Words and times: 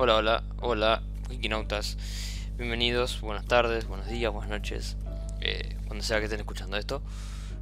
Hola, 0.00 0.14
hola, 0.14 0.44
hola, 0.60 1.02
Wikinautas. 1.28 1.98
Bienvenidos, 2.56 3.20
buenas 3.20 3.46
tardes, 3.46 3.88
buenos 3.88 4.06
días, 4.06 4.32
buenas 4.32 4.48
noches, 4.48 4.96
eh, 5.40 5.76
cuando 5.88 6.04
sea 6.04 6.20
que 6.20 6.26
estén 6.26 6.38
escuchando 6.38 6.76
esto. 6.76 7.02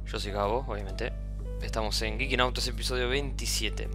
Yo 0.05 0.19
soy 0.19 0.33
Gabo, 0.33 0.63
obviamente. 0.67 1.13
Estamos 1.63 1.99
en 2.03 2.19
Geekinautas 2.19 2.67
episodio 2.67 3.09
27. 3.09 3.89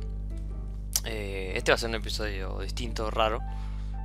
Eh, 1.05 1.53
este 1.55 1.71
va 1.71 1.77
a 1.77 1.79
ser 1.79 1.91
un 1.91 1.95
episodio 1.95 2.59
distinto, 2.59 3.13
raro. 3.13 3.39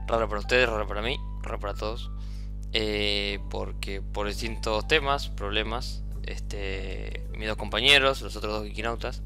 Raro 0.06 0.30
para 0.30 0.42
ustedes, 0.42 0.70
raro 0.70 0.88
para 0.88 1.02
mí, 1.02 1.18
raro 1.42 1.60
para 1.60 1.74
todos. 1.74 2.12
Eh, 2.74 3.40
porque 3.50 4.04
por 4.04 4.28
distintos 4.28 4.88
temas, 4.88 5.30
problemas, 5.30 6.04
este, 6.22 7.26
mis 7.36 7.48
dos 7.48 7.58
compañeros, 7.58 8.22
los 8.22 8.36
otros 8.36 8.54
dos 8.54 8.66
Geekinautas, 8.66 9.24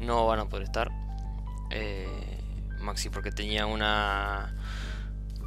no 0.00 0.26
van 0.26 0.40
a 0.40 0.48
poder 0.48 0.64
estar. 0.64 0.90
Eh, 1.70 2.37
Maxi 2.88 3.10
porque 3.10 3.30
tenía 3.30 3.66
una... 3.66 4.54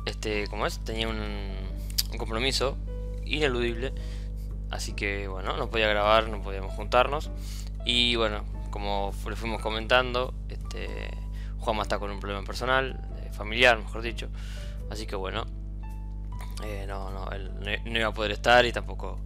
Este, 0.06 0.48
¿cómo 0.48 0.66
es? 0.66 0.80
Tenía 0.84 1.08
un, 1.08 1.20
un 2.12 2.18
compromiso 2.18 2.78
ineludible. 3.26 3.94
Así 4.70 4.94
que 4.94 5.28
bueno, 5.28 5.58
no 5.58 5.70
podía 5.70 5.88
grabar, 5.88 6.30
no 6.30 6.42
podíamos 6.42 6.74
juntarnos. 6.74 7.30
Y 7.86 8.16
bueno, 8.16 8.44
como 8.70 9.14
le 9.28 9.36
fuimos 9.36 9.62
comentando, 9.62 10.34
este, 10.50 11.10
Juanma 11.60 11.84
está 11.84 12.00
con 12.00 12.12
un 12.12 12.20
problema 12.20 12.44
personal, 12.44 13.00
eh, 13.18 13.32
familiar, 13.34 13.78
mejor 13.78 14.02
dicho. 14.02 14.30
Así 14.90 15.06
que 15.06 15.16
bueno, 15.16 15.46
eh, 16.64 16.86
no, 16.88 17.12
no, 17.12 17.30
él 17.32 17.52
no 17.86 18.00
iba 18.00 18.08
a 18.08 18.14
poder 18.14 18.32
estar 18.32 18.66
y 18.66 18.72
tampoco, 18.72 19.20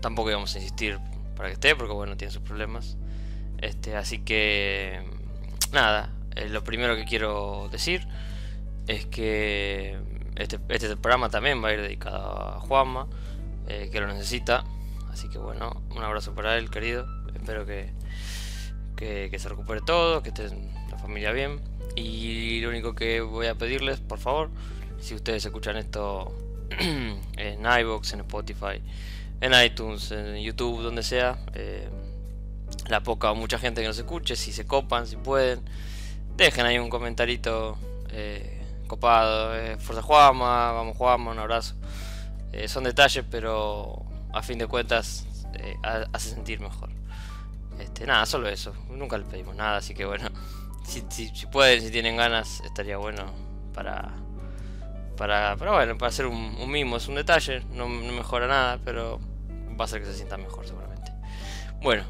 tampoco 0.00 0.30
íbamos 0.30 0.54
a 0.54 0.58
insistir 0.58 0.98
para 1.36 1.48
que 1.48 1.54
esté, 1.54 1.76
porque 1.76 1.92
bueno, 1.92 2.16
tiene 2.16 2.32
sus 2.32 2.42
problemas. 2.42 2.96
Este, 3.58 3.94
así 3.96 4.18
que 4.18 5.02
nada, 5.72 6.10
lo 6.48 6.64
primero 6.64 6.96
que 6.96 7.04
quiero 7.04 7.68
decir 7.70 8.06
es 8.86 9.06
que 9.06 9.98
este, 10.36 10.58
este 10.68 10.96
programa 10.96 11.28
también 11.28 11.62
va 11.62 11.68
a 11.68 11.74
ir 11.74 11.82
dedicado 11.82 12.56
a 12.56 12.60
Juanma, 12.60 13.06
eh, 13.68 13.88
que 13.92 14.00
lo 14.00 14.06
necesita. 14.06 14.64
Así 15.12 15.28
que 15.28 15.38
bueno, 15.38 15.82
un 15.90 16.02
abrazo 16.02 16.34
para 16.34 16.56
él, 16.56 16.70
querido. 16.70 17.06
Espero 17.34 17.66
que, 17.66 17.92
que, 18.96 19.38
se 19.38 19.48
recupere 19.48 19.80
todo, 19.80 20.22
que 20.22 20.30
esté 20.30 20.48
la 20.90 20.98
familia 20.98 21.32
bien. 21.32 21.60
Y 21.96 22.60
lo 22.60 22.68
único 22.68 22.94
que 22.94 23.20
voy 23.20 23.46
a 23.46 23.54
pedirles, 23.54 24.00
por 24.00 24.18
favor, 24.18 24.50
si 25.00 25.14
ustedes 25.14 25.44
escuchan 25.44 25.76
esto 25.76 26.34
en 26.78 27.80
iBox, 27.80 28.12
en 28.12 28.20
Spotify, 28.20 28.82
en 29.40 29.52
iTunes, 29.64 30.10
en 30.12 30.36
YouTube, 30.36 30.82
donde 30.82 31.02
sea, 31.02 31.38
eh, 31.54 31.88
la 32.88 33.02
poca 33.02 33.30
o 33.30 33.34
mucha 33.34 33.58
gente 33.58 33.80
que 33.80 33.88
nos 33.88 33.98
escuche, 33.98 34.36
si 34.36 34.52
se 34.52 34.66
copan, 34.66 35.06
si 35.06 35.16
pueden, 35.16 35.60
dejen 36.44 36.66
ahí 36.66 36.78
un 36.78 36.90
comentarito 36.90 37.78
eh, 38.10 38.62
copado. 38.86 39.56
Eh, 39.56 39.76
Fuerza 39.78 40.02
Juama, 40.02 40.72
vamos 40.72 40.96
Juama, 40.96 41.30
un 41.30 41.38
abrazo. 41.38 41.74
son 42.66 42.84
detalles, 42.84 43.24
pero 43.30 44.04
a 44.32 44.42
fin 44.42 44.58
de 44.58 44.66
cuentas 44.66 45.26
hace 46.12 46.30
sentir 46.30 46.60
mejor. 46.60 46.90
Este, 47.80 48.06
nada, 48.06 48.26
solo 48.26 48.48
eso. 48.48 48.74
Nunca 48.90 49.16
le 49.16 49.24
pedimos 49.24 49.56
nada, 49.56 49.78
así 49.78 49.94
que 49.94 50.04
bueno. 50.04 50.28
Si, 50.82 51.46
pueden, 51.46 51.80
si 51.82 51.92
tienen 51.92 52.16
ganas, 52.16 52.60
estaría 52.62 52.96
bueno 52.96 53.32
para. 53.72 54.10
Para, 55.16 55.54
para 55.56 55.72
bueno, 55.72 55.96
para 55.96 56.08
hacer 56.08 56.26
un, 56.26 56.68
mimo, 56.68 56.96
es 56.96 57.06
un 57.06 57.14
detalle, 57.14 57.62
no, 57.74 57.88
mejora 57.88 58.48
nada, 58.48 58.80
pero 58.84 59.20
va 59.78 59.82
a 59.82 59.84
hacer 59.84 60.00
que 60.00 60.06
se 60.06 60.14
sienta 60.14 60.36
mejor 60.36 60.66
seguramente. 60.66 61.12
Bueno, 61.80 62.04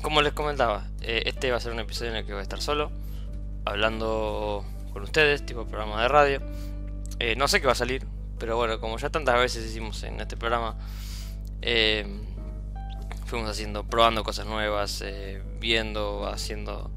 como 0.00 0.22
les 0.22 0.32
comentaba, 0.32 0.86
eh, 1.02 1.24
este 1.26 1.50
va 1.50 1.58
a 1.58 1.60
ser 1.60 1.72
un 1.72 1.80
episodio 1.80 2.12
en 2.12 2.18
el 2.18 2.24
que 2.24 2.32
voy 2.32 2.40
a 2.40 2.42
estar 2.42 2.62
solo, 2.62 2.90
hablando 3.66 4.64
con 4.92 5.02
ustedes, 5.02 5.44
tipo 5.44 5.66
programa 5.66 6.00
de 6.00 6.08
radio. 6.08 6.40
Eh, 7.18 7.36
no 7.36 7.48
sé 7.48 7.60
qué 7.60 7.66
va 7.66 7.72
a 7.72 7.76
salir, 7.76 8.06
pero 8.38 8.56
bueno, 8.56 8.80
como 8.80 8.96
ya 8.96 9.10
tantas 9.10 9.36
veces 9.36 9.66
hicimos 9.66 10.02
en 10.04 10.20
este 10.20 10.36
programa, 10.36 10.78
eh, 11.60 12.06
fuimos 13.26 13.50
haciendo, 13.50 13.84
probando 13.84 14.24
cosas 14.24 14.46
nuevas, 14.46 15.02
eh, 15.04 15.42
viendo, 15.60 16.26
haciendo 16.26 16.90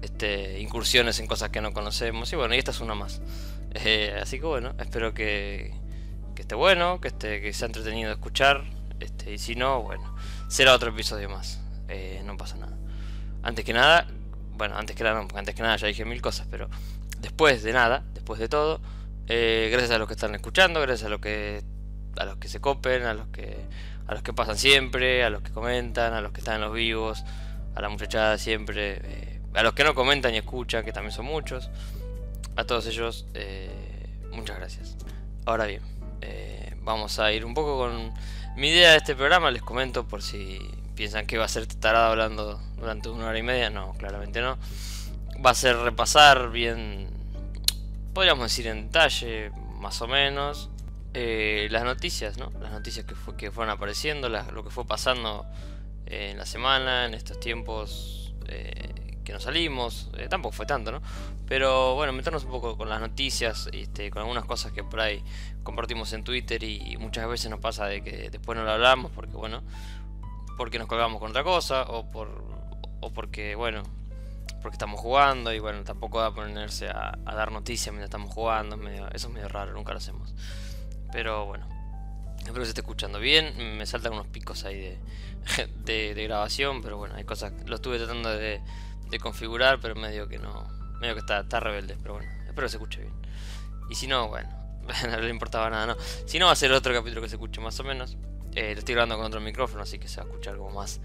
este, 0.00 0.60
incursiones 0.60 1.20
en 1.20 1.26
cosas 1.26 1.50
que 1.50 1.60
no 1.60 1.72
conocemos. 1.72 2.32
Y 2.32 2.36
bueno, 2.36 2.54
y 2.54 2.58
esta 2.58 2.70
es 2.72 2.80
una 2.80 2.94
más. 2.94 3.20
Así 4.20 4.38
que 4.38 4.46
bueno, 4.46 4.74
espero 4.78 5.14
que, 5.14 5.74
que, 6.34 6.42
esté 6.42 6.54
bueno, 6.54 7.00
que, 7.00 7.08
esté, 7.08 7.40
que 7.40 7.52
sea 7.52 7.66
entretenido 7.66 8.08
de 8.08 8.14
escuchar. 8.14 8.64
Este, 8.98 9.34
y 9.34 9.38
si 9.38 9.56
no, 9.56 9.82
bueno, 9.82 10.14
será 10.48 10.74
otro 10.74 10.90
episodio 10.90 11.28
más. 11.28 11.60
No 12.24 12.36
pasa 12.38 12.56
nada. 12.56 12.76
Antes 13.42 13.64
que 13.64 13.72
nada, 13.74 14.06
bueno, 14.54 14.76
antes 14.76 14.96
que 14.96 15.04
nada, 15.04 15.22
no, 15.22 15.28
antes 15.38 15.54
que 15.54 15.62
nada 15.62 15.76
ya 15.76 15.86
dije 15.86 16.04
mil 16.04 16.20
cosas, 16.22 16.46
pero 16.50 16.68
después 17.20 17.62
de 17.62 17.72
nada, 17.72 18.04
después 18.14 18.38
de 18.40 18.48
todo, 18.48 18.80
gracias 19.26 19.90
a 19.90 19.98
los 19.98 20.08
que 20.08 20.14
están 20.14 20.34
escuchando, 20.34 20.80
gracias 20.80 21.06
a 21.06 21.08
los 21.08 21.20
que 21.20 21.62
a 22.16 22.24
los 22.24 22.36
que 22.36 22.48
se 22.48 22.60
copen, 22.60 23.04
a 23.04 23.14
los 23.14 23.28
que 23.28 23.56
a 24.06 24.14
los 24.14 24.22
que 24.22 24.32
pasan 24.32 24.58
siempre, 24.58 25.24
a 25.24 25.30
los 25.30 25.42
que 25.42 25.52
comentan, 25.52 26.12
a 26.12 26.20
los 26.20 26.32
que 26.32 26.40
están 26.40 26.56
en 26.56 26.62
los 26.62 26.72
vivos, 26.72 27.24
a 27.74 27.80
la 27.80 27.88
muchachada 27.88 28.38
siempre, 28.38 29.00
eh, 29.02 29.40
a 29.54 29.62
los 29.62 29.74
que 29.74 29.84
no 29.84 29.94
comentan 29.94 30.34
y 30.34 30.38
escuchan, 30.38 30.84
que 30.84 30.92
también 30.92 31.12
son 31.12 31.26
muchos. 31.26 31.70
A 32.56 32.64
todos 32.64 32.86
ellos, 32.86 33.26
eh, 33.34 33.70
muchas 34.32 34.58
gracias. 34.58 34.96
Ahora 35.46 35.66
bien, 35.66 35.82
eh, 36.20 36.74
vamos 36.82 37.18
a 37.18 37.32
ir 37.32 37.44
un 37.44 37.54
poco 37.54 37.78
con 37.78 38.12
mi 38.56 38.68
idea 38.68 38.90
de 38.90 38.98
este 38.98 39.14
programa. 39.14 39.50
Les 39.50 39.62
comento 39.62 40.06
por 40.06 40.22
si 40.22 40.58
piensan 40.94 41.26
que 41.26 41.38
va 41.38 41.44
a 41.46 41.48
ser 41.48 41.66
tarada 41.66 42.10
hablando 42.10 42.60
durante 42.76 43.08
una 43.08 43.28
hora 43.28 43.38
y 43.38 43.42
media. 43.42 43.70
No, 43.70 43.94
claramente 43.94 44.40
no. 44.40 44.58
Va 45.44 45.50
a 45.50 45.54
ser 45.54 45.76
repasar 45.76 46.50
bien, 46.50 47.08
podríamos 48.14 48.44
decir 48.44 48.66
en 48.66 48.86
detalle, 48.86 49.50
más 49.80 50.00
o 50.02 50.06
menos, 50.06 50.70
eh, 51.14 51.68
las 51.70 51.84
noticias, 51.84 52.38
¿no? 52.38 52.50
Las 52.60 52.72
noticias 52.72 53.04
que, 53.04 53.14
que 53.36 53.50
fueron 53.50 53.70
apareciendo, 53.74 54.28
lo 54.28 54.64
que 54.64 54.70
fue 54.70 54.86
pasando 54.86 55.46
eh, 56.06 56.30
en 56.30 56.38
la 56.38 56.46
semana, 56.46 57.06
en 57.06 57.14
estos 57.14 57.38
tiempos 57.40 58.34
eh, 58.46 59.18
que 59.24 59.32
nos 59.32 59.42
salimos, 59.42 60.10
tampoco 60.30 60.56
fue 60.56 60.66
tanto, 60.66 60.90
¿no? 60.90 61.02
Pero 61.46 61.94
bueno, 61.94 62.12
meternos 62.12 62.44
un 62.44 62.50
poco 62.50 62.76
con 62.76 62.88
las 62.88 63.00
noticias, 63.00 63.68
este, 63.72 64.10
con 64.10 64.22
algunas 64.22 64.44
cosas 64.46 64.72
que 64.72 64.84
por 64.84 65.00
ahí 65.00 65.22
compartimos 65.62 66.12
en 66.12 66.24
Twitter 66.24 66.62
y 66.64 66.96
muchas 66.98 67.28
veces 67.28 67.50
nos 67.50 67.60
pasa 67.60 67.86
de 67.86 68.02
que 68.02 68.30
después 68.30 68.56
no 68.56 68.64
lo 68.64 68.72
hablamos 68.72 69.12
porque, 69.12 69.36
bueno, 69.36 69.62
porque 70.56 70.78
nos 70.78 70.88
colgamos 70.88 71.20
con 71.20 71.30
otra 71.30 71.44
cosa 71.44 71.82
o, 71.82 72.10
por, 72.10 72.44
o 73.00 73.12
porque, 73.12 73.54
bueno, 73.54 73.82
porque 74.62 74.76
estamos 74.76 75.00
jugando 75.00 75.52
y 75.52 75.58
bueno, 75.58 75.82
tampoco 75.82 76.18
va 76.18 76.26
a 76.26 76.34
ponerse 76.34 76.88
a, 76.88 77.18
dar 77.24 77.50
noticias 77.50 77.92
mientras 77.92 78.08
estamos 78.08 78.32
jugando, 78.32 78.76
eso 79.12 79.28
es 79.28 79.32
medio 79.32 79.48
raro, 79.48 79.72
nunca 79.72 79.92
lo 79.92 79.98
hacemos. 79.98 80.34
Pero 81.10 81.46
bueno, 81.46 81.68
espero 82.38 82.60
que 82.60 82.64
se 82.64 82.70
esté 82.70 82.80
escuchando 82.80 83.18
bien. 83.18 83.76
Me 83.76 83.84
saltan 83.86 84.12
unos 84.12 84.28
picos 84.28 84.64
ahí 84.64 84.98
de, 85.84 86.14
de, 86.14 86.24
grabación, 86.24 86.80
pero 86.80 86.96
bueno, 86.96 87.16
hay 87.16 87.24
cosas. 87.24 87.52
Lo 87.66 87.76
estuve 87.76 87.98
tratando 87.98 88.30
de, 88.30 88.60
de, 89.10 89.18
configurar, 89.18 89.80
pero 89.80 89.94
medio 89.94 90.28
que 90.28 90.38
no. 90.38 90.66
Medio 91.00 91.14
que 91.14 91.20
está, 91.20 91.40
está 91.40 91.60
rebelde, 91.60 91.96
pero 92.00 92.14
bueno, 92.14 92.30
espero 92.46 92.66
que 92.66 92.70
se 92.70 92.76
escuche 92.76 93.00
bien. 93.00 93.14
Y 93.90 93.96
si 93.96 94.06
no, 94.06 94.28
bueno, 94.28 94.48
no 95.10 95.18
le 95.18 95.28
importaba 95.28 95.68
nada, 95.68 95.86
¿no? 95.86 95.96
Si 96.26 96.38
no, 96.38 96.46
va 96.46 96.52
a 96.52 96.56
ser 96.56 96.72
otro 96.72 96.94
capítulo 96.94 97.20
que 97.20 97.28
se 97.28 97.34
escuche 97.34 97.60
más 97.60 97.78
o 97.80 97.84
menos. 97.84 98.16
Eh, 98.54 98.74
lo 98.74 98.80
estoy 98.80 98.94
grabando 98.94 99.16
con 99.16 99.26
otro 99.26 99.40
micrófono, 99.40 99.82
así 99.82 99.98
que 99.98 100.08
se 100.08 100.16
va 100.20 100.24
a 100.24 100.26
escuchar 100.26 100.56
como 100.56 100.70
más, 100.70 101.00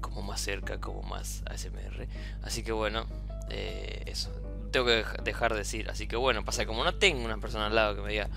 como 0.00 0.22
más 0.22 0.40
cerca, 0.40 0.80
como 0.80 1.02
más 1.02 1.42
ASMR. 1.46 2.06
Así 2.42 2.62
que 2.62 2.72
bueno, 2.72 3.06
eh, 3.50 4.02
eso. 4.06 4.30
Tengo 4.70 4.86
que 4.86 5.04
dejar 5.22 5.52
de 5.52 5.58
decir. 5.58 5.90
Así 5.90 6.06
que 6.06 6.16
bueno, 6.16 6.44
pasa 6.44 6.66
como 6.66 6.84
no 6.84 6.94
tengo 6.94 7.24
una 7.24 7.38
persona 7.38 7.66
al 7.66 7.74
lado 7.74 7.94
que 7.96 8.02
me 8.02 8.10
diga 8.10 8.28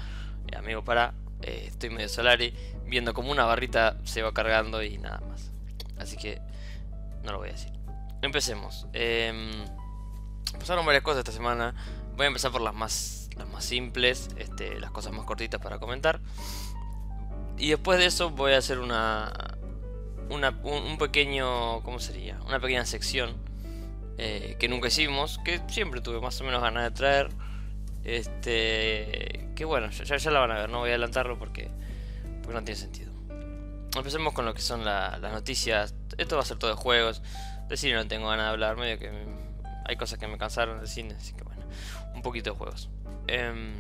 eh, 0.52 0.56
amigo, 0.58 0.84
para, 0.84 1.14
eh, 1.42 1.66
estoy 1.68 1.90
medio 1.90 2.10
solari, 2.10 2.54
viendo 2.86 3.14
como 3.14 3.32
una 3.32 3.46
barrita 3.46 3.98
se 4.04 4.22
va 4.22 4.34
cargando 4.34 4.84
y 4.84 4.98
nada 4.98 5.22
más. 5.22 5.52
Así 5.98 6.18
que 6.18 6.42
no 7.24 7.32
lo 7.32 7.40
voy 7.40 7.50
a 7.50 7.54
decir. 7.54 7.72
Empecemos. 8.22 8.88
Em, 8.94 9.52
pasaron 10.60 10.86
varias 10.86 11.04
cosas 11.04 11.20
esta 11.20 11.32
semana. 11.32 11.74
Voy 12.16 12.26
a 12.26 12.28
empezar 12.28 12.52
por 12.52 12.62
las 12.62 12.74
más, 12.74 13.30
las 13.38 13.48
más 13.48 13.64
simples, 13.66 14.30
este, 14.38 14.80
las 14.80 14.92
cosas 14.92 15.14
más 15.14 15.26
cortitas 15.26 15.62
para 15.62 15.80
comentar. 15.80 16.20
Y 17.58 17.70
después 17.70 18.00
de 18.00 18.06
eso 18.06 18.32
voy 18.32 18.54
a 18.54 18.58
hacer 18.58 18.80
una, 18.80 19.32
una 20.30 20.50
un, 20.64 20.98
pequeño, 20.98 21.82
¿cómo 21.84 22.00
sería? 22.00 22.40
Una 22.46 22.60
pequeña 22.60 22.86
sección 22.86 23.36
eh, 24.18 24.56
que 24.60 24.68
nunca 24.68 24.88
hicimos, 24.88 25.40
que 25.46 25.62
siempre 25.68 26.02
tuve 26.02 26.20
más 26.20 26.40
o 26.42 26.44
menos 26.44 26.62
ganas 26.62 26.84
de 26.84 26.92
traer. 26.92 27.30
Este, 28.04 29.50
que 29.56 29.66
bueno, 29.66 29.90
ya, 29.90 30.18
ya 30.18 30.32
la 30.32 30.40
van 30.40 30.52
a 30.52 30.56
ver, 30.56 30.70
no 30.70 30.80
voy 30.80 30.90
a 30.90 30.94
adelantarlo 30.94 31.40
porque, 31.40 31.72
porque 32.44 32.54
no 32.54 32.64
tiene 32.64 32.80
sentido. 32.80 33.12
Empecemos 33.96 34.34
con 34.34 34.46
lo 34.46 34.54
que 34.54 34.62
son 34.62 34.84
las 34.84 35.22
noticias. 35.22 35.96
Esto 36.18 36.36
va 36.36 36.42
a 36.42 36.46
ser 36.46 36.58
todo 36.58 36.72
de 36.72 36.76
juegos. 36.76 37.22
De 37.70 37.78
cine 37.78 37.96
no 37.96 38.08
tengo 38.08 38.28
ganas 38.28 38.46
de 38.46 38.52
hablar, 38.52 38.76
medio 38.76 39.00
que 39.00 39.12
hay 39.86 39.96
cosas 39.96 40.20
que 40.20 40.28
me 40.28 40.38
cansaron 40.38 40.82
de 40.82 40.88
cine, 40.88 41.16
así 41.16 41.34
que 41.34 41.44
bueno, 41.44 41.64
un 42.14 42.22
poquito 42.22 42.52
de 42.52 42.58
juegos. 42.58 42.90
Em, 43.28 43.76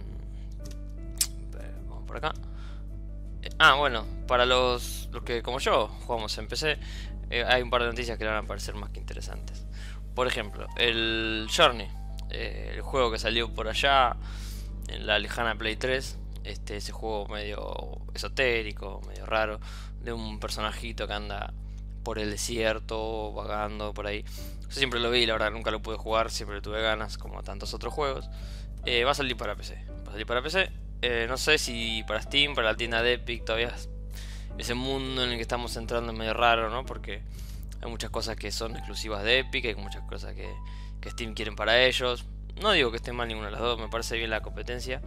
vamos 1.89 2.05
por 2.07 2.17
acá. 2.17 2.33
Ah, 3.59 3.75
bueno, 3.75 4.05
para 4.27 4.45
los, 4.45 5.09
los 5.11 5.23
que 5.23 5.41
como 5.41 5.59
yo 5.59 5.87
jugamos 5.87 6.37
en 6.37 6.47
PC, 6.47 6.77
eh, 7.29 7.43
hay 7.47 7.61
un 7.61 7.69
par 7.69 7.81
de 7.81 7.87
noticias 7.87 8.17
que 8.17 8.23
le 8.23 8.31
van 8.31 8.45
a 8.45 8.47
parecer 8.47 8.75
más 8.75 8.89
que 8.89 8.99
interesantes. 8.99 9.65
Por 10.13 10.27
ejemplo, 10.27 10.67
el 10.77 11.47
Journey 11.55 11.89
eh, 12.29 12.71
el 12.75 12.81
juego 12.81 13.11
que 13.11 13.19
salió 13.19 13.53
por 13.53 13.67
allá 13.67 14.15
en 14.87 15.07
la 15.07 15.19
lejana 15.19 15.55
Play 15.55 15.75
3. 15.75 16.19
Este, 16.43 16.77
ese 16.77 16.91
juego 16.91 17.27
medio 17.27 18.01
esotérico, 18.13 19.01
medio 19.07 19.25
raro, 19.25 19.59
de 20.01 20.13
un 20.13 20.39
personajito 20.39 21.07
que 21.07 21.13
anda 21.13 21.53
por 22.03 22.19
el 22.19 22.29
desierto, 22.29 23.33
vagando 23.33 23.93
por 23.93 24.05
ahí. 24.05 24.23
Yo 24.61 24.71
siempre 24.71 24.99
lo 24.99 25.09
vi, 25.09 25.25
la 25.25 25.33
verdad 25.33 25.51
nunca 25.51 25.71
lo 25.71 25.81
pude 25.81 25.97
jugar, 25.97 26.29
siempre 26.29 26.61
tuve 26.61 26.81
ganas, 26.81 27.17
como 27.17 27.41
tantos 27.41 27.73
otros 27.73 27.93
juegos. 27.93 28.29
Eh, 28.85 29.03
va 29.03 29.11
a 29.11 29.15
salir 29.15 29.35
para 29.35 29.55
PC. 29.55 29.83
Va 30.05 30.09
a 30.09 30.11
salir 30.11 30.27
para 30.27 30.43
PC. 30.43 30.71
Eh, 31.07 31.27
no 31.27 31.37
sé 31.37 31.59
si 31.59 32.03
para 32.07 32.19
Steam, 32.19 32.55
para 32.55 32.71
la 32.71 32.75
tienda 32.75 33.03
de 33.03 33.13
Epic, 33.13 33.45
todavía 33.45 33.71
ese 34.57 34.73
mundo 34.73 35.23
en 35.23 35.29
el 35.29 35.35
que 35.35 35.43
estamos 35.43 35.77
entrando 35.77 36.11
es 36.11 36.17
medio 36.17 36.33
raro, 36.33 36.71
¿no? 36.71 36.83
Porque 36.83 37.21
hay 37.79 37.91
muchas 37.91 38.09
cosas 38.09 38.35
que 38.37 38.51
son 38.51 38.75
exclusivas 38.75 39.23
de 39.23 39.37
Epic, 39.37 39.65
hay 39.65 39.75
muchas 39.75 40.01
cosas 40.09 40.33
que, 40.33 40.51
que 41.01 41.11
Steam 41.11 41.35
quieren 41.35 41.55
para 41.55 41.79
ellos. 41.79 42.25
No 42.59 42.71
digo 42.71 42.89
que 42.89 42.97
esté 42.97 43.13
mal 43.13 43.27
ninguna 43.27 43.49
de 43.49 43.51
las 43.51 43.61
dos, 43.61 43.79
me 43.79 43.87
parece 43.87 44.17
bien 44.17 44.31
la 44.31 44.41
competencia. 44.41 44.99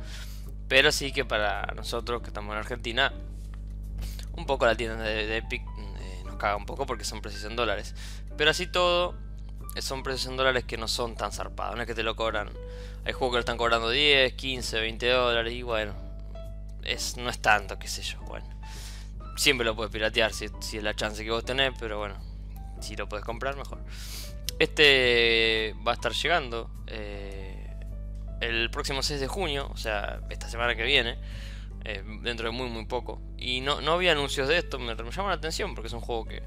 Pero 0.68 0.92
sí 0.92 1.10
que 1.10 1.24
para 1.24 1.66
nosotros 1.74 2.22
que 2.22 2.28
estamos 2.28 2.52
en 2.52 2.58
Argentina, 2.58 3.12
un 4.36 4.46
poco 4.46 4.66
la 4.66 4.76
tienda 4.76 5.02
de, 5.02 5.36
Epic 5.38 5.62
eh, 5.62 6.22
nos 6.26 6.36
caga 6.36 6.54
un 6.54 6.64
poco 6.66 6.86
porque 6.86 7.04
son 7.04 7.20
precios 7.22 7.42
en 7.42 7.56
dólares. 7.56 7.96
Pero 8.36 8.52
así 8.52 8.68
todo, 8.68 9.16
son 9.80 10.04
precios 10.04 10.30
en 10.30 10.36
dólares 10.36 10.62
que 10.62 10.76
no 10.76 10.86
son 10.86 11.16
tan 11.16 11.32
zarpados, 11.32 11.74
no 11.74 11.82
es 11.82 11.88
que 11.88 11.96
te 11.96 12.04
lo 12.04 12.14
cobran. 12.14 12.50
Hay 13.08 13.14
juegos 13.14 13.32
que 13.32 13.37
lo 13.37 13.40
están 13.40 13.56
cobrando 13.56 13.88
10, 13.88 14.34
15, 14.34 14.81
20 14.81 15.08
dólares 15.08 15.55
y 15.55 15.62
bueno, 15.62 15.94
es, 16.84 17.16
no 17.16 17.31
es 17.31 17.38
tanto, 17.38 17.78
qué 17.78 17.88
sé 17.88 18.02
yo, 18.02 18.20
bueno. 18.20 18.46
Siempre 19.38 19.64
lo 19.64 19.75
puedes 19.75 19.90
piratear 19.90 20.34
si, 20.34 20.44
es 20.44 20.82
la 20.82 20.94
chance 20.94 21.25
que 21.25 21.31
vos 21.31 21.43
tenés, 21.43 21.72
pero 21.81 21.96
bueno, 21.96 22.16
si 22.82 22.96
lo 22.96 23.08
puedes 23.08 23.25
comprar, 23.25 23.56
mejor. 23.56 23.82
Este 24.58 25.75
va 25.87 25.93
a 25.93 25.94
estar 25.94 26.12
llegando 26.12 26.70
eh, 26.87 27.75
el 28.43 28.70
próximo 28.70 29.02
6 29.02 29.20
de 29.20 29.26
junio, 29.26 29.70
o 29.72 29.78
sea, 29.78 30.20
esta 30.28 30.50
semana 30.50 30.76
que 30.76 30.82
viene, 30.82 31.16
eh, 31.87 32.05
dentro 32.20 32.50
de 32.50 32.52
muy, 32.55 32.69
muy 32.69 32.84
poco. 32.84 33.22
Y 33.38 33.62
no, 33.62 33.81
no 33.81 33.93
había 33.93 34.12
anuncios 34.12 34.49
de 34.49 34.58
esto, 34.58 34.78
me, 34.78 34.94
me 34.94 35.10
llama 35.10 35.31
la 35.31 35.37
atención 35.37 35.75
porque 35.75 35.87
es 35.87 35.94
un 35.94 36.02
juego 36.02 36.26
que 36.26 36.43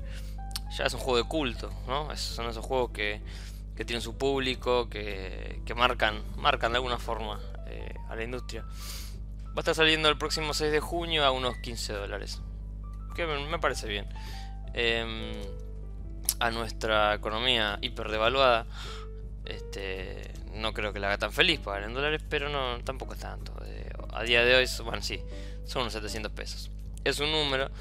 ya 0.77 0.85
es 0.85 0.93
un 0.93 0.99
juego 0.99 1.17
de 1.17 1.23
culto, 1.23 1.73
¿no? 1.87 2.15
son 2.15 2.47
esos 2.51 2.63
juegos 2.63 2.91
que, 2.91 3.19
que 3.81 3.85
tienen 3.85 4.03
su 4.03 4.15
público, 4.15 4.87
que, 4.91 5.59
que 5.65 5.73
marcan, 5.73 6.21
marcan 6.37 6.71
de 6.71 6.77
alguna 6.77 6.99
forma 6.99 7.39
eh, 7.65 7.95
a 8.09 8.15
la 8.15 8.23
industria. 8.23 8.61
Va 8.61 9.53
a 9.55 9.59
estar 9.61 9.73
saliendo 9.73 10.07
el 10.07 10.19
próximo 10.19 10.53
6 10.53 10.71
de 10.71 10.79
junio 10.79 11.25
a 11.25 11.31
unos 11.31 11.57
15 11.57 11.93
dólares. 11.93 12.41
Que 13.15 13.25
me, 13.25 13.57
parece 13.57 13.87
bien. 13.87 14.07
Em, 14.75 15.31
a 16.39 16.51
nuestra 16.51 17.15
economía 17.15 17.79
hiper 17.81 18.09
devaluada, 18.11 18.67
este, 19.45 20.31
no 20.53 20.75
creo 20.75 20.93
que 20.93 20.99
la 20.99 21.07
haga 21.07 21.17
tan 21.17 21.33
feliz 21.33 21.59
pagar 21.59 21.81
en 21.81 21.95
dólares, 21.95 22.21
pero 22.29 22.49
no, 22.49 22.83
tampoco 22.83 23.15
es 23.15 23.19
tanto. 23.19 23.51
Eh, 23.65 23.89
a 24.13 24.21
día 24.21 24.45
de 24.45 24.57
hoy, 24.57 24.67
bueno, 24.83 25.01
sí, 25.01 25.19
son 25.65 25.81
unos 25.81 25.93
700 25.93 26.31
pesos. 26.33 26.69
Es 27.03 27.19
un 27.19 27.31
número, 27.31 27.71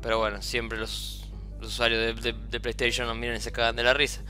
pero 0.00 0.16
bueno, 0.16 0.40
siempre 0.40 0.78
los 0.78 1.26
usuarios 1.60 2.22
de, 2.22 2.60
PlayStation 2.60 3.06
nos 3.06 3.16
miran 3.18 3.36
y 3.36 3.40
se 3.40 3.52
cagan 3.52 3.76
de 3.76 3.82
la 3.82 3.92
risa. 3.92 4.22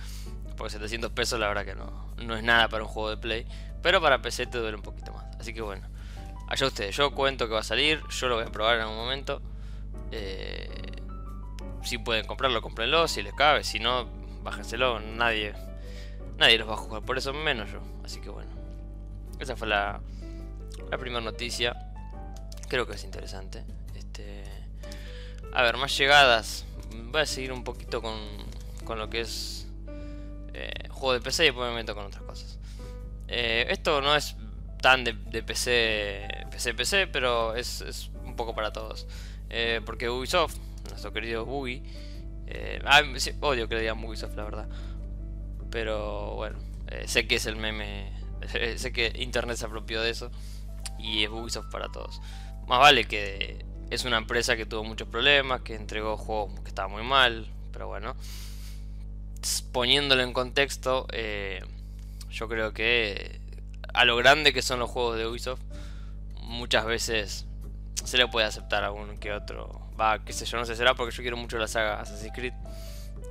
Porque 0.56 0.71
700 0.71 1.11
pesos 1.11 1.39
la 1.41 1.49
verdad 1.49 1.65
que 1.65 1.75
no, 1.75 2.15
no 2.19 2.37
es 2.37 2.43
nada 2.43 2.69
para 2.69 2.85
un 2.85 2.89
juego 2.89 3.11
de 3.11 3.17
Play. 3.17 3.47
Pero 3.83 4.01
para 4.01 4.23
PC 4.23 4.47
te 4.47 4.59
duele 4.59 4.77
un 4.77 4.83
poquito 4.83 5.12
más. 5.12 5.25
Así 5.39 5.53
que 5.53 5.61
bueno, 5.61 5.87
allá 6.49 6.67
ustedes. 6.67 6.97
Yo 6.97 7.15
cuento 7.15 7.47
que 7.47 7.55
va 7.55 7.61
a 7.61 7.65
salir. 7.65 8.03
Yo 8.09 8.29
lo 8.29 8.37
voy 8.37 8.45
a 8.45 8.53
probar 8.53 8.77
en 8.77 8.83
algún 8.83 8.97
momento. 8.97 9.43
Eh, 10.11 10.69
si 11.83 11.99
pueden 11.99 12.27
comprarlo, 12.27 12.62
cómprenlo. 12.62 13.09
Si 13.09 13.23
les 13.23 13.35
cabe. 13.35 13.65
Si 13.65 13.79
no, 13.79 14.09
bájenselo. 14.43 15.01
Nadie, 15.01 15.55
nadie 16.39 16.59
los 16.59 16.69
va 16.69 16.75
a 16.75 16.79
jugar. 16.79 17.03
Por 17.03 17.19
eso 17.19 17.33
menos 17.33 17.71
yo. 17.71 17.81
Así 18.05 18.21
que 18.21 18.31
bueno. 18.31 18.51
Esa 19.39 19.56
fue 19.56 19.69
la, 19.69 20.01
la 20.91 20.99
primera 20.99 21.21
noticia. 21.21 21.77
Creo 22.69 22.87
que 22.87 22.95
es 22.95 23.05
interesante. 23.05 23.65
Este, 23.95 24.45
a 25.53 25.62
ver, 25.62 25.77
más 25.77 25.97
llegadas 25.99 26.65
voy 27.15 27.21
a 27.21 27.27
seguir 27.27 27.53
un 27.53 27.65
poquito 27.65 28.03
con, 28.03 28.19
con 28.85 28.99
lo 28.99 29.09
que 29.09 29.21
es 29.21 29.63
eh, 30.55 30.89
juego 30.89 31.12
de 31.15 31.21
PC 31.21 31.45
y 31.45 31.47
después 31.47 31.69
me 31.69 31.75
meto 31.75 31.95
con 31.95 32.06
otras 32.06 32.23
cosas. 32.23 32.59
Eh, 33.29 33.67
esto 33.71 34.01
no 34.01 34.15
es 34.15 34.37
tan 34.81 35.03
de, 35.03 35.15
PC, 35.15 36.47
PC, 36.51 36.75
PC, 36.75 37.06
pero 37.09 37.55
es, 37.55 37.81
es 37.81 38.11
un 38.25 38.37
poco 38.37 38.55
para 38.55 38.73
todos. 38.73 39.06
Eh, 39.51 39.81
porque 39.85 40.09
Ubisoft, 40.09 40.56
nuestro 40.89 41.12
querido 41.12 41.45
Ubi, 41.45 41.83
ah, 42.85 43.03
odio 43.41 43.69
que 43.69 43.75
le 43.75 43.81
digan 43.81 44.03
Ubisoft, 44.05 44.37
la 44.37 44.45
verdad. 44.45 44.69
Pero 45.71 46.35
bueno, 46.35 46.59
sé 47.06 47.27
que 47.27 47.37
es 47.37 47.47
el 47.47 47.56
meme, 47.56 48.12
sé 48.77 48.93
que 48.93 49.12
Internet 49.17 49.56
se 49.56 49.67
apropió 49.67 50.03
de 50.03 50.11
eso 50.11 50.31
y 50.99 51.25
es 51.25 51.31
Ubisoft 51.31 51.71
para 51.71 51.91
todos. 51.91 52.21
Más 52.69 52.79
vale 52.79 53.06
que 53.06 53.65
es 53.91 54.05
una 54.05 54.19
empresa 54.19 54.56
que 54.56 54.67
tuvo 54.67 54.85
muchos 54.85 55.09
problemas, 55.09 55.62
que 55.62 55.75
entregó 55.75 56.17
juegos 56.17 56.61
que 56.61 56.69
estaban 56.69 56.93
muy 56.93 57.03
mal, 57.03 57.47
pero 57.73 57.89
bueno. 57.89 58.15
Poniéndolo 59.73 60.23
en 60.23 60.32
contexto, 60.32 61.06
eh, 61.12 61.61
yo 62.31 62.49
creo 62.49 62.73
que 62.73 63.41
a 63.93 64.05
lo 64.05 64.17
grande 64.17 64.52
que 64.52 64.62
son 64.62 64.79
los 64.79 64.91
juegos 64.91 65.17
de 65.17 65.26
Ubisoft, 65.26 65.61
muchas 66.41 66.85
veces 66.85 67.46
se 68.05 68.19
le 68.19 68.29
puede 68.29 68.46
aceptar 68.46 68.85
a 68.85 68.91
uno 68.91 69.14
que 69.19 69.32
otro. 69.32 69.88
Va, 69.99 70.25
qué 70.25 70.32
sé 70.32 70.44
yo, 70.44 70.58
no 70.58 70.64
sé, 70.64 70.76
será 70.76 70.94
porque 70.94 71.14
yo 71.14 71.23
quiero 71.23 71.37
mucho 71.37 71.58
la 71.58 71.69
saga 71.69 72.00
Assassin's 72.00 72.32
Creed. 72.35 72.55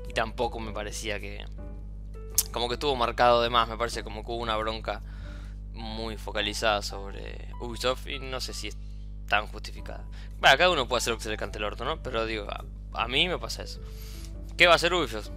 Y 0.10 0.14
tampoco 0.14 0.60
me 0.60 0.72
parecía 0.72 1.20
que. 1.20 1.46
Como 2.52 2.68
que 2.68 2.76
estuvo 2.76 2.96
marcado 2.96 3.42
de 3.42 3.50
más, 3.50 3.68
me 3.68 3.78
parece 3.78 4.04
como 4.04 4.24
que 4.24 4.32
hubo 4.32 4.42
una 4.42 4.56
bronca 4.58 5.02
muy 5.74 6.18
focalizada 6.18 6.82
sobre 6.82 7.50
Ubisoft. 7.60 8.08
Y 8.08 8.20
no 8.20 8.40
sé 8.40 8.54
si 8.54 8.70
es 8.70 8.78
tan 9.28 9.48
justificada. 9.48 10.06
Bueno, 10.40 10.58
cada 10.58 10.70
uno 10.70 10.88
puede 10.88 11.00
hacer 11.00 11.12
lo 11.12 11.18
que 11.18 11.24
se 11.24 11.30
le 11.30 11.38
cante 11.38 11.58
el 11.58 11.64
orto, 11.64 11.86
¿no? 11.86 12.02
Pero 12.02 12.26
digo, 12.26 12.48
a, 12.94 13.08
mí 13.08 13.28
me 13.28 13.38
pasa 13.38 13.64
eso. 13.64 13.82
¿Qué 14.58 14.68
va 14.68 14.74
a 14.74 14.76
hacer 14.76 14.94
Ubisoft? 14.94 15.30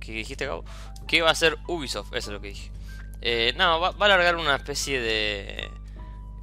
¿Qué 0.00 0.12
dijiste, 0.12 0.46
Gabo? 0.46 0.64
¿Qué 1.06 1.22
va 1.22 1.28
a 1.28 1.32
hacer 1.32 1.58
Ubisoft? 1.66 2.08
Eso 2.08 2.30
es 2.30 2.34
lo 2.34 2.40
que 2.40 2.48
dije. 2.48 2.70
Eh, 3.22 3.54
no, 3.56 3.80
va, 3.80 3.88
a 3.98 4.08
largar 4.08 4.36
una 4.36 4.56
especie 4.56 5.00
de. 5.00 5.70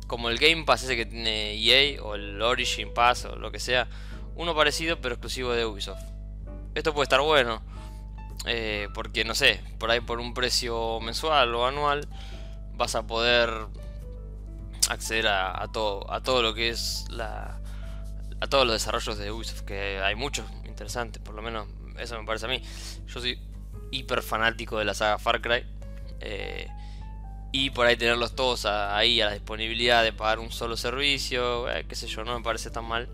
Como 0.08 0.30
el 0.30 0.38
Game 0.38 0.64
Pass 0.66 0.84
ese 0.84 0.96
que 0.96 1.06
tiene 1.06 1.54
EA, 1.56 2.02
o 2.04 2.16
el 2.16 2.42
Origin 2.42 2.94
Pass, 2.94 3.26
o 3.26 3.36
lo 3.36 3.52
que 3.52 3.60
sea. 3.60 3.88
Uno 4.36 4.56
parecido, 4.56 5.00
pero 5.00 5.16
exclusivo 5.16 5.52
de 5.52 5.66
Ubisoft. 5.66 6.04
Esto 6.76 6.94
puede 6.94 7.04
estar 7.04 7.22
bueno. 7.22 7.62
Eh, 8.46 8.90
porque 8.94 9.24
no 9.24 9.36
sé, 9.36 9.62
por 9.80 9.92
ahí 9.92 10.02
por 10.02 10.20
un 10.20 10.34
precio 10.34 11.00
mensual 11.00 11.56
o 11.56 11.66
anual 11.66 12.08
vas 12.76 12.96
a 12.96 13.08
poder 13.08 13.50
acceder 14.90 15.28
a, 15.28 15.66
todo, 15.72 16.12
a 16.12 16.22
todo 16.22 16.42
lo 16.42 16.54
que 16.54 16.70
es 16.70 17.06
la, 17.10 17.62
a 18.42 18.48
todos 18.48 18.66
los 18.66 18.74
desarrollos 18.74 19.18
de 19.18 19.32
Ubisoft, 19.32 19.62
que 19.62 20.02
hay 20.02 20.16
muchos 20.16 20.46
interesantes, 20.66 21.22
por 21.22 21.36
lo 21.36 21.42
menos 21.42 21.68
eso 21.98 22.20
me 22.20 22.26
parece 22.26 22.46
a 22.46 22.50
mí. 22.50 22.62
Yo 23.08 23.20
soy 23.20 23.40
hiper 23.92 24.22
fanático 24.22 24.80
de 24.80 24.86
la 24.86 24.94
saga 24.94 25.20
Far 25.20 25.42
Cry. 25.42 25.66
Eh, 26.20 26.68
y 27.52 27.70
por 27.70 27.86
ahí 27.86 27.96
tenerlos 27.96 28.36
todos 28.36 28.66
ahí 28.66 29.22
a 29.22 29.28
la 29.28 29.34
disponibilidad 29.34 30.04
de 30.04 30.12
pagar 30.12 30.40
un 30.40 30.52
solo 30.52 30.76
servicio, 30.76 31.70
eh, 31.70 31.86
qué 31.88 31.96
sé 31.96 32.08
yo, 32.08 32.24
no 32.24 32.36
me 32.38 32.44
parece 32.44 32.72
tan 32.72 32.86
mal. 32.86 33.08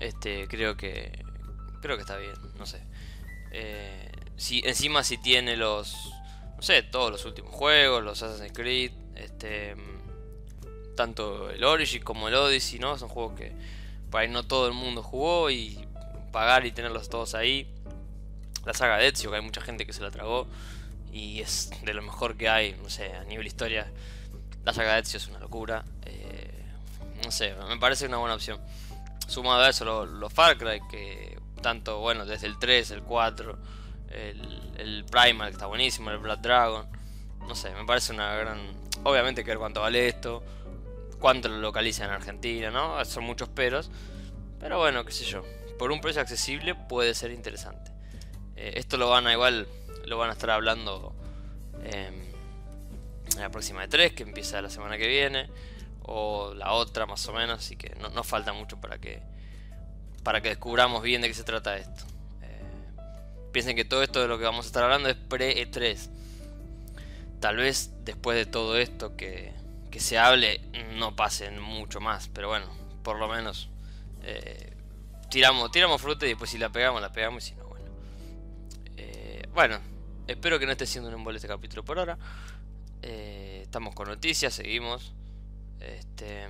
Este, 0.00 0.48
creo 0.48 0.76
que 0.76 1.24
creo 1.82 1.96
que 1.96 2.02
está 2.02 2.16
bien, 2.16 2.32
no 2.58 2.64
sé. 2.64 2.82
Eh, 3.50 4.10
si 4.36 4.62
encima 4.64 5.04
si 5.04 5.18
tiene 5.18 5.56
los 5.56 5.94
no 6.56 6.62
sé, 6.62 6.82
todos 6.82 7.12
los 7.12 7.24
últimos 7.24 7.54
juegos, 7.54 8.02
los 8.02 8.22
Assassin's 8.22 8.52
Creed, 8.52 8.92
este 9.14 9.76
tanto 10.96 11.50
el 11.50 11.62
Origin 11.62 12.02
como 12.02 12.28
el 12.28 12.34
Odyssey, 12.34 12.78
¿no? 12.78 12.98
Son 12.98 13.08
juegos 13.08 13.38
que 13.38 13.52
por 14.10 14.20
ahí 14.20 14.28
no 14.28 14.42
todo 14.44 14.66
el 14.66 14.74
mundo 14.74 15.02
jugó 15.02 15.50
y 15.50 15.86
pagar 16.30 16.66
y 16.66 16.72
tenerlos 16.72 17.08
todos 17.08 17.34
ahí. 17.34 17.72
La 18.64 18.74
saga 18.74 18.98
de 18.98 19.08
Ezio, 19.08 19.30
que 19.30 19.36
hay 19.36 19.42
mucha 19.42 19.60
gente 19.60 19.86
que 19.86 19.92
se 19.92 20.02
la 20.02 20.10
tragó 20.10 20.46
y 21.12 21.40
es 21.40 21.70
de 21.82 21.94
lo 21.94 22.02
mejor 22.02 22.36
que 22.36 22.48
hay, 22.48 22.76
no 22.82 22.90
sé, 22.90 23.14
a 23.14 23.24
nivel 23.24 23.46
historia. 23.46 23.90
La 24.64 24.72
saga 24.72 24.94
de 24.94 25.00
Ezio 25.00 25.18
es 25.18 25.28
una 25.28 25.38
locura. 25.38 25.84
Eh, 26.04 26.64
no 27.24 27.30
sé, 27.30 27.54
me 27.68 27.78
parece 27.78 28.06
una 28.06 28.18
buena 28.18 28.34
opción. 28.34 28.60
Sumado 29.26 29.62
a 29.62 29.68
eso, 29.68 30.06
los 30.06 30.32
Far 30.32 30.56
Cry, 30.56 30.80
que 30.90 31.38
tanto, 31.62 32.00
bueno, 32.00 32.24
desde 32.24 32.46
el 32.46 32.58
3, 32.58 32.90
el 32.92 33.02
4, 33.02 33.58
el, 34.10 34.72
el 34.78 35.04
Primal, 35.04 35.48
que 35.48 35.54
está 35.54 35.66
buenísimo, 35.66 36.10
el 36.10 36.18
Blood 36.18 36.38
Dragon. 36.38 36.86
No 37.46 37.54
sé, 37.54 37.70
me 37.70 37.84
parece 37.84 38.12
una 38.12 38.34
gran... 38.34 38.58
Obviamente 39.04 39.44
que 39.44 39.50
ver 39.50 39.58
cuánto 39.58 39.80
vale 39.80 40.08
esto 40.08 40.42
cuánto 41.18 41.48
lo 41.48 41.58
localiza 41.58 42.04
en 42.04 42.10
Argentina, 42.10 42.70
¿no? 42.70 43.04
Son 43.04 43.24
muchos 43.24 43.48
peros. 43.48 43.90
Pero 44.60 44.78
bueno, 44.78 45.04
qué 45.04 45.12
sé 45.12 45.24
yo. 45.24 45.44
Por 45.78 45.92
un 45.92 46.00
precio 46.00 46.20
accesible 46.20 46.74
puede 46.74 47.14
ser 47.14 47.30
interesante. 47.30 47.92
Eh, 48.56 48.72
esto 48.76 48.96
lo 48.96 49.08
van 49.08 49.26
a 49.26 49.32
igual, 49.32 49.68
lo 50.06 50.18
van 50.18 50.30
a 50.30 50.32
estar 50.32 50.50
hablando 50.50 51.14
en 51.84 52.28
la 53.38 53.50
próxima 53.50 53.82
de 53.82 53.88
3, 53.88 54.12
que 54.12 54.24
empieza 54.24 54.60
la 54.60 54.70
semana 54.70 54.98
que 54.98 55.06
viene. 55.06 55.48
O 56.02 56.54
la 56.54 56.72
otra 56.72 57.06
más 57.06 57.26
o 57.28 57.32
menos. 57.32 57.58
Así 57.60 57.76
que 57.76 57.94
no, 57.96 58.24
falta 58.24 58.52
mucho 58.52 58.80
para 58.80 58.98
que, 58.98 59.22
para 60.24 60.40
que 60.40 60.48
descubramos 60.48 61.02
bien 61.02 61.20
de 61.22 61.28
qué 61.28 61.34
se 61.34 61.44
trata 61.44 61.76
esto. 61.76 62.04
Eh, 62.42 62.62
piensen 63.52 63.76
que 63.76 63.84
todo 63.84 64.02
esto 64.02 64.20
de 64.20 64.28
lo 64.28 64.38
que 64.38 64.44
vamos 64.44 64.64
a 64.64 64.68
estar 64.68 64.82
hablando 64.82 65.08
es 65.08 65.16
pre-E3. 65.16 66.10
Tal 67.40 67.56
vez 67.56 67.92
después 68.04 68.36
de 68.36 68.46
todo 68.46 68.76
esto 68.78 69.16
que, 69.16 69.52
que 69.90 70.00
se 70.00 70.18
hable 70.18 70.60
no 70.96 71.14
pasen 71.14 71.60
mucho 71.60 72.00
más, 72.00 72.28
pero 72.28 72.48
bueno, 72.48 72.66
por 73.02 73.18
lo 73.18 73.28
menos 73.28 73.68
eh, 74.22 74.72
tiramos, 75.28 75.70
tiramos 75.70 76.00
fruta 76.00 76.26
y 76.26 76.30
después 76.30 76.50
si 76.50 76.58
la 76.58 76.70
pegamos, 76.70 77.00
la 77.00 77.12
pegamos 77.12 77.44
y 77.44 77.50
si 77.50 77.54
no, 77.54 77.66
bueno. 77.66 77.90
Eh, 78.96 79.42
bueno, 79.52 79.78
espero 80.26 80.58
que 80.58 80.66
no 80.66 80.72
esté 80.72 80.86
siendo 80.86 81.08
un 81.08 81.14
embole 81.14 81.36
este 81.36 81.48
capítulo 81.48 81.84
por 81.84 81.98
ahora. 81.98 82.18
Eh, 83.02 83.60
estamos 83.62 83.94
con 83.94 84.08
noticias, 84.08 84.54
seguimos. 84.54 85.14
Este, 85.80 86.48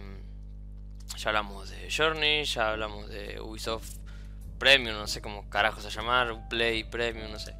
ya 1.16 1.30
hablamos 1.30 1.70
de 1.70 1.90
Journey, 1.90 2.44
ya 2.44 2.70
hablamos 2.70 3.08
de 3.08 3.40
Ubisoft 3.40 3.97
Premium, 4.58 4.97
no 4.97 5.06
sé 5.06 5.20
cómo 5.20 5.49
carajos 5.49 5.85
a 5.85 5.90
llamar, 5.90 6.49
Play 6.49 6.85
Premium, 6.85 7.30
no 7.30 7.38
sé. 7.38 7.54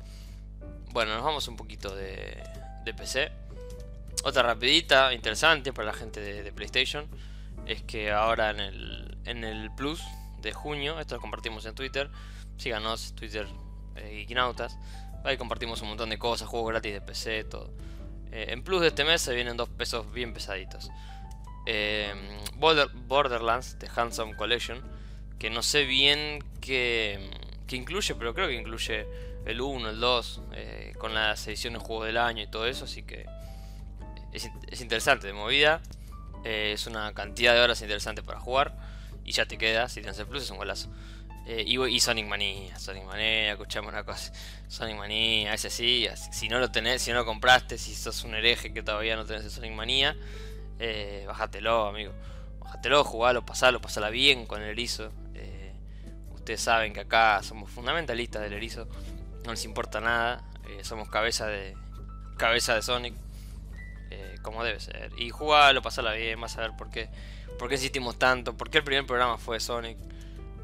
Bueno, 0.91 1.15
nos 1.15 1.23
vamos 1.23 1.47
un 1.49 1.57
poquito 1.57 1.95
de, 1.95 2.43
de 2.85 2.95
PC. 2.95 3.31
Otra 4.25 4.43
rapidita, 4.43 5.13
interesante 5.13 5.73
para 5.73 5.87
la 5.87 5.93
gente 5.93 6.21
de, 6.21 6.53
PlayStation, 6.53 7.07
es 7.67 7.83
que 7.83 8.11
ahora 8.11 8.51
en 8.51 8.61
el, 8.61 9.19
en 9.25 9.45
el 9.45 9.71
Plus 9.77 10.03
de 10.41 10.53
junio, 10.53 11.01
esto 11.01 11.15
lo 11.17 11.21
compartimos 11.21 11.65
en 11.67 11.75
Twitter, 11.75 12.11
síganos, 12.57 13.15
Twitter 13.15 13.47
eh, 13.97 14.27
ahí 15.25 15.37
compartimos 15.37 15.83
un 15.83 15.89
montón 15.89 16.11
de 16.11 16.19
cosas, 16.19 16.49
juegos 16.49 16.71
gratis 16.71 16.93
de 16.93 17.01
PC, 17.01 17.45
todo. 17.45 17.71
Eh, 18.33 18.47
en 18.49 18.63
Plus 18.63 18.81
de 18.81 18.89
este 18.89 19.05
mes 19.05 19.23
se 19.23 19.35
vienen 19.35 19.57
dos 19.57 19.69
pesos 19.69 20.11
bien 20.13 20.33
pesaditos. 20.33 20.91
Eh, 21.67 22.13
Borderlands 22.57 23.79
de 23.79 23.89
Handsome 23.95 24.37
Collection, 24.37 24.83
que 25.39 25.51
no 25.51 25.63
sé 25.63 25.85
bien 25.85 26.45
qué, 26.61 27.31
incluye, 27.71 28.15
pero 28.15 28.35
creo 28.35 28.49
que 28.49 28.55
incluye 28.55 29.07
el 29.45 29.61
1, 29.61 29.91
el 29.91 30.01
2, 30.01 30.43
eh, 30.53 30.93
con 30.99 31.15
las 31.15 31.47
ediciones 31.47 31.83
juegos 31.83 32.07
del 32.07 32.17
año 32.17 32.43
y 32.43 32.47
todo 32.47 32.67
eso, 32.67 32.85
así 32.85 33.03
que 33.03 33.27
es, 34.33 34.81
interesante 34.81 35.27
de 35.27 35.33
movida, 35.33 35.81
es 36.45 36.87
una 36.87 37.13
cantidad 37.13 37.55
de 37.55 37.61
horas 37.61 37.81
interesante 37.83 38.23
para 38.23 38.41
jugar 38.41 38.77
y 39.29 39.33
ya 39.33 39.47
te 39.47 39.59
queda, 39.59 39.89
si 39.89 40.01
tienes 40.01 40.19
el 40.19 40.27
plus 40.27 40.45
es 40.45 40.51
un 40.51 40.57
golazo. 40.57 40.89
Eh, 41.47 41.65
y, 41.67 42.01
Sonic 42.01 42.27
Mania, 42.27 42.79
Sonic 42.79 43.05
Mania, 43.05 43.53
escuchamos 43.53 43.93
una 43.93 44.05
cosa, 44.05 44.33
Sonic 44.69 44.97
Mania, 44.97 45.55
ese 45.55 45.71
sí, 45.71 46.07
si 46.33 46.49
no 46.49 46.59
lo 46.59 46.71
tenés, 46.71 47.03
si 47.03 47.11
no 47.11 47.19
lo 47.19 47.25
compraste, 47.27 47.79
si 47.79 47.95
sos 47.95 48.25
un 48.25 48.35
hereje 48.35 48.73
que 48.73 48.83
todavía 48.83 49.17
no 49.17 49.25
tenés 49.25 49.45
el 49.45 49.51
Sonic 49.51 49.73
Mania, 49.73 50.17
eh, 50.79 51.25
bájatelo, 51.27 51.89
amigo. 51.89 52.13
Bájatelo, 52.61 53.05
jugalo, 53.05 53.45
pasalo, 53.45 53.81
pasala 53.81 54.11
bien 54.11 54.47
con 54.47 54.63
el 54.63 54.69
erizo. 54.69 55.11
Eh, 55.35 55.73
ustedes 56.35 56.61
saben 56.61 56.93
que 56.93 57.01
acá 57.01 57.43
somos 57.43 57.71
fundamentalistas 57.71 58.43
del 58.43 58.55
erizo, 58.55 58.89
no 59.45 59.53
les 59.53 59.65
importa 59.65 60.01
nada, 60.01 60.43
somos 60.83 61.09
cabeza 61.09 61.47
de 61.47 61.75
cabeza 62.37 62.75
de 62.75 62.83
Sonic. 62.83 63.15
Eh, 64.11 64.37
como 64.43 64.65
debe 64.65 64.81
ser. 64.81 65.11
Y 65.19 65.31
jugarlo, 65.31 65.83
pasarla 65.83 66.13
bien, 66.13 66.41
vas 66.41 66.57
a 66.57 66.63
ver 66.63 66.73
por 66.77 66.91
qué, 66.91 67.11
por 67.59 67.69
qué 67.69 67.75
insistimos 67.75 68.19
tanto, 68.19 68.57
por 68.57 68.71
qué 68.71 68.79
el 68.79 68.85
primer 68.85 69.07
programa 69.07 69.37
fue 69.37 69.61
Sonic. 69.61 69.99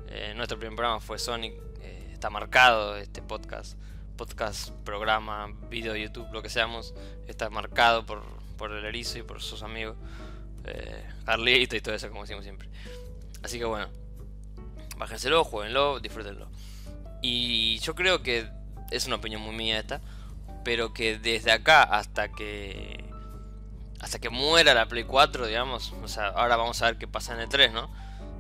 Eh, 0.09 0.33
nuestro 0.37 0.59
primer 0.59 0.77
programa 0.77 1.01
fue 1.01 1.19
Sonic. 1.19 1.55
Eh, 1.81 2.11
está 2.13 2.31
marcado 2.31 2.97
este 2.97 3.21
podcast, 3.21 3.77
podcast, 4.17 4.71
programa, 4.85 5.53
video, 5.69 5.97
YouTube, 5.97 6.29
lo 6.33 6.43
que 6.43 6.49
seamos. 6.49 6.95
Está 7.27 7.51
marcado 7.51 8.07
por, 8.07 8.23
por 8.57 8.71
el 8.73 8.85
erizo 8.85 9.19
y 9.19 9.23
por 9.23 9.43
sus 9.43 9.63
amigos. 9.63 9.97
Carlito 11.27 11.77
y 11.77 11.81
todo 11.83 11.95
eso, 11.95 12.09
como 12.09 12.23
decimos 12.23 12.45
siempre. 12.45 12.69
Así 13.43 13.59
que 13.59 13.67
bueno, 13.67 13.89
bájenselo, 14.97 15.45
jueguenlo, 15.45 16.01
disfrútenlo. 16.01 16.49
Y 17.21 17.79
yo 17.81 17.95
creo 17.95 18.23
que 18.23 18.49
es 18.91 19.07
una 19.07 19.17
opinión 19.17 19.43
muy 19.43 19.55
mía 19.55 19.79
esta, 19.79 20.01
pero 20.65 20.95
que 20.95 21.19
desde 21.19 21.53
acá 21.53 21.83
hasta 21.83 22.29
que 22.29 23.04
hasta 24.05 24.19
que 24.19 24.29
muera 24.29 24.75
la 24.75 24.87
Play 24.87 25.05
4, 25.05 25.47
digamos. 25.47 25.95
O 26.03 26.09
sea, 26.09 26.29
ahora 26.29 26.57
vamos 26.57 26.81
a 26.83 26.87
ver 26.87 26.99
qué 26.99 27.09
pasa 27.09 27.33
en 27.33 27.41
el 27.41 27.49
3, 27.49 27.73
¿no? 27.73 27.91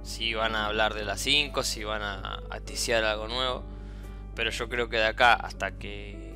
Si 0.02 0.34
van 0.34 0.54
a 0.54 0.66
hablar 0.66 0.92
de 0.92 1.04
la 1.04 1.16
5, 1.16 1.62
si 1.62 1.84
van 1.84 2.02
a, 2.02 2.42
a 2.50 3.10
algo 3.10 3.28
nuevo. 3.28 3.64
Pero 4.34 4.50
yo 4.50 4.68
creo 4.68 4.90
que 4.90 4.98
de 4.98 5.06
acá 5.06 5.32
hasta 5.32 5.72
que 5.72 6.34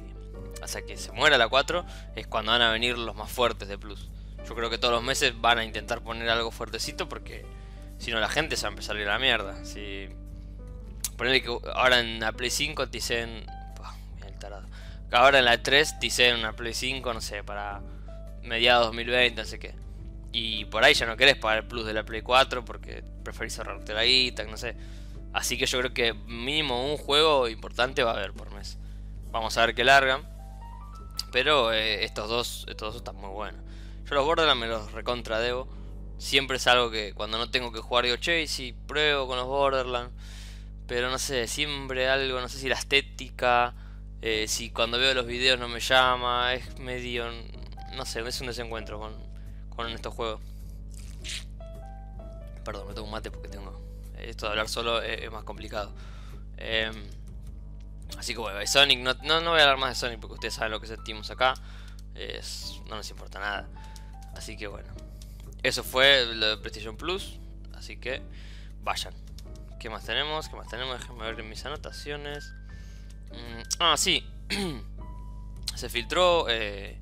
hasta 0.63 0.83
que 0.83 0.97
se 0.97 1.13
muera 1.13 1.39
la 1.39 1.49
4 1.49 1.85
es 2.17 2.27
cuando 2.27 2.53
van 2.53 2.63
a 2.63 2.73
venir 2.73 2.97
los 2.97 3.15
más 3.15 3.31
fuertes 3.31 3.69
de 3.69 3.77
Plus. 3.77 4.09
Yo 4.49 4.55
creo 4.55 4.71
que 4.71 4.79
todos 4.79 4.95
los 4.95 5.03
meses 5.03 5.39
van 5.39 5.59
a 5.59 5.65
intentar 5.65 6.01
poner 6.01 6.29
algo 6.31 6.51
fuertecito 6.51 7.09
porque 7.09 7.45
si 7.99 8.11
no 8.11 8.19
la 8.19 8.29
gente 8.29 8.57
se 8.57 8.63
va 8.63 8.69
a 8.69 8.73
empezar 8.73 8.97
a 8.97 9.01
ir 9.01 9.09
a 9.09 9.13
la 9.13 9.19
mierda. 9.19 9.65
Si 9.65 10.09
ponele 11.19 11.43
que 11.43 11.55
ahora 11.75 12.01
en 12.01 12.19
la 12.19 12.33
Play 12.33 12.51
5 12.51 12.87
dicen 12.87 13.45
Ahora 15.11 15.39
en 15.39 15.47
la 15.47 15.63
3 15.63 16.01
dicen 16.01 16.37
una 16.37 16.53
Play 16.53 16.75
5, 16.75 17.15
no 17.15 17.21
sé, 17.21 17.43
para 17.43 17.81
mediados 18.43 18.87
2020, 18.87 19.41
no 19.41 19.47
sé 19.47 19.59
qué. 19.59 19.75
Y 20.33 20.67
por 20.67 20.85
ahí 20.85 20.95
ya 20.95 21.07
no 21.07 21.17
querés 21.17 21.37
pagar 21.37 21.59
el 21.59 21.69
plus 21.69 21.87
de 21.87 21.93
la 21.93 22.05
Play 22.05 22.23
4 22.23 22.65
porque 22.65 23.03
preferís 23.25 23.59
ahorrarte 23.59 23.95
la 23.95 24.05
guita, 24.05 24.45
no 24.45 24.57
sé. 24.57 24.77
Así 25.33 25.59
que 25.59 25.67
yo 25.67 25.79
creo 25.79 25.95
que 25.95 26.13
mínimo 26.13 26.91
un 26.91 26.97
juego 26.97 27.49
importante 27.49 28.03
va 28.03 28.13
a 28.13 28.17
haber 28.17 28.33
por 28.33 28.53
mes. 28.53 28.79
Vamos 29.31 29.57
a 29.57 29.67
ver 29.67 29.75
qué 29.75 29.85
largan. 29.85 30.29
Pero 31.33 31.73
eh, 31.73 32.05
estos, 32.05 32.29
dos, 32.29 32.65
estos 32.69 32.95
dos 32.95 32.97
están 32.97 33.17
muy 33.17 33.31
buenos. 33.31 33.61
Yo 34.09 34.15
los 34.15 34.25
Borderlands 34.25 34.61
me 34.61 34.67
los 34.67 34.93
recontra 34.93 35.41
debo. 35.41 35.69
Siempre 36.19 36.57
es 36.57 36.67
algo 36.67 36.91
que 36.91 37.13
cuando 37.15 37.39
no 37.39 37.51
tengo 37.51 37.71
que 37.73 37.81
jugar 37.81 38.05
digo, 38.05 38.17
che, 38.17 38.47
si 38.47 38.73
pruebo 38.73 39.27
con 39.27 39.37
los 39.37 39.47
Borderlands. 39.47 40.13
Pero 40.87 41.11
no 41.11 41.19
sé, 41.19 41.47
siempre 41.47 42.09
algo, 42.09 42.41
no 42.41 42.49
sé 42.49 42.59
si 42.59 42.69
la 42.69 42.77
estética, 42.77 43.75
eh, 44.23 44.47
si 44.49 44.71
cuando 44.71 44.99
veo 44.99 45.13
los 45.13 45.27
videos 45.27 45.59
no 45.61 45.69
me 45.69 45.81
llama, 45.81 46.55
es 46.55 46.79
medio 46.79 47.31
no 47.97 48.05
sé, 48.05 48.21
es 48.21 48.41
un 48.41 48.47
desencuentro 48.47 48.99
con, 48.99 49.15
con 49.75 49.89
estos 49.89 50.15
juegos. 50.15 50.41
Perdón, 52.65 52.89
me 52.89 52.95
tengo 52.95 53.07
un 53.07 53.13
mate 53.13 53.31
porque 53.31 53.49
tengo. 53.49 53.81
Esto 54.19 54.47
de 54.47 54.51
hablar 54.51 54.69
solo 54.69 55.01
es, 55.03 55.31
más 55.31 55.45
complicado. 55.45 55.93
Em, 56.57 56.95
así 58.19 58.35
que 58.35 58.41
bueno, 58.41 58.65
Sonic, 58.67 58.99
no, 59.01 59.15
no, 59.15 59.51
voy 59.51 59.61
a 59.61 59.63
hablar 59.63 59.79
más 59.79 59.91
de 59.91 59.95
Sonic 59.95 60.21
porque 60.21 60.35
ustedes 60.35 60.55
saben 60.55 60.73
lo 60.73 60.81
que 60.81 60.87
sentimos 60.87 61.31
acá. 61.31 61.55
Es, 62.15 62.81
no 62.89 62.97
nos 62.97 63.09
importa 63.11 63.39
nada. 63.39 63.69
Así 64.35 64.57
que 64.57 64.67
bueno. 64.67 64.89
Eso 65.63 65.83
fue 65.83 66.27
lo 66.35 66.51
de 66.51 66.57
PlayStation 66.59 66.97
Plus. 66.97 67.39
Así 67.75 67.97
que 67.97 68.23
vayan. 68.83 69.15
¿Qué 69.79 69.89
más 69.91 70.05
tenemos? 70.05 70.49
¿Qué 70.49 70.57
más 70.57 70.69
tenemos? 70.69 70.99
Déjenme 70.99 71.25
ver 71.33 71.43
mis 71.45 71.65
anotaciones. 71.65 72.53
Mm, 73.31 73.63
ah, 73.79 73.97
sí. 73.97 74.27
Se 75.75 75.89
filtró 75.89 76.47
eh, 76.49 77.01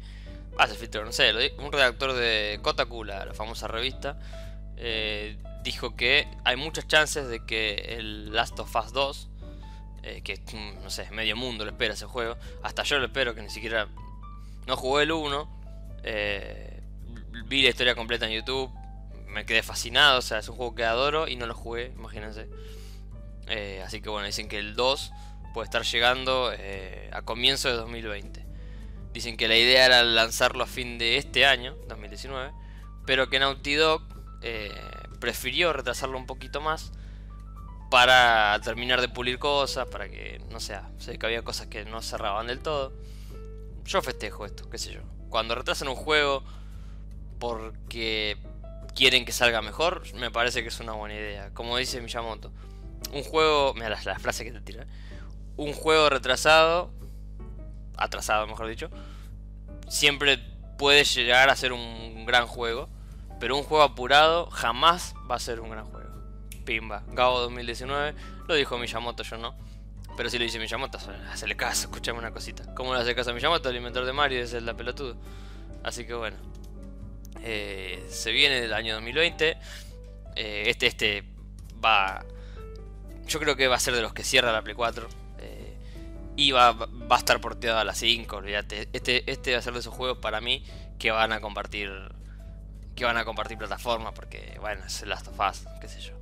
Ah, 0.58 0.66
se 0.66 0.74
filtró, 0.74 1.04
no 1.04 1.12
sé, 1.12 1.32
un 1.58 1.70
redactor 1.70 2.14
de 2.14 2.58
Kotaku, 2.62 3.04
la, 3.04 3.34
famosa 3.34 3.68
revista, 3.68 4.18
eh, 4.78 5.36
dijo 5.62 5.94
que 5.96 6.26
hay 6.44 6.56
muchas 6.56 6.88
chances 6.88 7.28
de 7.28 7.44
que 7.44 7.96
el 7.98 8.32
Last 8.32 8.58
of 8.58 8.74
Us 8.74 8.92
2, 8.92 9.28
eh, 10.02 10.22
que 10.22 10.40
no 10.82 10.88
sé, 10.88 11.10
medio 11.10 11.36
mundo 11.36 11.66
le 11.66 11.72
espera 11.72 11.92
ese 11.92 12.06
juego, 12.06 12.38
hasta 12.62 12.84
yo 12.84 12.98
lo 12.98 13.06
espero, 13.06 13.34
que 13.34 13.42
ni 13.42 13.50
siquiera 13.50 13.88
no 14.66 14.76
jugué 14.78 15.02
el 15.02 15.12
1, 15.12 15.48
eh, 16.04 16.82
vi 17.44 17.62
la 17.62 17.68
historia 17.68 17.94
completa 17.94 18.26
en 18.26 18.32
YouTube, 18.32 18.70
me 19.28 19.44
quedé 19.44 19.62
fascinado, 19.62 20.20
o 20.20 20.22
sea, 20.22 20.38
es 20.38 20.48
un 20.48 20.56
juego 20.56 20.74
que 20.74 20.84
adoro 20.84 21.28
y 21.28 21.36
no 21.36 21.46
lo 21.46 21.54
jugué, 21.54 21.92
imagínense. 21.94 22.48
así 23.84 24.00
que 24.00 24.08
bueno, 24.08 24.26
dicen 24.26 24.48
que 24.48 24.58
el 24.58 24.74
2 24.74 25.12
puede 25.52 25.66
estar 25.66 25.82
llegando 25.82 26.50
a 27.12 27.22
comienzo 27.22 27.68
de 27.68 27.74
2020. 27.74 28.45
Dicen 29.16 29.38
que 29.38 29.48
la 29.48 29.56
idea 29.56 29.86
era 29.86 30.02
lanzarlo 30.02 30.62
a 30.62 30.66
fin 30.66 30.98
de 30.98 31.16
este 31.16 31.46
año, 31.46 31.74
2019, 31.88 32.52
pero 33.06 33.30
que 33.30 33.38
Naughty 33.38 33.72
Dog 33.72 34.02
eh, 34.42 34.70
prefirió 35.20 35.72
retrasarlo 35.72 36.18
un 36.18 36.26
poquito 36.26 36.60
más 36.60 36.92
para 37.90 38.60
terminar 38.62 39.00
de 39.00 39.08
pulir 39.08 39.38
cosas, 39.38 39.88
para 39.88 40.10
que, 40.10 40.42
no 40.50 40.60
sea, 40.60 40.90
sé 40.98 41.18
que 41.18 41.24
había 41.24 41.40
cosas 41.40 41.68
que 41.68 41.86
no 41.86 42.02
cerraban 42.02 42.48
del 42.48 42.58
todo. 42.58 42.92
Yo 43.86 44.02
festejo 44.02 44.44
esto, 44.44 44.68
qué 44.68 44.76
sé 44.76 44.92
yo. 44.92 45.00
Cuando 45.30 45.54
retrasan 45.54 45.88
un 45.88 45.96
juego 45.96 46.44
porque 47.38 48.36
quieren 48.94 49.24
que 49.24 49.32
salga 49.32 49.62
mejor, 49.62 50.02
me 50.16 50.30
parece 50.30 50.60
que 50.60 50.68
es 50.68 50.78
una 50.78 50.92
buena 50.92 51.14
idea. 51.14 51.54
Como 51.54 51.78
dice 51.78 52.02
Miyamoto, 52.02 52.52
un 53.14 53.22
juego, 53.22 53.72
mira 53.72 53.88
la, 53.88 54.02
la 54.04 54.18
frase 54.18 54.44
que 54.44 54.52
te 54.52 54.60
tira, 54.60 54.86
un 55.56 55.72
juego 55.72 56.10
retrasado 56.10 56.92
atrasado 57.96 58.46
mejor 58.46 58.68
dicho, 58.68 58.90
siempre 59.88 60.38
puede 60.78 61.04
llegar 61.04 61.50
a 61.50 61.56
ser 61.56 61.72
un 61.72 62.26
gran 62.26 62.46
juego, 62.46 62.88
pero 63.40 63.56
un 63.56 63.62
juego 63.62 63.82
apurado 63.82 64.50
jamás 64.50 65.14
va 65.30 65.36
a 65.36 65.40
ser 65.40 65.60
un 65.60 65.70
gran 65.70 65.84
juego. 65.86 66.06
Pimba, 66.64 67.04
Gabo 67.08 67.40
2019, 67.40 68.14
lo 68.48 68.54
dijo 68.54 68.78
Miyamoto, 68.78 69.22
yo 69.22 69.36
no. 69.36 69.54
Pero 70.16 70.30
si 70.30 70.38
lo 70.38 70.44
dice 70.44 70.58
Miyamoto, 70.58 70.98
hazle 71.30 71.56
caso, 71.56 71.86
escuchame 71.86 72.18
una 72.18 72.32
cosita. 72.32 72.74
¿Cómo 72.74 72.94
le 72.94 73.00
hace 73.00 73.14
caso 73.14 73.30
a 73.30 73.34
Miyamoto? 73.34 73.68
El 73.70 73.76
inventor 73.76 74.04
de 74.04 74.12
Mario 74.12 74.42
es 74.42 74.52
el 74.54 74.74
pelotudo. 74.74 75.16
Así 75.84 76.06
que 76.06 76.14
bueno. 76.14 76.36
Eh, 77.42 78.04
se 78.08 78.32
viene 78.32 78.64
el 78.64 78.72
año 78.72 78.94
2020. 78.94 79.58
Eh, 80.36 80.64
este, 80.66 80.86
este 80.86 81.24
va. 81.84 82.24
Yo 83.26 83.38
creo 83.38 83.56
que 83.56 83.68
va 83.68 83.76
a 83.76 83.80
ser 83.80 83.94
de 83.94 84.02
los 84.02 84.14
que 84.14 84.24
cierra 84.24 84.52
la 84.52 84.62
Play 84.62 84.74
4 84.74 85.08
Y 86.36 86.52
va, 86.52 86.76
a 87.10 87.16
estar 87.16 87.40
porteado 87.40 87.78
a 87.78 87.84
las 87.84 87.98
5, 87.98 88.36
olvídate. 88.36 88.88
Este, 88.92 89.30
este 89.30 89.52
va 89.52 89.58
a 89.58 89.62
ser 89.62 89.72
de 89.72 89.80
esos 89.80 89.94
juegos 89.94 90.18
para 90.18 90.40
mí 90.40 90.62
que 90.98 91.10
van 91.10 91.32
a 91.32 91.40
compartir. 91.40 91.90
Que 92.94 93.04
van 93.04 93.16
a 93.16 93.24
compartir 93.24 93.56
plataformas. 93.56 94.12
Porque, 94.12 94.56
bueno, 94.60 94.84
es 94.84 95.02
el 95.02 95.08
Last 95.08 95.28
of 95.28 95.40
Us, 95.40 95.66
qué 95.80 95.88
sé 95.88 96.00
yo. 96.00 96.12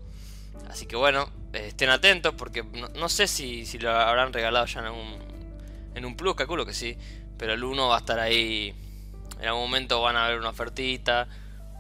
Así 0.69 0.87
que 0.87 0.95
bueno, 0.95 1.29
estén 1.53 1.91
atentos 1.91 2.33
porque 2.35 2.63
no, 2.63 3.09
sé 3.09 3.27
si, 3.27 3.67
si, 3.67 3.79
lo 3.79 3.91
habrán 3.91 4.33
regalado 4.33 4.67
ya 4.67 4.81
en 4.81 4.93
un, 4.93 5.19
en 5.95 6.05
un 6.05 6.17
plus, 6.17 6.37
calculo 6.37 6.65
que 6.65 6.75
sí. 6.75 6.97
Pero 7.37 7.53
el 7.53 7.65
1 7.65 7.89
va 7.89 7.97
a 7.97 7.99
estar 7.99 8.21
ahí. 8.21 8.73
En 9.41 9.49
algún 9.49 9.65
momento 9.65 10.01
van 10.01 10.17
a 10.17 10.29
ver 10.29 10.39
una 10.39 10.51
ofertita. 10.51 11.27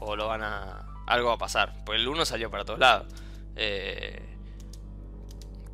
O 0.00 0.16
lo 0.16 0.26
van 0.26 0.42
a. 0.42 0.86
Algo 1.06 1.28
va 1.28 1.34
a 1.34 1.38
pasar. 1.38 1.72
Porque 1.84 2.00
el 2.00 2.08
1 2.08 2.24
salió 2.24 2.50
para 2.50 2.64
todos 2.64 2.80
lados. 2.80 3.06
Eh, 3.54 4.33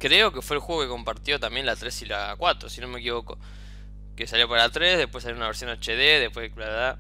Creo 0.01 0.33
que 0.33 0.41
fue 0.41 0.57
el 0.57 0.63
juego 0.63 0.81
que 0.81 0.89
compartió 0.89 1.39
también 1.39 1.67
la 1.67 1.77
3 1.77 2.03
y 2.03 2.07
la 2.07 2.35
4, 2.39 2.71
si 2.71 2.81
no 2.81 2.89
me 2.89 3.01
equivoco. 3.01 3.39
Que 4.17 4.27
salió 4.27 4.49
para 4.49 4.63
la 4.63 4.71
3, 4.71 4.97
después 4.97 5.23
salió 5.23 5.37
una 5.37 5.47
versión 5.47 5.71
HD, 5.71 6.19
después 6.19 6.53
bla, 6.55 6.99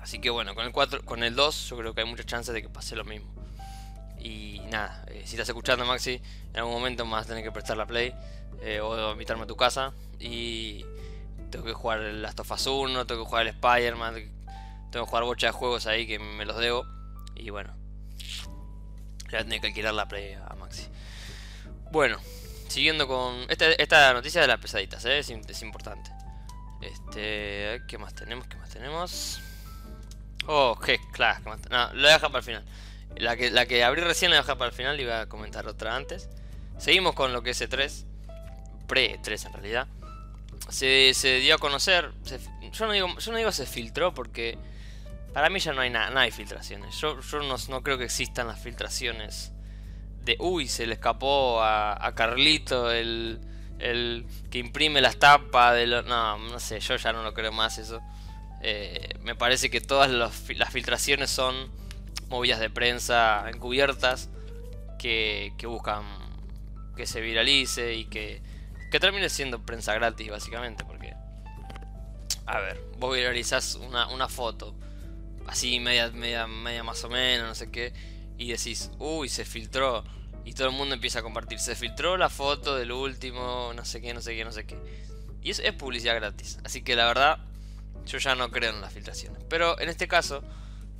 Así 0.00 0.18
que 0.18 0.30
bueno, 0.30 0.54
con 0.54 0.64
el 0.64 0.72
4, 0.72 1.04
con 1.04 1.22
el 1.22 1.36
2 1.36 1.68
yo 1.68 1.76
creo 1.76 1.94
que 1.94 2.00
hay 2.00 2.06
muchas 2.06 2.24
chances 2.24 2.54
de 2.54 2.62
que 2.62 2.70
pase 2.70 2.96
lo 2.96 3.04
mismo. 3.04 3.30
Y 4.18 4.62
nada, 4.70 5.04
eh, 5.08 5.24
si 5.26 5.34
estás 5.34 5.50
escuchando 5.50 5.84
Maxi, 5.84 6.22
en 6.54 6.56
algún 6.56 6.72
momento 6.72 7.04
me 7.04 7.12
vas 7.12 7.26
a 7.26 7.28
tener 7.28 7.44
que 7.44 7.52
prestar 7.52 7.76
la 7.76 7.84
Play 7.84 8.14
eh, 8.62 8.80
o 8.80 9.12
invitarme 9.12 9.44
a 9.44 9.46
tu 9.46 9.56
casa 9.56 9.92
y 10.18 10.86
tengo 11.50 11.66
que 11.66 11.74
jugar 11.74 12.00
el 12.00 12.22
Last 12.22 12.40
of 12.40 12.50
Us 12.50 12.66
1, 12.66 13.06
tengo 13.06 13.24
que 13.24 13.28
jugar 13.28 13.46
el 13.46 13.54
Spider-Man, 13.54 14.14
tengo 14.90 15.04
que 15.04 15.10
jugar 15.10 15.24
bocha 15.24 15.48
de 15.48 15.52
juegos 15.52 15.86
ahí 15.86 16.06
que 16.06 16.18
me 16.18 16.46
los 16.46 16.56
debo 16.56 16.86
y 17.34 17.50
bueno, 17.50 17.74
voy 19.30 19.38
a 19.38 19.42
tener 19.42 19.60
que 19.60 19.66
alquilar 19.66 19.92
la 19.92 20.08
Play 20.08 20.32
a 20.32 20.54
Maxi. 20.54 20.88
Bueno, 21.90 22.18
siguiendo 22.68 23.08
con. 23.08 23.46
Esta, 23.48 24.12
noticia 24.12 24.40
de 24.40 24.46
las 24.46 24.58
pesaditas, 24.58 25.04
¿eh? 25.04 25.18
es, 25.18 25.30
importante. 25.62 26.10
Este. 26.80 27.82
¿Qué 27.88 27.98
más 27.98 28.14
tenemos? 28.14 28.46
¿Qué 28.46 28.56
más 28.56 28.70
tenemos? 28.70 29.40
Oh, 30.46 30.78
qué 30.78 31.00
claro. 31.12 31.56
No, 31.70 31.92
lo 31.92 32.00
voy 32.00 32.10
a 32.10 32.14
dejar 32.14 32.30
para 32.30 32.38
el 32.38 32.44
final. 32.44 32.64
La 33.16 33.36
que, 33.36 33.50
la 33.50 33.66
que 33.66 33.82
abrí 33.82 34.02
recién 34.02 34.30
la 34.30 34.36
voy 34.36 34.38
a 34.38 34.42
dejar 34.42 34.58
para 34.58 34.70
el 34.70 34.76
final 34.76 35.00
y 35.00 35.04
voy 35.04 35.14
a 35.14 35.26
comentar 35.26 35.66
otra 35.66 35.96
antes. 35.96 36.28
Seguimos 36.78 37.14
con 37.14 37.32
lo 37.32 37.42
que 37.42 37.50
es 37.50 37.60
E3. 37.60 38.04
Pre-3 38.86 39.46
en 39.46 39.52
realidad. 39.52 39.88
Se, 40.68 41.12
se, 41.14 41.40
dio 41.40 41.56
a 41.56 41.58
conocer. 41.58 42.12
yo, 42.72 42.86
no 42.86 42.92
digo, 42.92 43.18
yo 43.18 43.32
no 43.32 43.38
digo 43.38 43.52
se 43.52 43.66
filtró 43.66 44.14
porque. 44.14 44.58
Para 45.34 45.48
mí 45.48 45.60
ya 45.60 45.72
no 45.72 45.80
hay 45.80 45.90
nada, 45.90 46.10
no 46.10 46.18
hay 46.18 46.32
filtraciones. 46.32 46.96
Yo, 47.00 47.20
yo 47.20 47.38
no, 47.40 47.56
no 47.68 47.82
creo 47.82 47.98
que 47.98 48.04
existan 48.04 48.48
las 48.48 48.60
filtraciones 48.60 49.52
de 50.24 50.36
uy, 50.38 50.68
se 50.68 50.86
le 50.86 50.94
escapó 50.94 51.62
a, 51.62 52.12
Carlito 52.14 52.90
el, 52.90 53.40
el, 53.78 54.26
que 54.50 54.58
imprime 54.58 55.00
las 55.00 55.18
tapas 55.18 55.74
de 55.74 55.86
los... 55.86 56.06
No, 56.06 56.38
no 56.38 56.60
sé, 56.60 56.80
yo 56.80 56.96
ya 56.96 57.12
no 57.12 57.22
lo 57.22 57.34
creo 57.34 57.52
más 57.52 57.78
eso. 57.78 58.00
Eh, 58.62 59.14
me 59.22 59.34
parece 59.34 59.70
que 59.70 59.80
todas 59.80 60.10
las 60.10 60.70
filtraciones 60.70 61.30
son 61.30 61.70
movidas 62.28 62.60
de 62.60 62.70
prensa 62.70 63.48
encubiertas 63.50 64.28
que, 64.98 65.52
que 65.58 65.66
buscan 65.66 66.04
que 66.96 67.06
se 67.06 67.20
viralice 67.20 67.94
y 67.94 68.04
que, 68.04 68.42
que 68.90 69.00
termine 69.00 69.28
siendo 69.30 69.60
prensa 69.60 69.94
gratis 69.94 70.30
básicamente 70.30 70.84
porque 70.84 71.14
a 72.46 72.60
ver 72.60 72.80
vos 72.98 73.16
viralizás 73.16 73.76
una, 73.76 74.06
una 74.08 74.28
foto 74.28 74.74
así 75.46 75.80
media, 75.80 76.10
media, 76.10 76.46
media 76.46 76.84
más 76.84 77.02
o 77.04 77.08
menos 77.08 77.48
no 77.48 77.54
sé 77.54 77.70
qué 77.70 77.92
y 78.40 78.48
decís, 78.48 78.90
uy, 78.98 79.28
se 79.28 79.44
filtró. 79.44 80.02
Y 80.46 80.54
todo 80.54 80.68
el 80.68 80.74
mundo 80.74 80.94
empieza 80.94 81.18
a 81.18 81.22
compartir. 81.22 81.58
Se 81.58 81.76
filtró 81.76 82.16
la 82.16 82.30
foto 82.30 82.74
del 82.74 82.90
último, 82.90 83.72
no 83.76 83.84
sé 83.84 84.00
qué, 84.00 84.14
no 84.14 84.22
sé 84.22 84.34
qué, 84.34 84.46
no 84.46 84.50
sé 84.50 84.64
qué. 84.64 84.78
Y 85.42 85.50
eso 85.50 85.62
es 85.62 85.74
publicidad 85.74 86.14
gratis. 86.14 86.58
Así 86.64 86.80
que 86.80 86.96
la 86.96 87.04
verdad, 87.04 87.38
yo 88.06 88.16
ya 88.16 88.34
no 88.34 88.50
creo 88.50 88.70
en 88.70 88.80
las 88.80 88.94
filtraciones. 88.94 89.44
Pero 89.50 89.78
en 89.78 89.90
este 89.90 90.08
caso, 90.08 90.42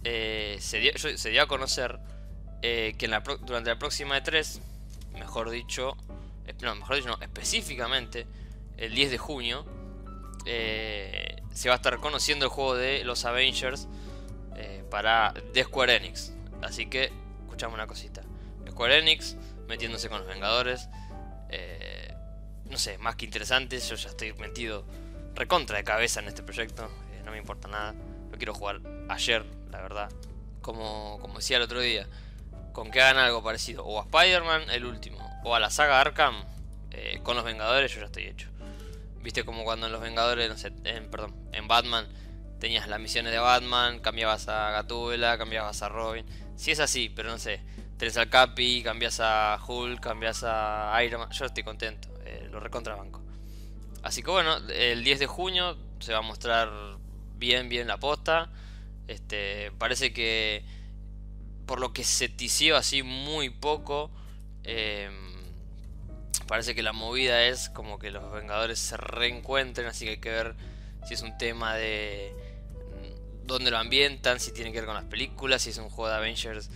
eh, 0.04 0.58
se, 0.60 0.80
dio, 0.80 1.42
a 1.42 1.46
conocer 1.46 1.98
eh, 2.60 2.94
que 2.98 3.08
durante 3.08 3.70
la 3.70 3.78
próxima 3.78 4.22
E3, 4.22 4.60
mejor 5.14 5.48
dicho, 5.48 5.96
no, 6.60 6.74
mejor 6.74 6.96
dicho, 6.96 7.08
no, 7.08 7.16
específicamente, 7.22 8.26
el 8.76 8.94
10 8.94 9.12
de 9.12 9.18
junio, 9.18 9.64
eh, 10.44 11.42
se 11.54 11.70
va 11.70 11.76
a 11.76 11.76
estar 11.76 11.96
conociendo 12.00 12.44
el 12.44 12.50
juego 12.50 12.74
de 12.74 13.02
los 13.04 13.24
Avengers 13.24 13.88
para 14.90 15.32
The 15.54 15.64
Square 15.64 15.96
Enix. 15.96 16.34
Así 16.60 16.84
que 16.84 17.10
una 17.68 17.86
cosita. 17.86 18.22
Square 18.68 18.98
Enix 18.98 19.36
metiéndose 19.68 20.08
con 20.08 20.20
los 20.20 20.28
Vengadores. 20.28 20.88
Eh, 21.48 22.14
no 22.64 22.78
sé, 22.78 22.98
más 22.98 23.16
que 23.16 23.24
interesante. 23.24 23.78
Yo 23.78 23.94
ya 23.96 24.08
estoy 24.08 24.32
metido 24.34 24.84
recontra 25.34 25.78
de 25.78 25.84
cabeza 25.84 26.20
en 26.20 26.28
este 26.28 26.42
proyecto. 26.42 26.90
Eh, 27.12 27.22
no 27.24 27.32
me 27.32 27.38
importa 27.38 27.68
nada. 27.68 27.94
Lo 28.30 28.36
quiero 28.36 28.54
jugar 28.54 28.80
ayer, 29.08 29.44
la 29.70 29.80
verdad. 29.80 30.10
Como, 30.60 31.18
como 31.20 31.38
decía 31.38 31.56
el 31.56 31.62
otro 31.62 31.80
día. 31.80 32.06
Con 32.72 32.90
que 32.90 33.00
hagan 33.00 33.18
algo 33.18 33.42
parecido. 33.42 33.84
O 33.84 33.98
a 33.98 34.02
Spider-Man, 34.04 34.70
el 34.70 34.84
último. 34.84 35.18
O 35.44 35.54
a 35.54 35.60
la 35.60 35.70
saga 35.70 36.00
Arkham. 36.00 36.44
Eh, 36.92 37.20
con 37.22 37.36
los 37.36 37.44
Vengadores 37.44 37.92
yo 37.92 38.00
ya 38.00 38.06
estoy 38.06 38.24
hecho. 38.24 38.48
Viste 39.22 39.44
como 39.44 39.64
cuando 39.64 39.86
en 39.86 39.92
los 39.92 40.00
Vengadores, 40.00 40.48
no 40.48 40.56
sé, 40.56 40.72
en, 40.84 41.10
perdón, 41.10 41.34
en 41.52 41.68
Batman 41.68 42.08
tenías 42.60 42.86
las 42.88 43.00
misiones 43.00 43.32
de 43.32 43.38
Batman, 43.38 43.98
cambiabas 43.98 44.48
a 44.48 44.70
Gatúbela, 44.70 45.36
cambiabas 45.38 45.82
a 45.82 45.88
Robin. 45.88 46.24
Si 46.60 46.70
es 46.72 46.78
así, 46.78 47.08
pero 47.08 47.30
no 47.30 47.38
sé. 47.38 47.62
Tenés 47.96 48.18
al 48.18 48.28
Capi, 48.28 48.82
cambias 48.82 49.18
a 49.18 49.58
Hulk, 49.66 49.98
cambias 49.98 50.44
a 50.44 50.94
Iron 51.02 51.22
Man. 51.22 51.30
Yo 51.30 51.46
estoy 51.46 51.62
contento, 51.62 52.10
eh, 52.26 52.48
lo 52.52 52.60
recontrabanco. 52.60 53.22
Así 54.02 54.22
que 54.22 54.30
bueno, 54.30 54.58
el 54.68 55.02
10 55.02 55.20
de 55.20 55.26
junio 55.26 55.78
se 56.00 56.12
va 56.12 56.18
a 56.18 56.22
mostrar 56.22 56.68
bien, 57.38 57.70
bien 57.70 57.86
la 57.88 57.96
posta. 57.96 58.50
Este, 59.08 59.72
parece 59.78 60.12
que 60.12 60.62
por 61.64 61.80
lo 61.80 61.94
que 61.94 62.04
se 62.04 62.28
tició 62.28 62.76
así 62.76 63.02
muy 63.02 63.48
poco, 63.48 64.10
em, 64.62 65.14
parece 66.46 66.74
que 66.74 66.82
la 66.82 66.92
movida 66.92 67.42
es 67.44 67.70
como 67.70 67.98
que 67.98 68.10
los 68.10 68.30
Vengadores 68.32 68.78
se 68.78 68.98
reencuentren, 68.98 69.86
así 69.86 70.04
que 70.04 70.10
hay 70.10 70.20
que 70.20 70.30
ver 70.30 70.56
si 71.06 71.14
es 71.14 71.22
un 71.22 71.38
tema 71.38 71.74
de 71.74 72.49
dónde 73.50 73.70
lo 73.70 73.78
ambientan, 73.78 74.40
si 74.40 74.52
tiene 74.52 74.72
que 74.72 74.78
ver 74.78 74.86
con 74.86 74.94
las 74.94 75.04
películas, 75.04 75.62
si 75.62 75.70
es 75.70 75.78
un 75.78 75.90
juego 75.90 76.08
de 76.08 76.16
Avengers 76.16 76.70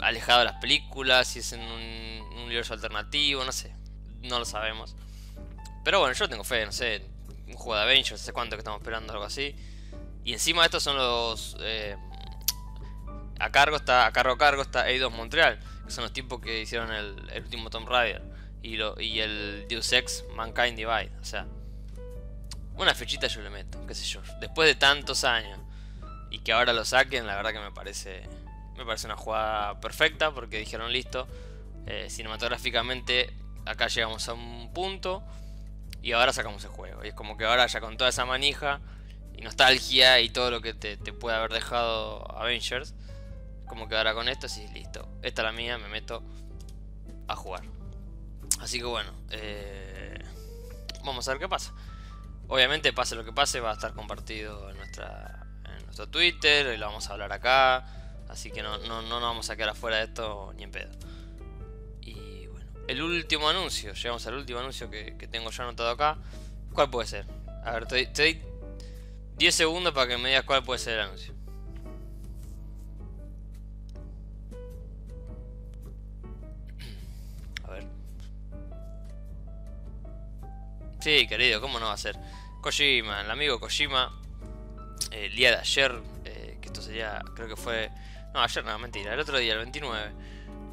alejado 0.00 0.40
de 0.40 0.44
las 0.46 0.60
películas, 0.60 1.28
si 1.28 1.40
es 1.40 1.52
en 1.52 1.60
un, 1.60 2.20
universo 2.44 2.74
alternativo, 2.74 3.44
no 3.44 3.52
sé, 3.52 3.72
no 4.22 4.38
lo 4.38 4.44
sabemos. 4.44 4.96
Pero 5.84 6.00
bueno, 6.00 6.14
yo 6.14 6.28
tengo 6.28 6.42
fe, 6.42 6.64
no 6.66 6.72
sé, 6.72 7.02
un 7.46 7.54
juego 7.54 7.76
de 7.76 7.82
Avengers, 7.82 8.20
sé 8.20 8.32
cuánto 8.32 8.56
que 8.56 8.60
estamos 8.60 8.80
esperando, 8.80 9.12
algo 9.12 9.24
así. 9.24 9.54
Y 10.24 10.32
encima 10.32 10.62
de 10.62 10.66
estos 10.66 10.82
son 10.82 10.96
los... 10.96 11.56
Eh, 11.60 11.96
a 13.38 13.50
cargo 13.50 13.76
está, 13.76 14.06
a 14.06 14.12
cargo 14.12 14.34
a 14.34 14.38
cargo 14.38 14.62
está 14.62 14.88
Eidos 14.88 15.12
Montreal, 15.12 15.58
que 15.84 15.90
son 15.90 16.04
los 16.04 16.12
tipos 16.12 16.40
que 16.40 16.60
hicieron 16.60 16.92
el, 16.92 17.42
último 17.42 17.70
Tomb 17.70 17.88
Raider 17.88 18.22
y, 18.62 18.76
lo, 18.76 19.00
y 19.00 19.20
el 19.20 19.66
Deus 19.68 19.92
Ex 19.92 20.24
Mankind 20.34 20.76
Divide. 20.76 21.12
O 21.20 21.24
sea, 21.24 21.46
una 22.76 22.94
fechita 22.94 23.28
yo 23.28 23.40
le 23.40 23.50
meto, 23.50 23.86
qué 23.86 23.94
sé 23.94 24.04
yo. 24.04 24.20
Después 24.40 24.68
de 24.68 24.74
tantos 24.74 25.24
años, 25.24 25.58
y 26.30 26.40
que 26.40 26.52
ahora 26.52 26.72
lo 26.72 26.84
saquen, 26.84 27.26
la 27.26 27.36
verdad 27.36 27.52
que 27.52 27.60
me 27.60 27.72
parece 27.72 28.28
me 28.80 28.86
parece 28.86 29.06
una 29.06 29.16
jugada 29.16 29.78
perfecta 29.78 30.32
porque 30.32 30.58
dijeron 30.58 30.90
listo, 30.90 31.28
eh, 31.86 32.06
cinematográficamente 32.08 33.30
acá 33.66 33.88
llegamos 33.88 34.26
a 34.28 34.32
un 34.32 34.72
punto 34.72 35.22
y 36.02 36.12
ahora 36.12 36.32
sacamos 36.32 36.64
el 36.64 36.70
juego. 36.70 37.04
Y 37.04 37.08
es 37.08 37.14
como 37.14 37.36
que 37.36 37.44
ahora 37.44 37.66
ya 37.66 37.80
con 37.80 37.98
toda 37.98 38.08
esa 38.08 38.24
manija 38.24 38.80
y 39.36 39.42
nostalgia 39.42 40.20
y 40.20 40.30
todo 40.30 40.50
lo 40.50 40.62
que 40.62 40.72
te, 40.72 40.96
puede 41.12 41.36
haber 41.36 41.52
dejado 41.52 42.30
Avengers, 42.38 42.94
como 43.66 43.86
que 43.86 43.96
ahora 43.96 44.14
con 44.14 44.30
esto 44.30 44.48
sí, 44.48 44.66
listo. 44.72 45.06
Esta 45.22 45.42
es 45.42 45.46
la 45.46 45.52
mía, 45.52 45.76
me 45.76 45.88
meto 45.88 46.22
a 47.28 47.36
jugar. 47.36 47.64
Así 48.60 48.78
que 48.78 48.84
bueno, 48.84 49.12
eh, 49.30 50.24
vamos 51.04 51.28
a 51.28 51.32
ver 51.32 51.40
qué 51.40 51.48
pasa. 51.48 51.74
Obviamente, 52.48 52.94
pase 52.94 53.14
lo 53.14 53.26
que 53.26 53.32
pase, 53.32 53.60
va 53.60 53.70
a 53.70 53.74
estar 53.74 53.92
compartido 53.92 54.70
en 54.70 54.78
nuestra 54.78 55.46
nuestro 55.84 56.08
Twitter, 56.08 56.74
y 56.74 56.78
lo 56.78 56.86
vamos 56.86 57.08
a 57.08 57.12
hablar 57.12 57.32
acá. 57.32 57.84
Así 58.28 58.50
que 58.50 58.62
no, 58.62 58.78
no, 58.78 59.02
no 59.02 59.20
nos 59.20 59.22
vamos 59.22 59.50
a 59.50 59.56
quedar 59.56 59.70
afuera 59.70 59.96
de 59.96 60.04
esto 60.04 60.52
ni 60.56 60.62
en 60.62 60.70
pedo. 60.70 60.90
Y 62.00 62.46
bueno, 62.46 62.70
el 62.86 63.02
último 63.02 63.48
anuncio, 63.48 63.92
llegamos 63.92 64.24
al 64.26 64.34
último 64.34 64.60
anuncio 64.60 64.88
que, 64.88 65.12
tengo 65.30 65.50
ya 65.50 65.64
anotado 65.64 65.90
acá. 65.90 66.16
¿Cuál 66.72 66.90
puede 66.90 67.08
ser? 67.08 67.26
A 67.64 67.72
ver, 67.72 67.86
te, 67.86 68.06
te 68.06 68.22
doy 68.22 68.40
10 69.36 69.54
segundos 69.54 69.92
para 69.92 70.06
que 70.06 70.16
me 70.16 70.28
digas 70.28 70.44
cuál 70.44 70.62
puede 70.62 70.78
ser 70.78 70.94
el 70.94 71.00
anuncio. 71.06 71.34
A 77.64 77.70
ver. 77.72 77.84
Sí, 81.00 81.26
querido, 81.26 81.60
¿cómo 81.60 81.80
no 81.80 81.86
va 81.86 81.94
a 81.94 81.98
ser? 81.98 82.16
Kojima, 82.60 83.22
el 83.22 83.30
amigo 83.30 83.58
Kojima 83.58 84.19
eh, 85.10 85.26
el 85.26 85.34
día 85.34 85.50
de 85.50 85.56
ayer, 85.56 86.00
eh, 86.24 86.58
que 86.60 86.66
esto 86.68 86.82
sería, 86.82 87.22
creo 87.34 87.48
que 87.48 87.56
fue, 87.56 87.90
no, 88.34 88.40
ayer 88.42 88.64
no, 88.64 88.78
mentira, 88.78 89.14
el 89.14 89.20
otro 89.20 89.38
día, 89.38 89.52
el 89.52 89.58
29, 89.58 90.10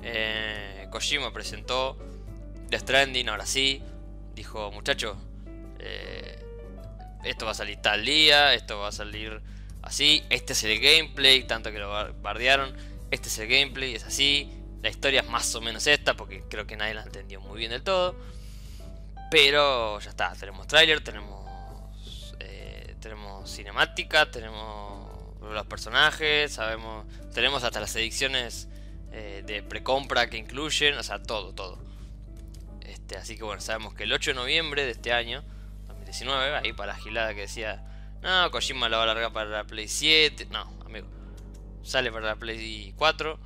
eh, 0.04 0.88
Kojima 0.92 1.32
presentó 1.34 1.98
The 2.70 2.80
Stranding, 2.80 3.30
ahora 3.30 3.46
sí, 3.46 3.82
dijo, 4.36 4.72
muchachos, 4.72 5.18
Eh, 5.80 6.44
esto 7.24 7.46
va 7.46 7.52
a 7.52 7.56
salir 7.56 7.78
tal 7.82 8.04
día, 8.06 8.54
esto 8.54 8.80
va 8.80 8.88
a 8.88 8.92
salir 8.92 9.42
así, 9.82 10.24
este 10.30 10.54
es 10.54 10.64
el 10.64 10.80
gameplay, 10.80 11.44
tanto 11.46 11.72
que 11.72 11.80
lo 11.80 11.90
bardearon, 12.22 12.76
este 13.12 13.28
es 13.28 13.38
el 13.40 13.48
gameplay, 13.48 13.96
es 13.96 14.04
así, 14.04 14.50
la 14.82 14.90
historia 14.90 15.22
es 15.22 15.30
más 15.30 15.54
o 15.56 15.62
menos 15.62 15.86
esta, 15.88 16.16
porque 16.16 16.44
creo 16.50 16.66
que 16.66 16.76
nadie 16.78 16.94
la 16.94 17.04
entendió 17.04 17.42
muy 17.42 17.58
bien 17.60 17.72
del 17.72 17.84
todo. 17.84 18.16
Pero 19.30 20.00
ya 20.00 20.10
está, 20.10 20.34
tenemos 20.40 20.68
trailer, 20.68 21.04
tenemos, 21.04 21.37
tenemos 23.00 23.50
cinemática, 23.50 24.30
tenemos 24.32 25.08
los 25.42 25.66
personajes, 25.68 26.54
sabemos, 26.54 27.06
tenemos 27.34 27.64
hasta 27.64 27.80
las 27.80 27.96
ediciones 27.96 28.68
eh, 29.12 29.44
de 29.46 29.64
precompra 29.64 30.30
que 30.30 30.38
incluyen, 30.38 30.96
o 30.98 31.04
sea, 31.04 31.22
todo, 31.22 31.54
todo. 31.54 31.80
Este, 32.82 33.18
así 33.18 33.38
que 33.38 33.44
bueno, 33.44 33.62
sabemos 33.62 33.94
que 33.94 34.04
el 34.04 34.14
8 34.14 34.32
de 34.32 34.36
noviembre 34.36 34.86
de 34.86 34.92
este 34.92 35.14
año, 35.14 35.44
2019, 35.88 36.56
ahí 36.58 36.74
para 36.74 36.94
la 36.94 37.00
gilada 37.00 37.34
que 37.34 37.42
decía, 37.42 37.84
no, 38.22 38.50
Kojima 38.52 38.90
lo 38.90 38.98
va 38.98 39.04
a 39.04 39.08
largar 39.08 39.32
para 39.32 39.50
la 39.50 39.64
Play 39.64 39.88
7, 39.88 40.48
no, 40.52 40.62
amigo, 40.86 41.08
sale 41.84 42.12
para 42.12 42.26
la 42.26 42.36
Play 42.36 42.94
4, 42.98 43.40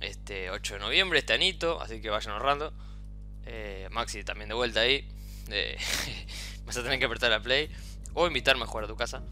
este 0.00 0.50
8 0.50 0.74
de 0.74 0.80
noviembre, 0.80 1.18
este 1.18 1.32
anito, 1.32 1.80
así 1.80 2.00
que 2.00 2.10
vayan 2.10 2.32
ahorrando. 2.32 2.72
Eh, 3.46 3.88
Maxi 3.90 4.22
también 4.22 4.48
de 4.48 4.54
vuelta 4.54 4.80
ahí. 4.80 5.08
Vas 6.64 6.76
a 6.76 6.82
tener 6.82 6.98
que 6.98 7.04
apretar 7.04 7.30
la 7.30 7.40
play. 7.40 7.70
O 8.14 8.26
invitarme 8.26 8.64
a 8.64 8.66
jugar 8.66 8.84
a 8.84 8.88
tu 8.88 8.96
casa. 8.96 9.22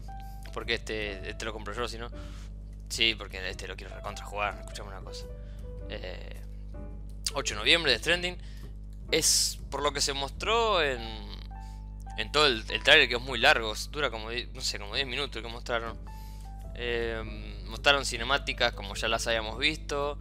Porque 0.53 0.75
este, 0.75 1.29
este 1.29 1.45
lo 1.45 1.53
compro 1.53 1.73
yo, 1.73 1.87
si 1.87 1.97
no. 1.97 2.09
Sí, 2.89 3.15
porque 3.15 3.47
este 3.49 3.67
lo 3.67 3.75
quiero 3.75 3.95
recontra 3.95 4.25
jugar. 4.25 4.57
Escuchame 4.61 4.89
una 4.89 5.01
cosa. 5.01 5.25
8 5.85 5.89
eh, 5.89 6.41
de 7.33 7.55
noviembre 7.55 7.91
de 7.91 7.99
Stranding. 7.99 8.37
Es 9.11 9.59
por 9.69 9.81
lo 9.83 9.91
que 9.91 10.01
se 10.01 10.13
mostró 10.13 10.81
en, 10.81 11.01
en 12.17 12.31
todo 12.31 12.47
el, 12.47 12.65
trailer 12.83 13.07
que 13.07 13.15
es 13.15 13.21
muy 13.21 13.39
largo. 13.39 13.73
Dura 13.91 14.09
como, 14.09 14.29
no 14.31 14.61
sé, 14.61 14.79
como 14.79 14.95
10 14.95 15.07
minutos 15.07 15.41
que 15.41 15.47
mostraron. 15.47 15.97
mostraron 17.67 18.05
cinemáticas 18.05 18.73
como 18.73 18.95
ya 18.95 19.07
las 19.07 19.27
habíamos 19.27 19.57
visto. 19.57 20.17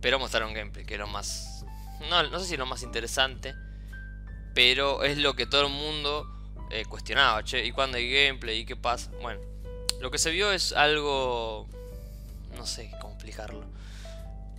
Pero 0.00 0.18
mostraron 0.18 0.54
gameplay, 0.54 0.84
que 0.84 0.94
es 0.94 1.00
lo 1.00 1.06
más... 1.06 1.64
No, 2.08 2.22
no 2.22 2.38
sé 2.38 2.46
si 2.46 2.56
lo 2.56 2.66
más 2.66 2.82
interesante. 2.82 3.54
Pero 4.54 5.02
es 5.04 5.18
lo 5.18 5.34
que 5.34 5.46
todo 5.46 5.66
el 5.66 5.72
mundo 5.72 6.35
eh, 6.70 6.84
cuestionaba. 6.86 7.42
Che, 7.44 7.64
¿y 7.64 7.72
cuándo 7.72 7.98
hay 7.98 8.10
gameplay? 8.10 8.60
¿Y 8.60 8.64
qué 8.64 8.76
pasa? 8.76 9.10
Bueno, 9.22 9.40
lo 10.00 10.10
que 10.10 10.18
se 10.18 10.30
vio 10.30 10.52
es 10.52 10.72
algo... 10.72 11.68
No 12.56 12.66
sé 12.66 12.90
cómo 13.00 13.14
explicarlo. 13.14 13.64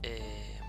Eh, 0.03 0.59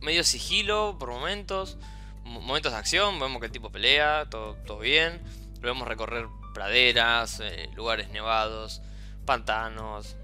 medio 0.00 0.24
sigilo 0.24 0.96
por 0.98 1.10
momentos. 1.10 1.76
Momentos 2.24 2.72
de 2.72 2.78
acción. 2.78 3.18
Vemos 3.20 3.40
que 3.40 3.46
el 3.46 3.52
tipo 3.52 3.70
pelea. 3.70 4.26
Todo, 4.30 4.54
todo 4.66 4.78
bien. 4.78 5.20
Lo 5.60 5.72
vemos 5.72 5.86
recorrer 5.86 6.26
praderas, 6.54 7.40
eh, 7.40 7.68
lugares 7.74 8.08
nevados, 8.08 8.80
pantanos. 9.26 10.16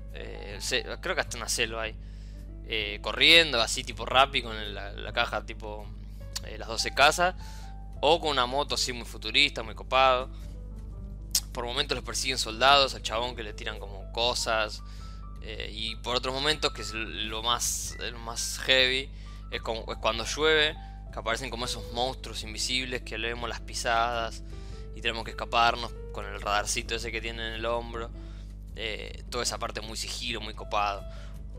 creo 1.00 1.14
que 1.14 1.20
hasta 1.20 1.36
una 1.36 1.48
selva 1.48 1.82
hay. 1.82 1.94
Eh, 2.74 3.00
corriendo, 3.02 3.60
así 3.60 3.82
tipo 3.82 4.06
rápido 4.06 4.48
con 4.48 4.74
la, 4.74 5.12
caja 5.12 5.44
tipo 5.44 5.84
eh, 6.46 6.56
las 6.58 6.68
12 6.68 6.94
casas, 6.94 7.34
o 8.02 8.20
con 8.20 8.30
una 8.30 8.44
moto 8.44 8.74
así 8.74 8.92
muy 8.92 9.06
futurista, 9.06 9.62
muy 9.62 9.74
copado. 9.74 10.28
Por 11.54 11.64
momentos 11.64 11.96
los 11.96 12.04
persiguen 12.04 12.36
soldados, 12.36 12.94
al 12.94 13.02
chabón 13.02 13.34
que 13.34 13.42
le 13.42 13.54
tiran 13.54 13.78
como 13.78 14.12
cosas. 14.12 14.82
Eh, 15.40 15.70
y 15.72 15.96
por 15.96 16.16
otros 16.16 16.34
momentos, 16.34 16.72
que 16.74 16.82
es 16.82 16.92
lo 16.92 17.42
más, 17.42 17.96
lo 17.98 18.18
más 18.18 18.58
heavy, 18.64 19.08
es, 19.50 19.62
como, 19.62 19.86
cuando 19.86 20.26
llueve, 20.26 20.76
que 21.10 21.18
aparecen 21.18 21.48
como 21.48 21.64
esos 21.64 21.90
monstruos 21.92 22.42
invisibles 22.42 23.00
que 23.02 23.16
le 23.16 23.28
vemos 23.28 23.48
las 23.48 23.60
pisadas 23.60 24.42
y 24.94 25.00
tenemos 25.00 25.24
que 25.24 25.30
escaparnos 25.30 25.90
con 26.12 26.26
el 26.26 26.40
radarcito 26.42 26.94
ese 26.94 27.10
que 27.10 27.22
tiene 27.22 27.46
en 27.48 27.54
el 27.54 27.64
hombro. 27.64 28.10
toda 29.30 29.42
esa 29.42 29.58
parte 29.58 29.80
muy 29.80 29.96
sigilo, 29.96 30.42
muy 30.42 30.54
copado 30.54 31.02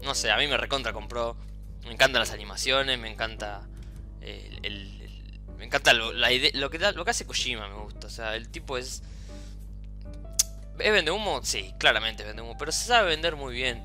no 0.04 0.16
sé, 0.16 0.32
a 0.32 0.38
mí 0.38 0.48
me 0.48 0.58
recontra 0.58 0.94
compró. 0.94 1.36
Me 1.86 1.92
encantan 1.92 2.20
las 2.20 2.32
animaciones, 2.32 3.00
me 3.00 3.12
encanta 3.12 3.68
el, 4.22 5.03
me 5.58 5.66
encanta 5.66 5.94
lo, 5.94 6.12
la 6.14 6.30
lo 6.54 6.70
que 6.70 7.12
hace 7.12 7.26
Kojima 7.26 7.68
me 7.68 7.76
gusta, 7.76 8.08
o 8.08 8.10
sea, 8.10 8.36
el 8.36 8.50
tipo 8.50 8.78
es 8.78 9.04
¿Es 10.80 10.92
vende 10.92 11.12
humo? 11.12 11.42
Sí, 11.44 11.74
claramente 11.78 12.24
vende 12.24 12.42
humo, 12.42 12.58
pero 12.58 12.72
se 12.72 12.86
sabe 12.86 13.10
vender 13.10 13.36
muy 13.36 13.54
bien. 13.54 13.84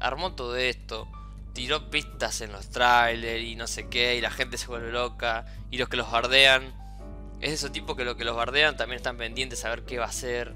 Armó 0.00 0.34
todo 0.34 0.56
esto, 0.56 1.08
tiró 1.52 1.90
pistas 1.90 2.40
en 2.40 2.52
los 2.52 2.70
trailers 2.70 3.44
y 3.44 3.54
no 3.54 3.66
sé 3.66 3.88
qué, 3.88 4.16
y 4.16 4.20
la 4.20 4.30
gente 4.30 4.58
se 4.58 4.66
vuelve 4.66 4.90
loca, 4.90 5.46
y 5.70 5.78
los 5.78 5.88
que 5.88 5.96
los 5.96 6.10
bardean, 6.10 6.74
es 7.40 7.52
ese 7.52 7.70
tipo 7.70 7.94
que 7.94 8.04
los 8.04 8.16
que 8.16 8.24
los 8.24 8.36
bardean 8.36 8.76
también 8.76 8.96
están 8.96 9.16
pendientes 9.16 9.64
a 9.64 9.70
ver 9.70 9.84
qué 9.84 9.98
va 9.98 10.06
a 10.06 10.08
hacer. 10.08 10.54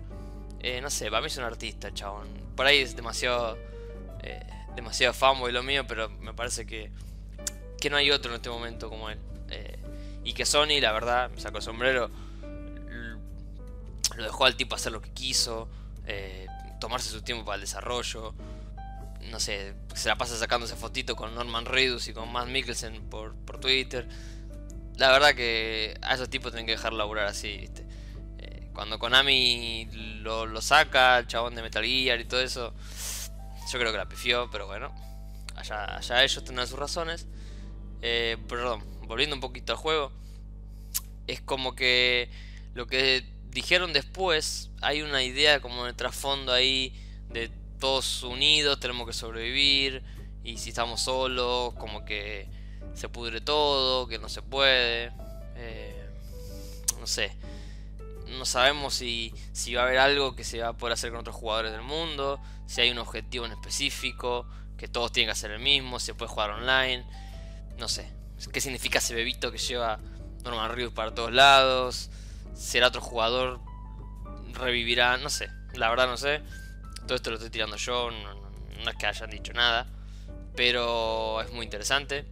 Eh, 0.61 0.81
no 0.81 0.91
sé, 0.91 1.09
para 1.11 1.21
mí 1.21 1.29
es 1.29 1.37
un 1.37 1.45
artista, 1.45 1.95
chabón. 1.95 2.27
Por 2.57 2.67
ahí 2.67 2.79
es 2.81 2.97
demasiado 2.97 3.57
eh, 4.23 4.45
demasiado 4.75 5.15
fanboy 5.15 5.53
lo 5.53 5.63
mío, 5.63 5.87
pero 5.87 6.11
me 6.11 6.35
parece 6.35 6.67
que, 6.67 6.91
que 7.81 7.91
no 7.91 7.97
hay 7.97 8.11
otro 8.11 8.33
en 8.33 8.37
este 8.37 8.51
momento 8.51 8.91
como 8.91 9.11
él. 9.11 9.19
Eh, 9.51 9.78
y 10.25 10.33
que 10.35 10.45
Sony, 10.45 10.81
la 10.81 10.93
verdad, 10.93 11.31
me 11.31 11.41
sacó 11.41 11.59
el 11.59 11.63
sombrero, 11.63 12.11
lo 14.19 14.25
dejó 14.25 14.45
al 14.45 14.57
tipo 14.57 14.75
hacer 14.75 14.93
lo 14.93 15.01
que 15.01 15.11
quiso, 15.11 15.69
eh, 16.07 16.47
tomarse 16.81 17.11
su 17.11 17.23
tiempo 17.23 17.45
para 17.45 17.57
el 17.57 17.61
desarrollo. 17.61 18.35
No 19.31 19.41
sé, 19.41 19.75
se 19.95 20.09
la 20.09 20.17
pasa 20.17 20.37
sacando 20.37 20.67
esa 20.67 20.77
fotito 20.77 21.15
con 21.17 21.35
Norman 21.35 21.67
Reedus 21.67 22.09
y 22.09 22.13
con 22.13 22.33
Matt 22.33 22.49
Mikkelsen 22.49 23.09
por, 23.09 23.35
por 23.35 23.61
Twitter. 23.61 24.09
La 24.97 25.13
verdad 25.13 25.35
que 25.35 25.97
a 26.03 26.15
esos 26.15 26.29
tipos 26.29 26.51
tienen 26.51 26.67
que 26.67 26.73
dejar 26.73 26.93
laburar 26.93 27.27
así, 27.27 27.71
eh, 28.39 28.71
cuando 28.75 28.99
Konami 28.99 29.89
lo, 30.23 30.47
lo 30.47 30.61
saca, 30.61 31.19
el 31.19 31.27
chabón 31.29 31.55
de 31.55 31.63
Metal 31.63 31.85
Gear 31.85 32.21
y 32.21 32.25
todo 32.25 32.41
eso, 32.41 32.75
yo 33.73 33.79
creo 33.79 33.93
que 33.93 33.99
la 33.99 34.09
pifió, 34.09 34.51
pero 34.51 34.67
bueno. 34.67 34.93
Allá, 35.55 35.97
allá 35.97 36.25
ellos 36.25 36.43
tendrán 36.45 36.67
sus 36.67 36.79
razones. 36.79 37.27
Eh, 38.03 38.37
perdón, 38.49 38.83
volviendo 39.09 39.35
un 39.35 39.41
poquito 39.41 39.73
al 39.73 39.79
juego. 39.79 40.13
Es 41.27 41.41
como 41.41 41.75
que 41.75 42.31
lo 42.75 42.87
que 42.87 43.25
dijeron 43.51 43.93
después, 43.93 44.71
hay 44.81 45.03
una 45.03 45.25
idea 45.25 45.61
como 45.61 45.85
de 45.85 45.95
trasfondo 45.95 46.53
ahí 46.53 46.95
de 47.31 47.51
todos 47.81 48.23
unidos, 48.23 48.79
tenemos 48.79 49.07
que 49.07 49.13
sobrevivir. 49.13 50.05
Y 50.45 50.59
si 50.59 50.71
estamos 50.71 51.03
solos, 51.03 51.75
como 51.75 52.05
que 52.05 52.49
se 52.95 53.09
pudre 53.09 53.41
todo, 53.41 54.07
que 54.07 54.19
no 54.19 54.29
se 54.29 54.43
puede. 54.43 55.13
Eh, 55.57 56.09
no 57.01 57.07
sé. 57.07 57.33
No 58.29 58.45
sabemos 58.45 58.95
si, 58.95 59.35
si 59.53 59.75
va 59.75 59.83
a 59.83 59.85
haber 59.87 59.99
algo 59.99 60.37
que 60.37 60.45
se 60.45 60.61
va 60.61 60.69
a 60.69 60.73
poder 60.75 60.93
hacer 60.93 61.11
con 61.11 61.21
otros 61.21 61.35
jugadores 61.35 61.73
del 61.73 61.83
mundo 61.83 62.41
si 62.69 62.83
hay 62.83 62.91
un 62.91 62.99
objetivo 62.99 63.47
en 63.47 63.53
específico, 63.53 64.47
que 64.77 64.89
todos 64.89 65.11
tienen 65.11 65.29
que 65.29 65.33
hacer 65.33 65.51
el 65.51 65.59
mismo, 65.59 65.99
se 65.99 66.15
puede 66.15 66.31
jugar 66.31 66.51
online, 66.51 67.05
no 67.79 67.89
sé. 67.89 68.18
¿Qué 68.53 68.61
significa 68.61 68.99
ese 68.99 69.15
bebito 69.15 69.51
que 69.51 69.59
lleva 69.59 69.99
Norman 70.45 70.71
Reedus 70.75 70.93
para 70.93 71.15
todos 71.15 71.33
lados? 71.33 72.11
¿Será 72.55 72.89
otro 72.89 73.01
jugador? 73.01 73.61
¿Revivirá? 74.53 75.17
No 75.17 75.31
sé, 75.31 75.49
la 75.75 75.91
verdad 75.91 76.07
no 76.07 76.17
sé. 76.17 76.43
Todo 77.07 77.17
esto 77.17 77.31
lo 77.31 77.37
estoy 77.37 77.51
tirando 77.51 77.77
yo, 77.77 78.11
no, 78.11 78.91
es 78.91 78.97
que 78.97 79.07
hayan 79.07 79.31
dicho 79.31 79.53
nada, 79.53 79.87
pero 80.55 81.41
es 81.41 81.51
muy 81.53 81.65
interesante, 81.65 82.27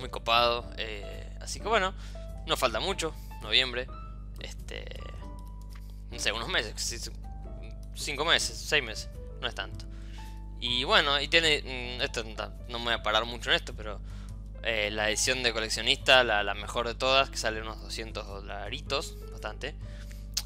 muy 0.00 0.08
copado. 0.08 0.70
Eh, 0.78 1.36
así 1.40 1.60
que 1.60 1.68
bueno, 1.68 1.94
no 2.46 2.56
falta 2.56 2.80
mucho, 2.80 3.14
noviembre, 3.42 3.86
este, 4.40 4.86
no 6.10 6.18
sé, 6.18 6.32
unos 6.32 6.48
meses, 6.48 7.10
cinco 7.94 8.24
meses, 8.24 8.56
seis 8.58 8.82
meses 8.82 9.08
no 9.40 9.48
es 9.48 9.54
tanto. 9.54 9.84
Y 10.60 10.84
bueno, 10.84 11.20
y 11.20 11.28
tiene. 11.28 11.62
Mm, 11.62 12.02
esto 12.02 12.24
no 12.68 12.78
me 12.78 12.84
voy 12.86 12.94
a 12.94 13.02
parar 13.02 13.24
mucho 13.24 13.50
en 13.50 13.56
esto, 13.56 13.74
pero. 13.74 14.00
Eh, 14.68 14.90
la 14.90 15.08
edición 15.08 15.44
de 15.44 15.52
coleccionista, 15.52 16.24
la, 16.24 16.52
mejor 16.54 16.88
de 16.88 16.96
todas, 16.96 17.30
que 17.30 17.36
sale 17.36 17.62
unos 17.62 17.80
200 17.82 18.26
dolaritos, 18.26 19.16
bastante. 19.30 19.76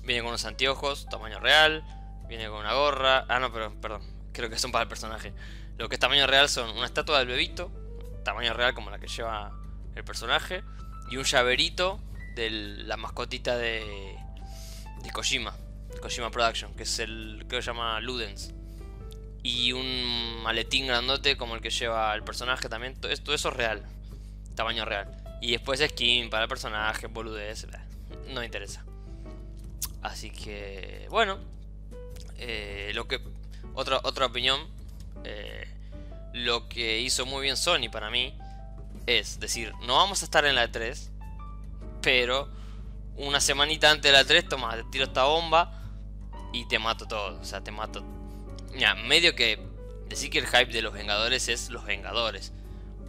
Viene 0.02 0.20
con 0.20 0.28
unos 0.28 0.44
anteojos, 0.44 1.08
tamaño 1.08 1.40
real. 1.40 1.82
Viene 2.28 2.46
con 2.48 2.60
una 2.60 2.74
gorra. 2.74 3.24
Ah, 3.28 3.40
no, 3.40 3.50
pero 3.50 3.74
perdón. 3.80 4.02
Creo 4.34 4.50
que 4.50 4.58
son 4.58 4.72
para 4.72 4.82
el 4.82 4.88
personaje. 4.90 5.32
Lo 5.78 5.88
que 5.88 5.94
es 5.94 5.98
tamaño 6.00 6.26
real 6.26 6.50
son 6.50 6.68
una 6.76 6.84
estatua 6.84 7.18
del 7.20 7.28
bebito. 7.28 7.72
Tamaño 8.22 8.52
real 8.52 8.74
como 8.74 8.90
la 8.90 8.98
que 8.98 9.08
lleva 9.08 9.52
el 9.94 10.04
personaje. 10.04 10.62
Y 11.10 11.16
un 11.16 11.24
llaverito 11.24 11.98
de 12.34 12.50
la 12.50 12.98
mascotita 12.98 13.56
de, 13.56 14.18
de 15.02 15.10
Kojima. 15.12 15.56
Kojima 16.02 16.30
Production, 16.30 16.74
que 16.74 16.82
es 16.82 16.98
el 16.98 17.46
que 17.48 17.56
se 17.56 17.62
llama 17.62 17.98
Ludens 18.00 18.52
y 19.42 19.72
un 19.72 20.42
maletín 20.42 20.86
grandote 20.86 21.36
como 21.36 21.54
el 21.54 21.60
que 21.60 21.70
lleva 21.70 22.14
el 22.14 22.22
personaje 22.22 22.68
también. 22.68 22.94
Todo 23.00 23.10
eso, 23.12 23.48
es 23.48 23.56
real, 23.56 23.84
tamaño 24.60 24.84
real. 24.84 25.08
Y 25.40 25.52
después 25.52 25.80
skin 25.80 26.28
para 26.30 26.44
el 26.44 26.48
personaje, 26.48 27.06
boludez, 27.06 27.66
no 28.28 28.40
me 28.40 28.46
interesa. 28.46 28.84
Así 30.02 30.30
que, 30.30 31.06
bueno, 31.10 31.38
eh, 32.36 32.92
lo 32.94 33.08
que 33.08 33.20
otra 33.74 34.00
otra 34.02 34.26
opinión, 34.26 34.60
eh, 35.24 35.66
lo 36.34 36.68
que 36.68 37.00
hizo 37.00 37.26
muy 37.26 37.42
bien 37.42 37.56
Sony 37.56 37.90
para 37.90 38.10
mí 38.10 38.34
es 39.06 39.40
decir, 39.40 39.72
no 39.86 39.96
vamos 39.96 40.22
a 40.22 40.24
estar 40.24 40.44
en 40.44 40.54
la 40.54 40.70
E3, 40.70 41.08
pero 42.00 42.48
una 43.16 43.40
semanita 43.40 43.90
antes 43.90 44.10
de 44.10 44.16
la 44.16 44.24
3, 44.24 44.48
toma, 44.48 44.76
te 44.76 44.84
tiro 44.84 45.04
esta 45.04 45.24
bomba 45.24 45.72
y 46.52 46.66
te 46.68 46.78
mato 46.78 47.06
todo. 47.06 47.40
O 47.40 47.44
sea, 47.44 47.62
te 47.62 47.70
mato. 47.70 48.04
Ya, 48.76 48.94
medio 48.94 49.34
que 49.34 49.58
decir 50.08 50.30
que 50.30 50.38
el 50.38 50.46
hype 50.46 50.72
de 50.72 50.82
los 50.82 50.92
Vengadores 50.92 51.48
es 51.48 51.70
los 51.70 51.84
Vengadores. 51.84 52.52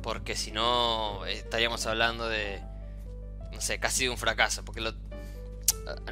Porque 0.01 0.35
si 0.35 0.51
no, 0.51 1.25
estaríamos 1.25 1.85
hablando 1.85 2.27
de. 2.27 2.61
No 3.51 3.61
sé, 3.61 3.79
casi 3.79 4.05
de 4.05 4.09
un 4.09 4.17
fracaso. 4.17 4.65
Porque 4.65 4.81
lo. 4.81 4.93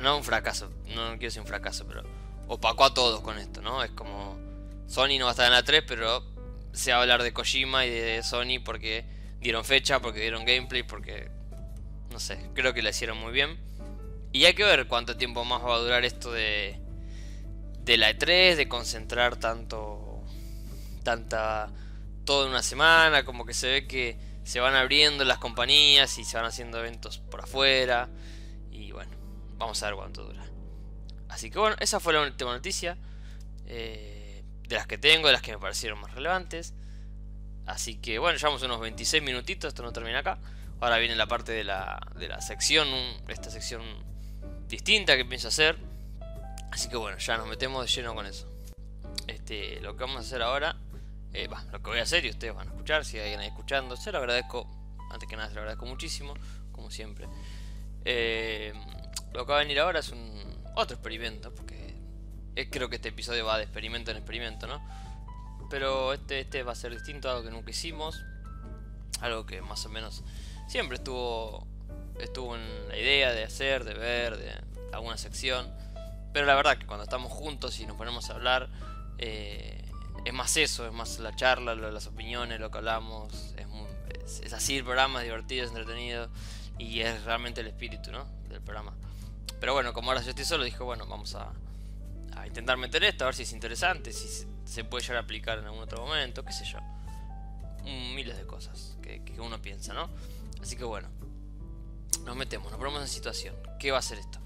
No 0.02 0.18
un 0.18 0.24
fracaso, 0.24 0.72
no 0.88 1.10
quiero 1.12 1.20
decir 1.20 1.42
un 1.42 1.48
fracaso, 1.48 1.86
pero. 1.88 2.04
Opacó 2.48 2.86
a 2.86 2.94
todos 2.94 3.22
con 3.22 3.38
esto, 3.38 3.62
¿no? 3.62 3.84
Es 3.84 3.92
como. 3.92 4.38
Sony 4.88 5.20
no 5.20 5.26
va 5.26 5.32
a 5.32 5.34
estar 5.34 5.46
en 5.46 5.54
la 5.54 5.64
3, 5.64 5.84
pero 5.88 6.24
se 6.74 6.92
va 6.92 6.98
a 6.98 7.02
hablar 7.02 7.22
de 7.24 7.34
Kojima 7.34 7.86
y 7.86 7.90
de 7.92 8.24
Sony 8.24 8.60
porque 8.64 9.06
dieron 9.40 9.64
fecha, 9.64 10.00
porque 10.00 10.22
dieron 10.22 10.46
gameplay, 10.46 10.84
porque. 10.84 11.30
No 12.12 12.20
sé, 12.20 12.50
creo 12.54 12.74
que 12.74 12.82
lo 12.82 12.90
hicieron 12.90 13.18
muy 13.18 13.32
bien. 13.32 13.60
Y 14.32 14.46
hay 14.46 14.54
que 14.54 14.64
ver 14.64 14.88
cuánto 14.88 15.18
tiempo 15.18 15.44
más 15.46 15.64
va 15.64 15.76
a 15.76 15.80
durar 15.80 16.06
esto 16.06 16.32
de. 16.32 16.80
De 17.82 17.98
la 17.98 18.12
E3, 18.12 18.56
de 18.56 18.68
concentrar 18.68 19.38
tanto. 19.38 20.24
Tanta 21.04 21.72
todo 22.30 22.44
en 22.44 22.52
una 22.52 22.62
semana, 22.62 23.26
como 23.26 23.44
que 23.44 23.56
se 23.56 23.68
ve 23.68 23.88
que 23.88 24.16
se 24.44 24.60
van 24.60 24.76
abriendo 24.76 25.26
las 25.26 25.40
compañías 25.40 26.16
y 26.20 26.24
se 26.24 26.38
van 26.38 26.46
haciendo 26.46 26.78
eventos 26.78 27.18
por 27.18 27.42
afuera. 27.42 28.08
Y 28.72 28.92
bueno, 28.92 29.10
vamos 29.58 29.82
a 29.82 29.88
ver 29.88 29.96
cuánto 29.96 30.26
dura. 30.26 30.46
Así 31.28 31.50
que 31.50 31.58
bueno, 31.58 31.76
esa 31.80 32.00
fue 32.00 32.14
la 32.14 32.22
última 32.22 32.52
noticia. 32.52 33.00
Eh, 33.66 34.44
de 34.68 34.76
las 34.76 34.86
que 34.86 35.00
tengo, 35.00 35.26
de 35.26 35.34
las 35.34 35.42
que 35.42 35.54
me 35.54 35.58
parecieron 35.58 36.00
más 36.00 36.14
relevantes. 36.14 36.76
Así 37.66 37.96
que 37.96 38.20
bueno, 38.20 38.38
llevamos 38.38 38.62
unos 38.62 38.80
26 38.80 39.24
minutitos, 39.24 39.70
esto 39.70 39.82
no 39.82 39.92
termina 39.92 40.20
acá. 40.20 40.38
Ahora 40.82 41.00
viene 41.00 41.16
la 41.16 41.26
parte 41.26 41.52
de 41.52 41.64
la, 41.64 42.00
de 42.16 42.28
la 42.28 42.42
sección, 42.42 42.88
esta 43.28 43.50
sección 43.50 43.82
distinta 44.68 45.18
que 45.18 45.26
pienso 45.26 45.48
hacer. 45.48 45.80
Así 46.70 46.90
que 46.90 46.96
bueno, 46.96 47.18
ya 47.18 47.38
nos 47.38 47.48
metemos 47.48 47.88
de 47.88 47.92
lleno 47.92 48.14
con 48.14 48.28
eso. 48.28 48.48
Este, 49.26 49.82
lo 49.82 49.98
que 49.98 50.04
vamos 50.04 50.18
a 50.18 50.20
hacer 50.20 50.44
ahora 50.44 50.78
eh, 51.34 51.48
lo 51.72 51.82
que 51.82 51.90
voy 51.90 52.00
a 52.00 52.04
hacer 52.04 52.26
y 52.26 52.30
ustedes 52.30 52.56
van 52.56 52.68
a 52.68 52.72
escuchar, 52.72 53.06
si 53.06 53.18
hay 53.18 53.24
alguien 53.24 53.40
ahí 53.42 53.48
escuchando, 53.48 53.96
se 53.96 54.12
lo 54.12 54.18
agradezco, 54.18 54.68
antes 55.12 55.28
que 55.28 55.36
nada 55.36 55.50
se 55.50 55.56
lo 55.56 55.62
agradezco 55.62 55.86
muchísimo, 55.86 56.34
como 56.72 56.90
siempre. 56.92 57.28
Eh, 58.06 58.74
lo 59.34 59.46
que 59.46 59.52
va 59.52 59.60
a 59.60 59.62
venir 59.62 59.80
ahora 59.80 60.00
es 60.00 60.10
un 60.10 60.60
otro 60.76 60.96
experimento, 60.96 61.54
porque 61.54 61.96
creo 62.72 62.90
que 62.90 62.96
este 62.96 63.10
episodio 63.10 63.46
va 63.46 63.58
de 63.58 63.64
experimento 63.64 64.12
en 64.12 64.18
experimento, 64.18 64.68
¿no? 64.68 64.82
Pero 65.70 66.14
este, 66.14 66.40
este 66.40 66.64
va 66.64 66.72
a 66.72 66.76
ser 66.76 66.92
distinto 66.92 67.30
a 67.30 67.34
algo 67.34 67.44
que 67.44 67.52
nunca 67.52 67.70
hicimos, 67.70 68.24
algo 69.22 69.46
que 69.46 69.62
más 69.62 69.86
o 69.86 69.90
menos 69.90 70.24
siempre 70.68 70.98
estuvo, 70.98 71.68
estuvo 72.20 72.56
en 72.56 72.90
la 72.90 72.98
idea 72.98 73.32
de 73.32 73.44
hacer, 73.44 73.84
de 73.84 73.94
ver, 73.94 74.38
de 74.38 74.52
alguna 74.94 75.18
sección. 75.18 75.72
Pero 76.34 76.46
la 76.46 76.56
verdad 76.56 76.78
que 76.78 76.86
cuando 76.86 77.04
estamos 77.04 77.32
juntos 77.32 77.80
y 77.80 77.86
nos 77.86 77.98
ponemos 77.98 78.30
a 78.30 78.34
hablar, 78.34 78.70
eh, 79.18 79.89
es 80.26 80.34
más 80.34 80.58
eso, 80.58 80.86
es 80.86 80.94
más 80.94 81.20
la 81.20 81.36
charla, 81.36 81.76
las 81.76 82.08
opiniones, 82.08 82.60
lo 82.60 82.72
que 82.72 82.78
hablamos. 82.78 83.56
Es, 84.44 84.54
así 84.54 84.78
el 84.78 84.84
programa, 84.84 85.20
es 85.20 85.26
divertido, 85.26 85.66
es 85.66 85.70
entretenido 85.70 86.30
y 86.78 87.02
es 87.02 87.24
realmente 87.24 87.62
el 87.62 87.68
espíritu 87.68 88.12
¿no? 88.12 88.26
del 88.48 88.62
programa. 88.62 88.94
Pero 89.60 89.74
bueno, 89.74 89.94
como 89.94 90.12
ahora 90.12 90.22
yo 90.22 90.30
estoy 90.30 90.46
solo, 90.46 90.64
dije, 90.64 90.82
bueno, 90.84 91.06
vamos 91.08 91.36
a, 91.36 91.52
intentar 92.46 92.78
meter 92.78 93.04
esto, 93.04 93.26
a 93.26 93.28
ver 93.28 93.36
si 93.36 93.44
es 93.44 93.52
interesante, 93.52 94.14
si 94.14 94.48
se, 94.64 94.84
puede 94.86 95.04
llegar 95.04 95.18
a 95.18 95.22
aplicar 95.22 95.60
en 95.60 95.66
algún 95.66 95.82
otro 95.82 96.06
momento, 96.06 96.46
qué 96.46 96.54
sé 96.54 96.64
yo. 96.64 96.80
miles 97.84 98.38
de 98.38 98.46
cosas 98.46 98.98
que, 99.02 99.22
uno 99.40 99.62
piensa, 99.62 99.94
¿no? 99.94 100.10
Así 100.62 100.78
que 100.78 100.86
bueno, 100.86 101.10
nos 102.24 102.36
metemos, 102.36 102.72
nos 102.72 102.80
ponemos 102.80 103.02
en 103.02 103.08
situación. 103.08 103.56
¿Qué 103.78 103.92
va 103.92 103.98
a 103.98 104.02
ser 104.02 104.20
esto? 104.20 104.40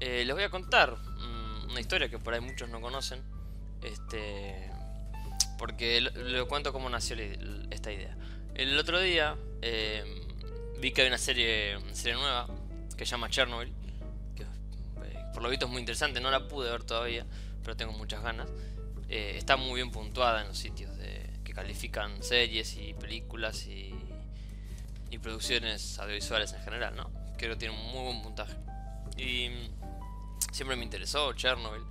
Eh, 0.00 0.24
les 0.24 0.34
voy 0.34 0.44
a 0.44 0.50
contar 0.50 0.96
mm, 0.96 1.70
una 1.70 1.80
historia 1.80 2.08
que 2.08 2.18
por 2.18 2.32
ahí 2.32 2.40
muchos 2.40 2.68
no 2.68 2.80
conocen. 2.80 3.22
Este, 3.82 4.70
porque 5.58 6.00
le 6.00 6.44
cuento 6.44 6.72
cómo 6.72 6.88
nació 6.88 7.16
esta 7.70 7.92
idea. 7.92 8.16
El 8.54 8.78
otro 8.78 9.00
día 9.00 9.36
eh, 9.60 10.04
vi 10.80 10.92
que 10.92 11.02
hay 11.02 11.08
una 11.08 11.18
serie, 11.18 11.76
serie 11.92 12.14
nueva 12.14 12.48
que 12.96 13.04
se 13.04 13.10
llama 13.10 13.28
Chernobyl, 13.28 13.72
que 14.34 14.44
eh, 14.44 15.24
por 15.34 15.42
lo 15.42 15.50
visto 15.50 15.66
es 15.66 15.72
muy 15.72 15.80
interesante, 15.80 16.20
no 16.20 16.30
la 16.30 16.48
pude 16.48 16.70
ver 16.70 16.84
todavía, 16.84 17.26
pero 17.62 17.76
tengo 17.76 17.92
muchas 17.92 18.22
ganas. 18.22 18.48
Eh, 19.08 19.34
está 19.36 19.56
muy 19.56 19.76
bien 19.76 19.90
puntuada 19.90 20.42
en 20.42 20.48
los 20.48 20.58
sitios 20.58 20.96
de, 20.96 21.28
que 21.44 21.52
califican 21.52 22.22
series 22.22 22.76
y 22.76 22.94
películas 22.94 23.66
y, 23.66 23.94
producciones 25.20 25.98
audiovisuales 25.98 26.52
en 26.52 26.62
general, 26.62 26.94
¿no? 26.94 27.10
Creo 27.36 27.54
que 27.54 27.58
tiene 27.58 27.74
un 27.74 27.90
muy 27.90 28.04
buen 28.04 28.22
puntaje. 28.22 28.54
Y 29.16 29.50
siempre 30.52 30.76
me 30.76 30.84
interesó 30.84 31.32
Chernobyl. 31.32 31.82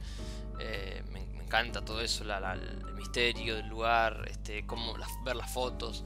Encanta 1.47 1.81
todo 1.81 2.01
eso, 2.01 2.25
el 2.25 2.93
misterio 2.93 3.55
del 3.55 3.67
lugar, 3.69 4.25
este, 4.29 4.65
cómo 4.65 4.93
ver 5.23 5.36
las 5.38 5.49
fotos, 5.49 6.03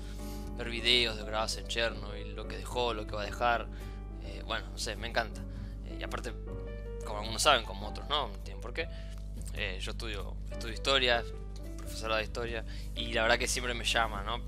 ver 0.55 0.69
videos 0.69 1.17
de 1.17 1.23
grabados 1.23 1.57
en 1.57 1.67
Chernobyl, 1.67 2.35
lo 2.35 2.47
que 2.47 2.57
dejó, 2.57 2.93
lo 2.93 3.07
que 3.07 3.15
va 3.15 3.23
a 3.23 3.25
dejar. 3.25 3.67
Eh, 4.23 4.43
bueno, 4.45 4.67
no 4.69 4.77
sé, 4.77 4.95
me 4.95 5.07
encanta. 5.07 5.41
Eh, 5.85 5.97
y 5.99 6.03
aparte, 6.03 6.31
como 7.05 7.19
algunos 7.19 7.41
saben, 7.41 7.65
como 7.65 7.87
otros 7.87 8.07
no, 8.07 8.27
no 8.27 8.37
tienen 8.39 8.61
por 8.61 8.71
qué. 8.71 8.87
Eh, 9.55 9.79
yo 9.81 9.91
estudio, 9.91 10.35
estudio 10.51 10.75
historia, 10.75 11.23
profesor 11.75 12.15
de 12.15 12.23
historia, 12.23 12.63
y 12.95 13.11
la 13.13 13.23
verdad 13.23 13.39
que 13.39 13.47
siempre 13.47 13.73
me 13.73 13.83
llama, 13.83 14.21
¿no? 14.21 14.45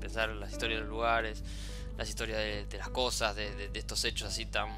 Pensar 0.00 0.30
en 0.30 0.38
las 0.38 0.52
historias 0.52 0.78
de 0.78 0.84
los 0.84 0.90
lugares, 0.90 1.42
las 1.96 2.08
historias 2.08 2.38
de, 2.38 2.78
las 2.78 2.90
cosas, 2.90 3.34
de, 3.34 3.68
de, 3.68 3.78
estos 3.78 4.04
hechos 4.04 4.28
así 4.28 4.46
tan, 4.46 4.68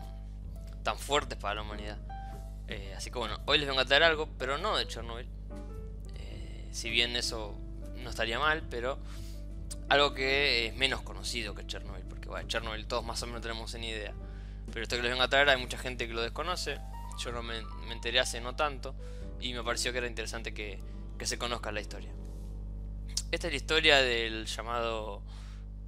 tan 0.83 0.99
fuertes 0.99 1.37
para 1.37 1.57
la 1.57 1.63
humanidad. 1.63 1.99
así 2.97 3.11
que 3.11 3.19
bueno, 3.19 3.39
hoy 3.45 3.59
les 3.59 3.69
vengo 3.69 3.83
a 3.83 3.85
traer 3.85 4.05
algo, 4.05 4.27
pero 4.39 4.57
no 4.57 4.77
de 4.77 4.87
Chernobyl, 4.87 5.29
si 6.71 6.91
bien 6.91 7.17
eso 7.17 7.57
no 8.03 8.11
estaría 8.11 8.39
mal, 8.39 8.63
pero 8.71 8.99
algo 9.89 10.15
que 10.15 10.69
es 10.69 10.77
menos 10.77 11.03
conocido 11.03 11.55
que 11.55 11.67
Chernobyl, 11.67 12.05
porque 12.05 12.29
bueno, 12.29 12.49
Chernobyl 12.49 12.87
todos 12.87 13.05
más 13.05 13.23
o 13.23 13.27
menos 13.27 13.43
tenemos 13.43 13.75
en 13.75 13.85
idea. 13.85 14.15
Pero 14.73 14.83
esto 14.83 14.97
que 14.97 15.03
les 15.03 15.11
vengo 15.11 15.25
a 15.25 15.29
traer 15.29 15.49
hay 15.49 15.57
mucha 15.57 15.79
gente 15.79 16.07
que 16.07 16.15
lo 16.15 16.23
desconoce, 16.23 16.79
yo 17.19 17.33
no 17.33 17.43
me, 17.43 17.59
enteré 17.91 18.21
hace 18.21 18.41
no 18.41 18.55
tanto 18.55 18.95
y 19.41 19.53
me 19.53 19.63
pareció 19.63 19.93
que 19.93 19.99
era 19.99 20.07
interesante 20.07 20.55
que, 20.55 20.81
se 21.25 21.39
conozca 21.39 21.71
la 21.71 21.81
historia. 21.81 22.11
Esta 23.31 23.49
es 23.49 23.53
la 23.53 23.57
historia 23.57 23.97
del 23.99 24.47
llamado 24.47 25.23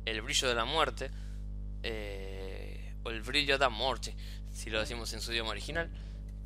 El 0.04 0.20
brillo 0.20 0.48
de 0.48 0.54
la 0.54 0.66
muerte, 0.66 1.10
eh, 1.82 2.94
o 3.02 3.10
el 3.10 3.22
brillo 3.22 3.56
da 3.56 3.70
muerte, 3.70 4.14
si 4.52 4.68
lo 4.68 4.78
decimos 4.78 5.12
en 5.14 5.22
su 5.22 5.32
idioma 5.32 5.50
original, 5.50 5.90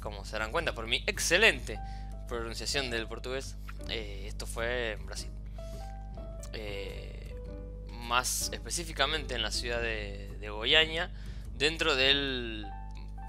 como 0.00 0.24
se 0.24 0.32
darán 0.32 0.52
cuenta 0.52 0.72
por 0.72 0.86
mi 0.86 1.02
excelente 1.08 1.80
pronunciación 2.28 2.90
del 2.90 3.08
portugués. 3.08 3.56
Eh, 3.88 4.24
esto 4.26 4.46
fue 4.46 4.92
en 4.92 5.06
Brasil. 5.06 5.30
Eh, 6.52 7.34
más 7.90 8.50
específicamente 8.52 9.34
en 9.34 9.42
la 9.42 9.50
ciudad 9.50 9.80
de, 9.80 10.36
de 10.38 10.50
Goiânia, 10.50 11.10
dentro 11.56 11.96
del 11.96 12.66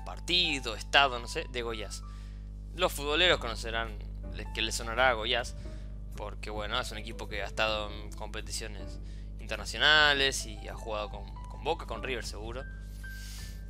partido, 0.06 0.76
estado, 0.76 1.20
no 1.20 1.28
sé, 1.28 1.46
de 1.52 1.62
Goiás. 1.62 2.04
Los 2.76 2.94
futboleros 2.94 3.40
conocerán 3.40 3.98
que 4.54 4.62
les 4.62 4.76
sonará 4.76 5.10
a 5.10 5.14
Goiás, 5.14 5.56
porque 6.16 6.50
bueno, 6.50 6.80
es 6.80 6.92
un 6.92 6.98
equipo 6.98 7.28
que 7.28 7.44
ha 7.44 7.46
estado 7.46 7.92
en 7.92 8.12
competiciones 8.14 9.00
internacionales 9.40 10.46
y 10.46 10.68
ha 10.68 10.76
jugado 10.76 11.10
con, 11.10 11.26
Boca, 11.64 11.86
con 11.86 12.04
River 12.04 12.26
seguro. 12.26 12.64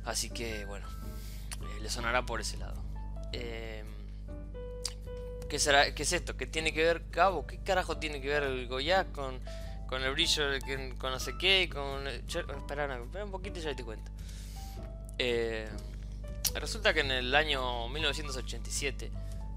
Así 0.04 0.30
que 0.30 0.64
bueno, 0.66 0.86
eh, 1.60 1.80
le 1.82 1.90
sonará 1.90 2.24
por 2.24 2.40
ese 2.40 2.56
lado. 2.56 2.82
Eh, 3.32 3.84
¿Qué, 5.48 5.58
será, 5.58 5.94
¿Qué 5.94 6.02
es 6.02 6.12
esto? 6.12 6.36
¿Qué 6.36 6.46
tiene 6.46 6.72
que 6.72 6.84
ver 6.84 7.04
Cabo? 7.10 7.46
¿Qué 7.46 7.58
carajo 7.58 7.96
tiene 7.96 8.20
que 8.20 8.28
ver 8.28 8.42
el 8.42 8.68
Goya 8.68 9.06
con, 9.12 9.40
con 9.86 10.02
el 10.02 10.12
brillo, 10.12 10.44
con 10.98 11.10
no 11.10 11.18
sé 11.18 11.38
qué? 11.38 11.70
Con 11.72 12.06
espera, 12.06 13.00
un 13.24 13.30
poquito 13.30 13.58
y 13.58 13.62
ya 13.62 13.74
te 13.74 13.82
cuento. 13.82 14.10
Eh, 15.18 15.66
resulta 16.54 16.92
que 16.92 17.00
en 17.00 17.10
el 17.10 17.34
año 17.34 17.88
1987, 17.88 19.10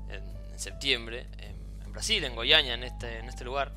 en, 0.09 0.59
septiembre, 0.59 1.27
en, 1.39 1.91
Brasil, 1.91 2.23
en 2.23 2.35
Goiânia, 2.35 2.75
en 2.75 2.83
este, 2.85 3.19
en 3.19 3.27
este 3.27 3.43
lugar, 3.43 3.73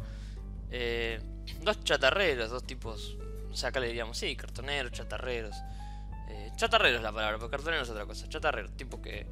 eh, 0.71 1.21
dos 1.63 1.83
chatarreros, 1.83 2.49
dos 2.49 2.65
tipos, 2.65 3.17
o 3.51 3.57
sea, 3.57 3.71
acá 3.71 3.81
le 3.81 3.89
diríamos, 3.89 4.17
sí, 4.17 4.37
cartoneros, 4.37 4.93
chatarreros. 4.93 5.57
Eh, 6.29 6.53
chatarreros 6.57 6.99
es 6.99 7.03
la 7.03 7.13
palabra, 7.13 7.39
pero 7.39 7.51
cartoneros 7.51 7.89
es 7.89 7.93
otra 7.93 8.07
cosa. 8.07 8.29
Chatarreros, 8.29 8.77
tipo 8.77 9.03
que 9.03 9.27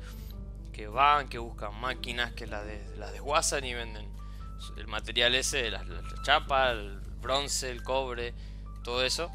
que 0.73 0.89
van, 0.89 1.29
que 1.29 1.39
buscan 1.39 1.75
máquinas 1.81 2.33
que 2.33 2.47
las, 2.47 2.65
de, 2.65 2.83
las 2.97 3.13
y 3.15 3.75
venden 3.75 4.09
el 4.77 4.87
material 4.87 5.35
ese, 5.35 5.71
la, 5.71 5.85
chapa, 6.23 6.71
el 6.73 6.99
bronce, 7.21 7.71
el 7.71 7.83
cobre, 7.83 8.35
todo 8.85 9.05
eso. 9.05 9.31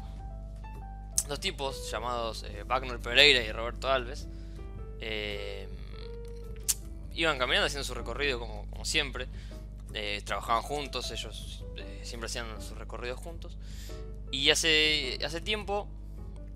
Dos 1.28 1.40
tipos 1.40 1.90
llamados 1.90 2.44
eh, 2.44 2.64
Wagner 2.66 2.98
Pereira 2.98 3.42
y 3.42 3.52
Roberto 3.52 3.90
Alves 3.90 4.26
eh, 5.00 5.68
iban 7.14 7.38
caminando 7.38 7.66
haciendo 7.66 7.84
su 7.84 7.94
recorrido 7.94 8.38
como, 8.38 8.84
siempre. 8.84 9.28
Eh, 9.94 10.20
trabajaban 10.24 10.62
juntos, 10.62 11.10
ellos 11.10 11.64
siempre 12.02 12.26
hacían 12.26 12.60
sus 12.60 12.76
recorridos 12.76 13.18
juntos. 13.18 13.56
Y 14.30 14.50
hace, 14.50 15.18
hace 15.24 15.40
tiempo 15.40 15.88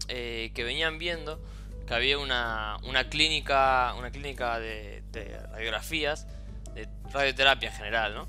que 0.08 0.64
venían 0.64 0.98
viendo 0.98 1.40
que 1.86 1.94
había 1.94 2.18
una, 2.18 2.78
una 2.84 3.08
clínica, 3.08 3.94
una 3.98 4.10
clínica 4.10 4.58
de, 4.58 5.02
radiografías, 5.50 6.26
de 6.74 6.88
radioterapia 7.12 7.70
en 7.70 7.74
general, 7.74 8.14
¿no? 8.14 8.28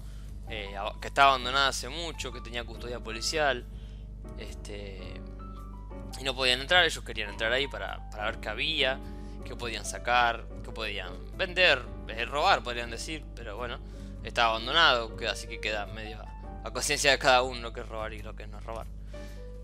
Eh, 0.50 0.76
que 1.02 1.08
estaba 1.08 1.30
abandonada 1.30 1.70
hace 1.70 1.90
mucho, 1.90 2.32
que 2.32 2.42
tenía 2.42 2.64
custodia 2.64 3.00
policial, 3.00 3.66
este, 4.38 5.22
y 6.20 6.24
no 6.24 6.36
podían 6.36 6.62
entrar, 6.62 6.84
ellos 6.84 7.04
querían 7.04 7.30
entrar 7.30 7.52
ahí 7.52 7.68
para, 7.68 8.10
para 8.10 8.26
ver 8.26 8.40
qué 8.40 8.50
había, 8.50 9.00
qué 9.46 9.56
podían 9.56 9.86
sacar, 9.86 10.46
qué 10.64 10.72
podían 10.72 11.14
vender, 11.38 11.82
eh, 12.08 12.26
robar 12.26 12.64
podrían 12.64 12.92
decir, 12.92 13.24
pero 13.36 13.58
bueno, 13.58 13.80
estaba 14.24 14.52
abandonado, 14.52 15.16
así 15.30 15.48
que 15.48 15.60
queda 15.60 15.86
medio 15.86 16.20
a, 16.64 16.72
conciencia 16.72 17.12
de 17.12 17.20
cada 17.20 17.42
uno 17.44 17.60
lo 17.60 17.74
que 17.74 17.82
es 17.82 17.88
robar 17.88 18.14
y 18.14 18.22
lo 18.22 18.36
que 18.36 18.48
no 18.48 18.58
es 18.58 18.64
robar. 18.64 18.88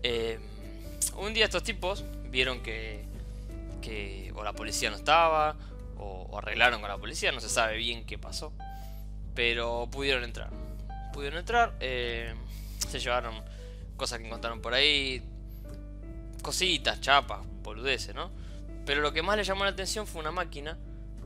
Eh, 0.02 0.38
un 1.16 1.34
día 1.34 1.46
estos 1.46 1.62
tipos 1.62 2.04
vieron 2.30 2.62
que, 2.62 3.04
que 3.80 4.32
o 4.34 4.42
la 4.44 4.52
policía 4.52 4.90
no 4.90 4.96
estaba, 4.96 5.56
o, 5.96 6.38
arreglaron 6.38 6.80
con 6.80 6.88
la 6.88 6.98
policía, 6.98 7.32
no 7.32 7.40
se 7.40 7.48
sabe 7.48 7.76
bien 7.76 8.04
qué 8.04 8.18
pasó, 8.18 8.52
pero 9.34 9.88
pudieron 9.90 10.24
entrar. 10.24 10.50
Pudieron 11.12 11.38
entrar, 11.38 11.74
eh, 11.80 12.34
se 12.88 12.98
llevaron 12.98 13.42
cosas 13.96 14.18
que 14.18 14.26
encontraron 14.26 14.60
por 14.60 14.74
ahí, 14.74 15.22
cositas, 16.42 17.00
chapas, 17.00 17.40
boludeces, 17.62 18.14
¿no? 18.14 18.30
Pero 18.86 19.02
lo 19.02 19.12
que 19.12 19.22
más 19.22 19.36
les 19.36 19.46
llamó 19.46 19.64
la 19.64 19.70
atención 19.70 20.06
fue 20.06 20.20
una 20.20 20.30
máquina 20.30 20.78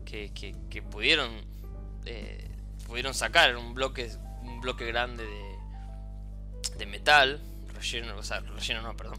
que, 0.05 0.33
que, 0.33 0.83
pudieron 0.83 1.31
eh, 2.05 2.49
pudieron 2.87 3.15
sacar 3.15 3.57
un 3.57 3.75
bloque 3.75 4.11
un 4.43 4.61
bloque 4.61 4.87
grande 4.87 5.25
de, 5.25 6.79
de 6.79 6.87
metal 6.87 7.41
relleno, 7.75 8.17
o 8.17 8.23
sea, 8.23 8.41
relleno 8.41 8.83
no, 8.83 8.97
perdón, 8.97 9.19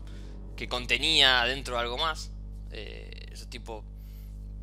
que 0.55 0.67
contenía 0.67 1.41
adentro 1.41 1.77
algo 1.77 1.97
más. 1.97 2.31
Eh, 2.71 3.24
esos 3.35 3.49
tipos 3.49 3.83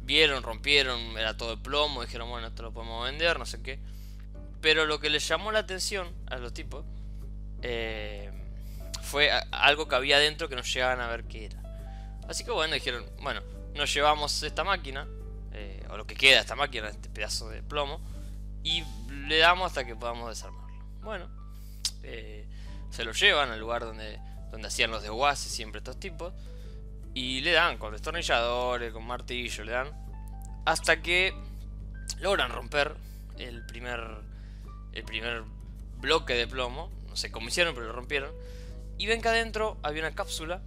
vieron, 0.04 0.42
rompieron, 0.42 1.16
era 1.16 1.36
todo 1.36 1.56
de 1.56 1.62
plomo, 1.62 2.02
dijeron, 2.02 2.28
bueno, 2.28 2.48
esto 2.48 2.62
lo 2.62 2.72
podemos 2.72 3.04
vender, 3.04 3.38
no 3.38 3.46
sé 3.46 3.62
qué. 3.62 3.78
Pero 4.60 4.86
lo 4.86 5.00
que 5.00 5.10
les 5.10 5.26
llamó 5.26 5.52
la 5.52 5.60
atención 5.60 6.12
a 6.26 6.36
los 6.36 6.52
tipos 6.52 6.84
eh, 7.62 8.30
fue 9.02 9.30
algo 9.50 9.88
que 9.88 9.94
había 9.94 10.16
adentro 10.16 10.48
que 10.48 10.56
no 10.56 10.62
llegaban 10.62 11.00
a 11.00 11.08
ver 11.08 11.24
qué 11.24 11.46
era. 11.46 11.62
Así 12.28 12.44
que 12.44 12.50
bueno, 12.50 12.74
dijeron, 12.74 13.04
bueno, 13.20 13.42
nos 13.74 13.92
llevamos 13.92 14.42
esta 14.42 14.64
máquina, 14.64 15.06
eh, 15.52 15.84
o 15.90 15.96
lo 15.96 16.06
que 16.06 16.14
queda 16.14 16.36
de 16.36 16.40
esta 16.40 16.54
máquina, 16.54 16.88
este 16.88 17.08
pedazo 17.08 17.48
de 17.48 17.62
plomo, 17.62 18.00
y 18.62 18.84
le 19.26 19.38
damos 19.38 19.66
hasta 19.66 19.84
que 19.84 19.96
podamos 19.96 20.28
desarmarlo. 20.28 20.84
Bueno, 21.00 21.28
eh, 22.02 22.46
se 22.90 23.04
lo 23.04 23.12
llevan 23.12 23.50
al 23.50 23.58
lugar 23.58 23.82
donde, 23.82 24.18
donde 24.50 24.68
hacían 24.68 24.90
los 24.90 25.02
desguaces 25.02 25.50
siempre 25.50 25.78
estos 25.78 25.98
tipos, 25.98 26.32
y 27.14 27.40
le 27.40 27.52
dan 27.52 27.78
con 27.78 27.92
destornilladores, 27.92 28.92
con 28.92 29.06
martillo, 29.06 29.64
le 29.64 29.72
dan, 29.72 29.90
hasta 30.64 31.02
que 31.02 31.34
logran 32.20 32.50
romper 32.50 32.94
el 33.38 33.64
primer, 33.66 34.00
el 34.92 35.04
primer 35.04 35.44
bloque 35.98 36.34
de 36.34 36.46
plomo, 36.46 36.90
no 37.08 37.16
sé 37.16 37.30
cómo 37.30 37.48
hicieron, 37.48 37.74
pero 37.74 37.86
lo 37.86 37.92
rompieron, 37.92 38.32
y 38.98 39.06
ven 39.06 39.20
que 39.20 39.28
adentro 39.28 39.78
había 39.82 40.02
una 40.02 40.14
cápsula 40.14 40.62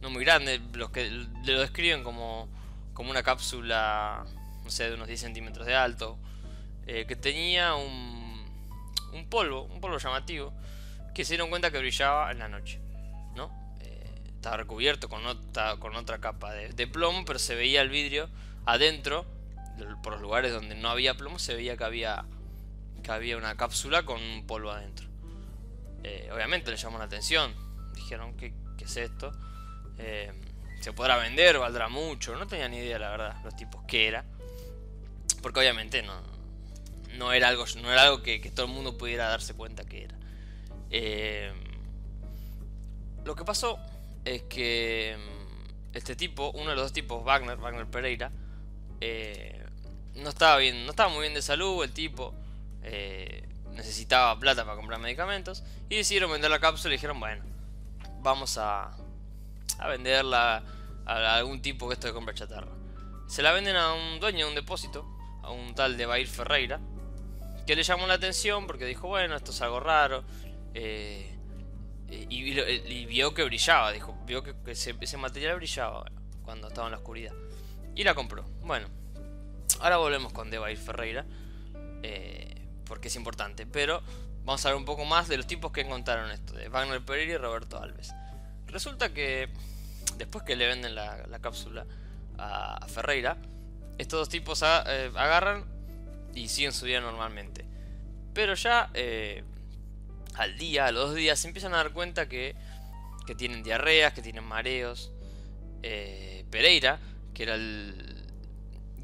no 0.00 0.10
muy 0.10 0.24
grande, 0.24 0.60
los 0.74 0.90
que 0.90 1.10
lo 1.10 1.60
describen 1.60 2.02
como, 2.02 2.48
como 2.94 3.10
una 3.10 3.22
cápsula, 3.22 4.24
no 4.64 4.70
sé, 4.70 4.88
de 4.88 4.94
unos 4.94 5.08
10 5.08 5.20
centímetros 5.20 5.66
de 5.66 5.74
alto, 5.74 6.18
eh, 6.86 7.04
que 7.06 7.16
tenía 7.16 7.74
un, 7.74 8.44
un 9.12 9.28
polvo, 9.28 9.64
un 9.64 9.80
polvo 9.80 9.98
llamativo, 9.98 10.52
que 11.14 11.24
se 11.24 11.34
dieron 11.34 11.50
cuenta 11.50 11.70
que 11.70 11.78
brillaba 11.78 12.30
en 12.32 12.38
la 12.38 12.48
noche, 12.48 12.80
¿no? 13.34 13.50
Estaba 14.40 14.56
recubierto 14.56 15.10
con 15.10 15.26
otra, 15.26 15.76
con 15.76 15.94
otra 15.96 16.18
capa 16.18 16.54
de, 16.54 16.86
plomo, 16.86 17.26
pero 17.26 17.38
se 17.38 17.54
veía 17.54 17.82
el 17.82 17.90
vidrio 17.90 18.30
adentro, 18.64 19.26
por 20.02 20.14
los 20.14 20.22
lugares 20.22 20.50
donde 20.50 20.74
no 20.74 20.88
había 20.88 21.12
plomo, 21.12 21.38
se 21.38 21.54
veía 21.54 21.76
que 21.76 21.84
había, 21.84 22.24
que 23.02 23.12
había 23.12 23.36
una 23.36 23.58
cápsula 23.58 24.04
con 24.06 24.18
un 24.18 24.46
polvo 24.46 24.70
adentro. 24.70 25.06
Eh, 26.04 26.30
obviamente 26.32 26.70
le 26.70 26.78
llamó 26.78 26.96
la 26.96 27.04
atención, 27.04 27.54
dijeron, 27.94 28.34
¿qué, 28.38 28.54
qué 28.78 28.84
es 28.84 28.96
esto? 28.96 29.30
Eh, 29.98 30.32
se 30.80 30.94
podrá 30.94 31.18
vender, 31.18 31.58
valdrá 31.58 31.90
mucho. 31.90 32.34
No 32.34 32.46
tenía 32.46 32.66
ni 32.66 32.78
idea, 32.78 32.98
la 32.98 33.10
verdad, 33.10 33.36
los 33.44 33.54
tipos 33.56 33.82
que 33.82 34.08
era. 34.08 34.24
Porque 35.42 35.60
obviamente 35.60 36.00
no, 36.00 36.14
no 37.18 37.34
era 37.34 37.48
algo, 37.48 37.66
no 37.82 37.92
era 37.92 38.04
algo 38.04 38.22
que, 38.22 38.38
todo 38.54 38.64
el 38.64 38.72
mundo 38.72 38.96
pudiera 38.96 39.28
darse 39.28 39.52
cuenta 39.52 39.84
que 39.84 40.04
era. 40.04 40.16
Eh, 40.88 41.52
lo 43.26 43.36
que 43.36 43.44
pasó 43.44 43.78
es 44.34 44.42
que 44.42 45.16
mm, 45.18 45.96
este 45.96 46.16
tipo, 46.16 46.50
uno 46.52 46.70
de 46.70 46.76
los 46.76 46.84
dos 46.84 46.92
tipos, 46.92 47.24
Wagner, 47.24 47.56
Wagner 47.58 47.86
Pereira, 47.86 48.30
eh, 49.00 49.64
no 50.14 50.28
estaba 50.28 50.58
bien, 50.58 50.84
no 50.84 50.90
estaba 50.90 51.08
muy 51.08 51.22
bien 51.22 51.34
de 51.34 51.42
salud, 51.42 51.82
el 51.82 51.92
tipo 51.92 52.34
necesitaba 53.74 54.38
plata 54.38 54.64
para 54.64 54.76
comprar 54.76 54.98
medicamentos 55.00 55.62
y 55.88 55.96
decidieron 55.96 56.30
vender 56.30 56.50
la 56.50 56.58
cápsula 56.58 56.94
y 56.94 56.96
dijeron, 56.96 57.20
bueno, 57.20 57.42
vamos 58.20 58.58
a, 58.58 58.90
a 59.78 59.88
venderla 59.88 60.62
a 61.06 61.34
algún 61.36 61.62
tipo 61.62 61.88
que 61.88 61.94
esto 61.94 62.06
de 62.06 62.12
compra 62.12 62.34
chatarra. 62.34 62.72
Se 63.26 63.42
la 63.42 63.52
venden 63.52 63.76
a 63.76 63.92
un 63.92 64.20
dueño 64.20 64.46
de 64.46 64.50
un 64.50 64.54
depósito, 64.54 65.06
a 65.42 65.50
un 65.50 65.74
tal 65.74 65.96
de 65.96 66.06
Bair 66.06 66.26
Ferreira, 66.26 66.80
que 67.66 67.76
le 67.76 67.82
llamó 67.82 68.06
la 68.06 68.14
atención 68.14 68.66
porque 68.66 68.84
dijo, 68.84 69.08
bueno, 69.08 69.36
esto 69.36 69.52
es 69.52 69.60
algo 69.62 69.80
raro. 69.80 70.24
Eh, 70.74 71.36
y, 72.10 73.06
vio 73.06 73.34
que 73.34 73.44
brillaba, 73.44 73.92
dijo, 73.92 74.16
vio 74.26 74.42
que, 74.42 74.54
ese, 74.66 75.16
material 75.16 75.56
brillaba 75.56 76.04
cuando 76.42 76.68
estaba 76.68 76.88
en 76.88 76.92
la 76.92 76.98
oscuridad. 76.98 77.32
Y 77.94 78.04
la 78.04 78.14
compró. 78.14 78.44
Bueno, 78.62 78.88
ahora 79.80 79.96
volvemos 79.98 80.32
con 80.32 80.50
Debair 80.50 80.76
Ferreira, 80.76 81.24
eh, 82.02 82.66
porque 82.84 83.08
es 83.08 83.16
importante. 83.16 83.66
Pero 83.66 84.02
vamos 84.44 84.64
a 84.64 84.68
hablar 84.68 84.78
un 84.78 84.84
poco 84.84 85.04
más 85.04 85.28
de 85.28 85.36
los 85.36 85.46
tipos 85.46 85.70
que 85.72 85.82
encontraron 85.82 86.30
esto, 86.30 86.54
de 86.54 86.68
Wagner 86.68 87.04
Pereira 87.04 87.34
y 87.34 87.36
Roberto 87.36 87.80
Alves. 87.80 88.12
Resulta 88.66 89.12
que 89.12 89.48
después 90.16 90.44
que 90.44 90.56
le 90.56 90.66
venden 90.66 90.94
la, 90.94 91.38
cápsula 91.40 91.86
a, 92.38 92.86
Ferreira, 92.88 93.36
estos 93.98 94.18
dos 94.18 94.28
tipos 94.28 94.62
eh, 94.62 95.10
agarran 95.14 95.64
y 96.34 96.48
siguen 96.48 96.72
su 96.72 96.86
vida 96.86 97.00
normalmente. 97.00 97.64
Pero 98.32 98.54
ya 98.54 98.90
eh, 98.94 99.44
al 100.34 100.56
día, 100.58 100.86
a 100.86 100.92
los 100.92 101.08
dos 101.08 101.16
días, 101.16 101.38
se 101.38 101.48
empiezan 101.48 101.74
a 101.74 101.78
dar 101.78 101.92
cuenta 101.92 102.28
que, 102.28 102.54
que 103.26 103.34
tienen 103.34 103.62
diarreas, 103.62 104.12
que 104.12 104.22
tienen 104.22 104.44
mareos. 104.44 105.12
Eh, 105.82 106.44
Pereira, 106.50 106.98
que 107.34 107.44
era 107.44 107.54
el. 107.54 108.24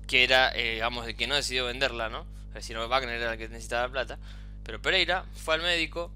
que 0.06 0.24
era, 0.24 0.52
digamos, 0.52 1.06
el 1.06 1.16
que 1.16 1.26
no 1.26 1.34
decidió 1.34 1.66
venderla, 1.66 2.08
¿no? 2.08 2.26
Decir, 2.54 2.76
Wagner 2.78 3.20
era 3.20 3.32
el 3.32 3.38
que 3.38 3.48
necesitaba 3.48 3.88
plata. 3.90 4.18
Pero 4.64 4.80
Pereira 4.80 5.24
fue 5.34 5.54
al 5.54 5.62
médico 5.62 6.10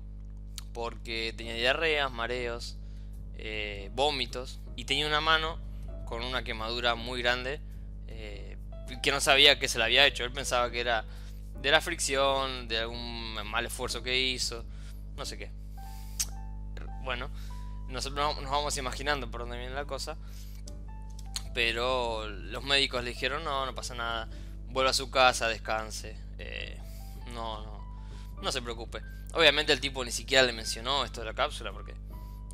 porque 0.73 1.35
tenía 1.37 1.55
diarreas, 1.55 2.11
mareos, 2.11 2.77
eh, 3.39 3.91
vómitos 3.95 4.61
y 4.77 4.85
tenía 4.85 5.07
una 5.07 5.21
mano 5.21 5.59
con 6.07 6.23
una 6.23 6.43
quemadura 6.43 6.95
muy 6.95 7.23
grande 7.23 7.61
eh, 8.09 8.57
que 9.03 9.13
no 9.13 9.21
sabía 9.21 9.59
que 9.59 9.69
se 9.69 9.79
la 9.79 9.85
había 9.85 10.07
hecho. 10.07 10.25
Él 10.25 10.33
pensaba 10.33 10.71
que 10.71 10.81
era 10.81 11.05
de 11.61 11.71
la 11.71 11.81
fricción, 11.81 12.69
de 12.69 12.79
algún 12.79 13.35
mal 13.47 13.67
esfuerzo 13.67 14.03
que 14.03 14.19
hizo, 14.19 14.65
no 15.21 15.27
sé 15.27 15.37
qué. 15.37 15.51
Bueno, 17.05 17.31
nosotros 17.89 18.41
nos 18.41 18.51
vamos 18.51 18.77
imaginando 18.79 19.31
por 19.31 19.43
dónde 19.43 19.59
viene 19.59 19.75
la 19.75 19.85
cosa. 19.85 20.17
Pero 21.53 22.27
los 22.29 22.65
médicos 22.65 23.05
le 23.05 23.11
dijeron, 23.11 23.45
no, 23.45 23.67
no 23.67 23.75
pasa 23.75 23.95
nada, 23.95 24.29
vuelva 24.69 24.91
a 24.91 24.95
su 24.95 25.11
casa, 25.11 25.47
descanse. 25.49 26.17
Eh, 26.39 26.81
no, 27.35 27.63
no, 27.63 28.03
no 28.41 28.51
se 28.51 28.63
preocupe. 28.63 29.03
Obviamente 29.35 29.73
el 29.73 29.81
tipo 29.81 30.03
ni 30.05 30.11
siquiera 30.11 30.43
le 30.43 30.53
mencionó 30.53 31.05
esto 31.05 31.21
de 31.21 31.27
la 31.27 31.35
cápsula 31.35 31.71
porque 31.73 31.95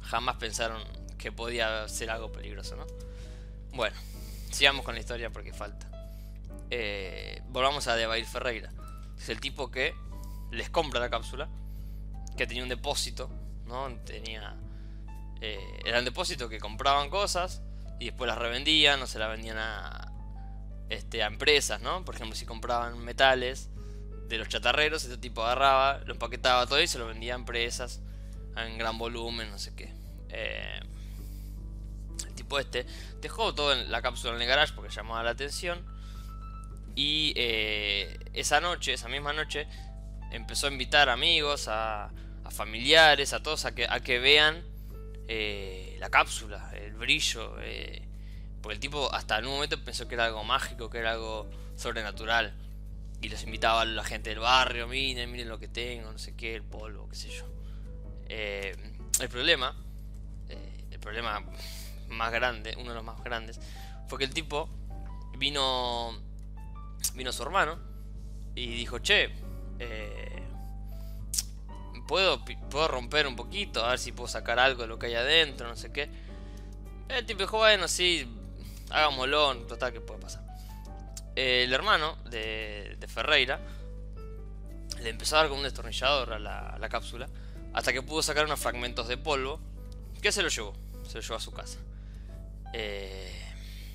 jamás 0.03 0.37
pensaron 0.37 0.83
que 1.19 1.31
podía 1.31 1.89
ser 1.89 2.11
algo 2.11 2.33
peligroso, 2.33 2.75
¿no? 2.75 2.87
Bueno, 3.75 3.97
sigamos 4.51 4.85
con 4.85 4.95
la 4.95 5.01
historia 5.01 5.31
porque 5.31 5.53
falta. 5.53 5.89
Eh, 6.71 7.43
volvamos 7.49 7.87
a 7.87 7.95
Debair 7.95 8.27
Ferreira. 8.27 8.73
Es 9.17 9.29
el 9.29 9.39
tipo 9.39 9.71
que 9.71 9.95
les 10.51 10.69
compra 10.69 10.99
la 10.99 11.11
cápsula, 11.11 11.49
que 12.37 12.47
tenía 12.47 12.63
un 12.63 12.69
depósito, 12.69 13.31
¿no? 13.67 13.89
Tenía... 14.05 14.57
Eh, 15.41 15.81
era 15.85 15.99
un 15.99 16.05
depósito 16.05 16.49
que 16.49 16.59
compraban 16.59 17.11
cosas 17.11 17.63
y 18.01 18.07
después 18.07 18.29
las 18.29 18.39
revendían 18.39 19.03
o 19.03 19.07
se 19.07 19.19
las 19.19 19.29
vendían 19.29 19.59
a, 19.59 20.13
este, 20.89 21.23
a 21.23 21.27
empresas, 21.27 21.81
¿no? 21.81 22.05
Por 22.05 22.15
ejemplo, 22.15 22.37
si 22.37 22.47
compraban 22.47 22.99
metales 22.99 23.71
de 24.29 24.39
los 24.39 24.49
chatarreros, 24.49 25.05
este 25.05 25.19
tipo 25.19 25.45
agarraba, 25.45 25.99
lo 26.05 26.13
empaquetaba 26.15 26.67
todo 26.67 26.81
y 26.81 26.87
se 26.87 26.99
lo 26.99 27.07
vendía 27.07 27.35
a 27.35 27.37
empresas 27.37 28.01
en 28.57 28.79
gran 28.79 28.99
volumen, 28.99 29.51
no 29.51 29.59
sé 29.59 29.75
qué. 29.75 29.93
Eh, 30.31 30.81
el 32.27 32.35
tipo 32.35 32.59
este 32.59 32.87
dejó 33.21 33.55
todo 33.55 33.73
en 33.73 33.91
la 33.91 34.03
cápsula 34.03 34.35
en 34.35 34.43
el 34.43 34.49
garage 34.49 34.73
porque 34.75 34.95
llamaba 34.95 35.23
la 35.23 35.31
atención. 35.31 35.85
Y 36.95 37.35
eh, 37.37 38.19
esa 38.33 38.61
noche, 38.61 38.95
esa 38.95 39.09
misma 39.09 39.33
noche, 39.33 39.69
empezó 40.33 40.67
a 40.67 40.71
invitar 40.71 41.11
amigos, 41.11 41.69
a, 41.69 42.11
familiares, 42.51 43.33
a 43.33 43.43
todos 43.43 43.65
a 43.65 43.75
que, 43.75 43.87
a 43.89 44.01
que 44.01 44.19
vean 44.19 44.63
eh, 45.29 45.97
la 45.99 46.11
cápsula, 46.11 46.71
el 46.75 46.95
brillo. 46.95 47.57
Porque 48.63 48.75
el 48.75 48.81
tipo 48.81 49.13
hasta 49.15 49.39
en 49.39 49.47
un 49.47 49.53
momento 49.53 49.83
pensó 49.85 50.09
que 50.09 50.15
era 50.15 50.25
algo 50.25 50.43
mágico, 50.43 50.91
que 50.91 50.99
era 50.99 51.13
algo 51.13 51.49
sobrenatural. 51.77 52.53
Y 53.21 53.29
los 53.29 53.43
invitaba 53.45 53.83
a 53.83 53.85
la 53.85 54.05
gente 54.05 54.31
del 54.31 54.41
barrio, 54.41 54.89
miren, 54.89 55.31
miren 55.31 55.49
lo 55.49 55.59
que 55.59 55.69
tengo, 55.69 56.13
no 56.13 56.19
sé 56.19 56.35
qué, 56.35 56.55
el 56.55 56.63
polvo, 56.63 57.09
qué 57.09 57.17
sé 57.17 57.31
yo. 57.31 57.45
Eh, 58.29 58.77
el 59.21 59.29
problema, 59.29 59.75
eh, 60.49 60.85
el 60.91 60.99
problema 60.99 61.43
más 62.09 62.33
grande, 62.33 62.75
uno 62.77 62.91
de 62.91 62.95
los 62.97 63.05
más 63.05 63.23
grandes, 63.23 63.61
fue 64.09 64.19
que 64.19 64.25
el 64.25 64.35
tipo 64.35 64.69
vino, 65.39 66.21
vino 67.15 67.33
su 67.33 67.43
hermano 67.43 67.79
y 68.55 68.67
dijo, 68.67 68.99
che, 68.99 69.31
eh, 69.79 70.43
¿puedo, 72.07 72.45
puedo 72.71 72.89
romper 72.89 73.27
un 73.27 73.37
poquito, 73.37 73.85
a 73.85 73.91
ver 73.91 73.99
si 73.99 74.13
puedo 74.13 74.29
sacar 74.29 74.59
algo 74.59 74.83
de 74.83 74.89
lo 74.89 74.99
que 74.99 75.07
hay 75.07 75.15
adentro, 75.15 75.69
no 75.69 75.77
sé 75.77 75.93
qué. 75.93 76.09
El 77.09 77.25
tipo 77.25 77.41
dijo, 77.41 77.59
bueno, 77.59 77.89
sí, 77.89 78.29
hagámoslo, 78.91 79.57
total, 79.67 79.93
que 79.93 80.01
puede 80.01 80.21
pasar. 80.21 80.43
El 81.35 81.73
hermano 81.73 82.17
de, 82.31 82.97
Ferreira 83.09 83.61
le 85.01 85.11
empezó 85.11 85.37
a 85.37 85.41
dar 85.41 85.49
con 85.49 85.59
un 85.59 85.65
destornillador 85.65 86.33
a 86.33 86.39
la, 86.39 86.89
cápsula 86.89 87.29
hasta 87.75 87.93
que 87.93 88.03
pudo 88.03 88.23
sacar 88.23 88.47
unos 88.47 88.59
fragmentos 88.59 89.07
de 89.07 89.19
polvo 89.19 89.61
que 90.23 90.33
se 90.33 90.43
lo 90.43 90.49
llevó, 90.49 90.75
se 91.07 91.17
lo 91.17 91.21
llevó 91.21 91.35
a 91.35 91.41
su 91.41 91.53
casa. 91.53 91.79
Eh, 92.73 93.53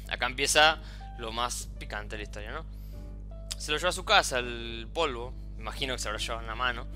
acá 0.09 0.27
empieza 0.27 0.79
lo 1.17 1.31
más 1.31 1.67
picante 1.79 2.15
de 2.15 2.17
la 2.17 2.23
historia, 2.23 2.51
¿no? 2.51 2.65
Se 3.57 3.71
lo 3.71 3.77
llevó 3.77 3.89
a 3.89 3.93
su 3.93 4.05
casa 4.05 4.39
el 4.39 4.87
polvo, 4.93 5.33
imagino 5.57 5.93
que 5.95 5.99
se 5.99 6.07
habrá 6.07 6.19
llevado 6.19 6.41
en 6.41 6.47
la 6.47 6.55
mano, 6.55 6.87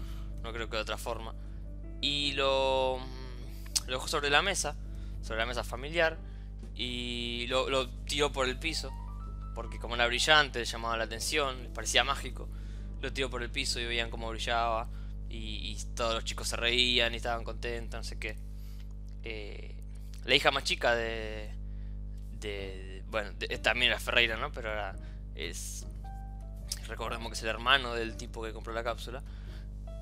no 0.46 0.54
creo 0.54 0.70
que 0.70 0.78
de 0.78 0.84
otra 0.84 0.98
forma, 0.98 1.36
y 2.00 2.32
lo, 2.34 3.00
lo 3.88 3.94
dejó 3.94 4.08
sobre 4.08 4.30
la 4.30 4.42
mesa, 4.42 4.78
sobre 5.22 5.40
la 5.40 5.46
mesa 5.46 5.66
familiar, 5.66 6.18
y 6.76 7.48
lo, 7.48 7.70
lo 7.70 7.90
tiró 8.06 8.32
por 8.32 8.48
el 8.48 8.58
piso 8.58 8.92
porque 9.56 9.80
como 9.80 9.96
era 9.96 10.06
brillante, 10.06 10.60
le 10.60 10.66
llamaba 10.66 10.98
la 10.98 11.06
atención, 11.06 11.64
les 11.64 11.72
parecía 11.72 12.04
mágico. 12.04 12.48
Lo 13.02 13.12
tiró 13.14 13.30
por 13.30 13.42
el 13.42 13.50
piso 13.50 13.80
y 13.80 13.86
veían 13.86 14.12
cómo 14.12 14.30
brillaba. 14.30 14.90
Y, 15.30 15.76
todos 15.96 16.14
los 16.14 16.24
chicos 16.26 16.50
se 16.50 16.56
reían 16.58 17.14
y 17.14 17.18
estaban 17.18 17.44
contentos, 17.44 17.98
no 17.98 18.04
sé 18.04 18.20
qué. 18.20 18.38
Eh, 19.24 19.76
la 20.26 20.36
hija 20.36 20.52
más 20.52 20.66
chica 20.66 20.94
de. 20.94 21.50
de, 22.40 23.04
bueno, 23.08 23.32
también 23.62 23.92
era 23.92 24.00
Ferreira, 24.00 24.38
¿no? 24.38 24.52
Pero 24.52 24.70
ahora 24.70 24.96
es. 25.34 25.88
Recordemos 26.88 27.30
que 27.30 27.34
es 27.36 27.44
el 27.44 27.50
hermano 27.50 27.94
del 27.94 28.18
tipo 28.18 28.44
que 28.44 28.54
compró 28.54 28.74
la 28.74 28.84
cápsula. 28.84 29.24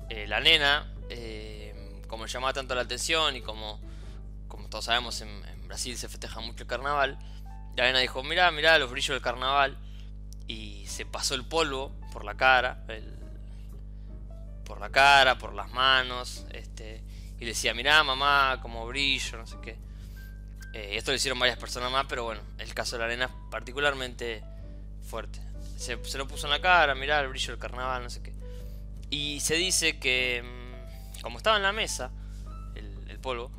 Eh, 0.08 0.26
la 0.26 0.40
nena, 0.40 0.92
eh, 1.08 2.02
como 2.08 2.26
llamaba 2.26 2.52
tanto 2.52 2.74
la 2.74 2.82
atención 2.82 3.36
y 3.36 3.40
como, 3.40 3.80
como 4.48 4.68
todos 4.68 4.86
sabemos, 4.86 5.20
en 5.20 5.42
Brasil 5.66 5.96
se 5.96 6.08
festeja 6.08 6.40
mucho 6.40 6.64
el 6.64 6.68
carnaval 6.68 7.18
la 7.76 7.84
nena 7.86 7.98
dijo, 7.98 8.22
mirá, 8.22 8.50
mirá 8.50 8.78
los 8.78 8.90
brillos 8.90 9.14
del 9.14 9.22
carnaval. 9.22 9.76
Y 10.46 10.84
se 10.86 11.06
pasó 11.06 11.34
el 11.34 11.44
polvo 11.44 11.92
por 12.12 12.24
la 12.24 12.36
cara. 12.36 12.84
por 14.64 14.80
la 14.80 14.90
cara, 14.90 15.38
por 15.38 15.54
las 15.54 15.70
manos. 15.72 16.46
Este, 16.50 17.02
y 17.38 17.44
decía, 17.44 17.74
mirá 17.74 18.02
mamá, 18.04 18.60
como 18.62 18.86
brillo, 18.86 19.38
no 19.38 19.46
sé 19.46 19.56
qué. 19.62 19.78
Eh, 20.72 20.96
esto 20.96 21.10
lo 21.10 21.16
hicieron 21.16 21.38
varias 21.38 21.58
personas 21.58 21.90
más, 21.90 22.06
pero 22.08 22.24
bueno, 22.24 22.40
el 22.58 22.74
caso 22.74 22.96
de 22.96 23.00
la 23.00 23.04
arena 23.06 23.24
es 23.26 23.30
particularmente 23.50 24.42
fuerte. 25.08 25.40
Se, 25.76 25.96
lo 26.16 26.26
puso 26.26 26.46
en 26.46 26.50
la 26.50 26.60
cara, 26.60 26.94
mirá 26.94 27.20
el 27.20 27.28
brillo 27.28 27.52
del 27.52 27.58
carnaval, 27.58 28.02
no 28.02 28.10
sé 28.10 28.22
qué. 28.22 28.32
Y 29.10 29.40
se 29.40 29.54
dice 29.56 29.98
que, 29.98 30.42
mm, 30.42 31.22
como 31.22 31.38
estaba 31.38 31.56
en 31.56 31.62
la 31.62 31.72
mesa, 31.72 32.10
el, 32.74 33.18
polvo, 33.20 33.50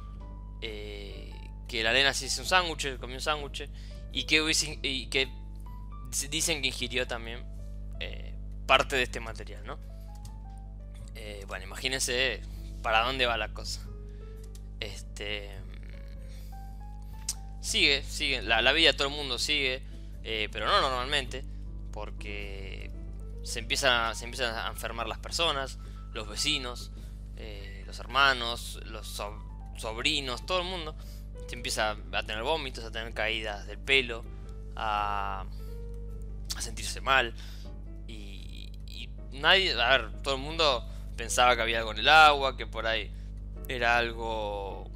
eh, 0.61 1.33
que 1.67 1.81
la 1.81 1.89
arena 1.89 2.13
se 2.13 2.25
hizo 2.25 2.41
un 2.41 2.47
sándwich, 2.47 2.97
comió 2.97 3.15
un 3.15 3.21
sándwich 3.21 3.67
y 4.11 4.25
que, 4.25 4.79
y 4.83 5.07
que 5.07 5.27
dicen 6.29 6.61
que 6.61 6.67
ingirió 6.67 7.07
también 7.07 7.43
eh, 7.99 8.35
parte 8.67 8.95
de 8.95 9.03
este 9.03 9.19
material, 9.19 9.65
¿no? 9.65 9.79
Eh, 11.15 11.45
bueno, 11.47 11.65
imagínense 11.65 12.41
para 12.83 13.03
dónde 13.05 13.25
va 13.25 13.37
la 13.37 13.49
cosa. 13.49 13.81
Este. 14.79 15.49
Sigue, 17.61 18.03
sigue. 18.03 18.43
La, 18.43 18.71
vida 18.73 18.91
de 18.91 18.97
todo 18.97 19.07
el 19.07 19.13
mundo 19.15 19.39
sigue. 19.39 19.81
Pero 20.21 20.67
no 20.67 20.81
normalmente. 20.81 21.43
Porque 21.91 22.91
se 23.45 23.59
empiezan, 23.59 24.15
se 24.15 24.25
empiezan 24.25 24.55
a 24.55 24.67
enfermar 24.67 25.07
las 25.07 25.19
personas, 25.19 25.77
los 26.13 26.27
vecinos, 26.27 26.91
los 27.85 27.99
hermanos, 27.99 28.79
los 28.85 29.21
sobrinos, 29.77 30.45
todo 30.45 30.59
el 30.59 30.65
mundo 30.65 30.95
se 31.47 31.55
empieza 31.55 31.95
a 32.11 32.23
tener 32.23 32.43
vómitos, 32.43 32.83
a 32.83 32.91
tener 32.91 33.13
caídas 33.13 33.67
del 33.67 33.77
pelo, 33.77 34.25
a, 34.75 35.45
a 36.55 36.61
sentirse 36.61 37.01
mal. 37.01 37.35
Y, 38.07 38.71
y, 38.87 39.09
nadie, 39.31 39.79
a 39.79 39.89
ver, 39.89 40.21
todo 40.23 40.35
el 40.35 40.41
mundo 40.41 40.87
pensaba 41.15 41.55
que 41.55 41.61
había 41.61 41.79
algo 41.79 41.91
en 41.91 41.99
el 41.99 42.09
agua, 42.09 42.57
que 42.57 42.65
por 42.65 42.87
ahí 42.87 43.11
era 43.67 43.97
algo 43.97 44.89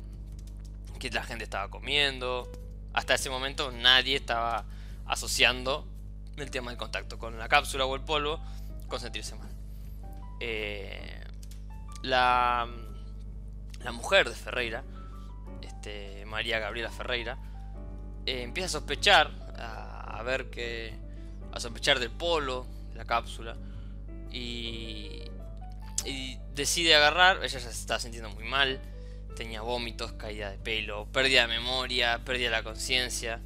que 1.00 1.12
la 1.12 1.24
gente 1.24 1.43
estaba 1.43 1.70
comiendo. 1.70 2.52
Hasta 2.93 3.14
ese 3.14 3.30
momento 3.30 3.72
nadie 3.72 4.16
estaba 4.16 4.66
asociando 5.06 5.88
el 6.42 6.52
tema 6.52 6.72
del 6.72 6.78
contacto 6.78 7.18
con 7.18 7.38
la 7.38 7.48
cápsula 7.48 7.86
o 7.86 7.96
el 7.96 8.02
polvo 8.02 8.40
con 8.88 9.00
sentirse 9.00 9.36
mal. 9.36 9.50
Eh, 10.40 11.24
la, 12.04 12.68
mujer 13.92 14.30
de 14.30 14.36
Ferreira 14.36 14.84
este, 15.62 16.26
María 16.26 16.60
Gabriela 16.60 16.92
Ferreira, 16.92 17.38
eh, 18.26 18.44
empieza 18.44 18.68
a 18.68 18.70
sospechar, 18.70 19.32
a, 19.58 20.22
ver 20.24 20.50
que. 20.50 20.94
a 21.52 21.60
sospechar 21.60 22.00
del 22.00 22.12
polo, 22.12 22.68
la 22.96 23.06
cápsula, 23.06 23.56
y. 24.32 25.22
decide 26.54 26.96
agarrar, 26.96 27.44
ella 27.44 27.60
se 27.60 27.70
está 27.70 28.00
sintiendo 28.00 28.30
muy 28.30 28.44
mal, 28.44 28.82
tenía 29.36 29.62
vómitos, 29.62 30.12
caída 30.14 30.52
de 30.52 30.58
pelo, 30.58 31.06
pérdida 31.12 31.42
de 31.42 31.48
memoria, 31.48 32.20
pérdida 32.26 32.50
de 32.50 32.56
la 32.58 32.64
conciencia. 32.64 33.42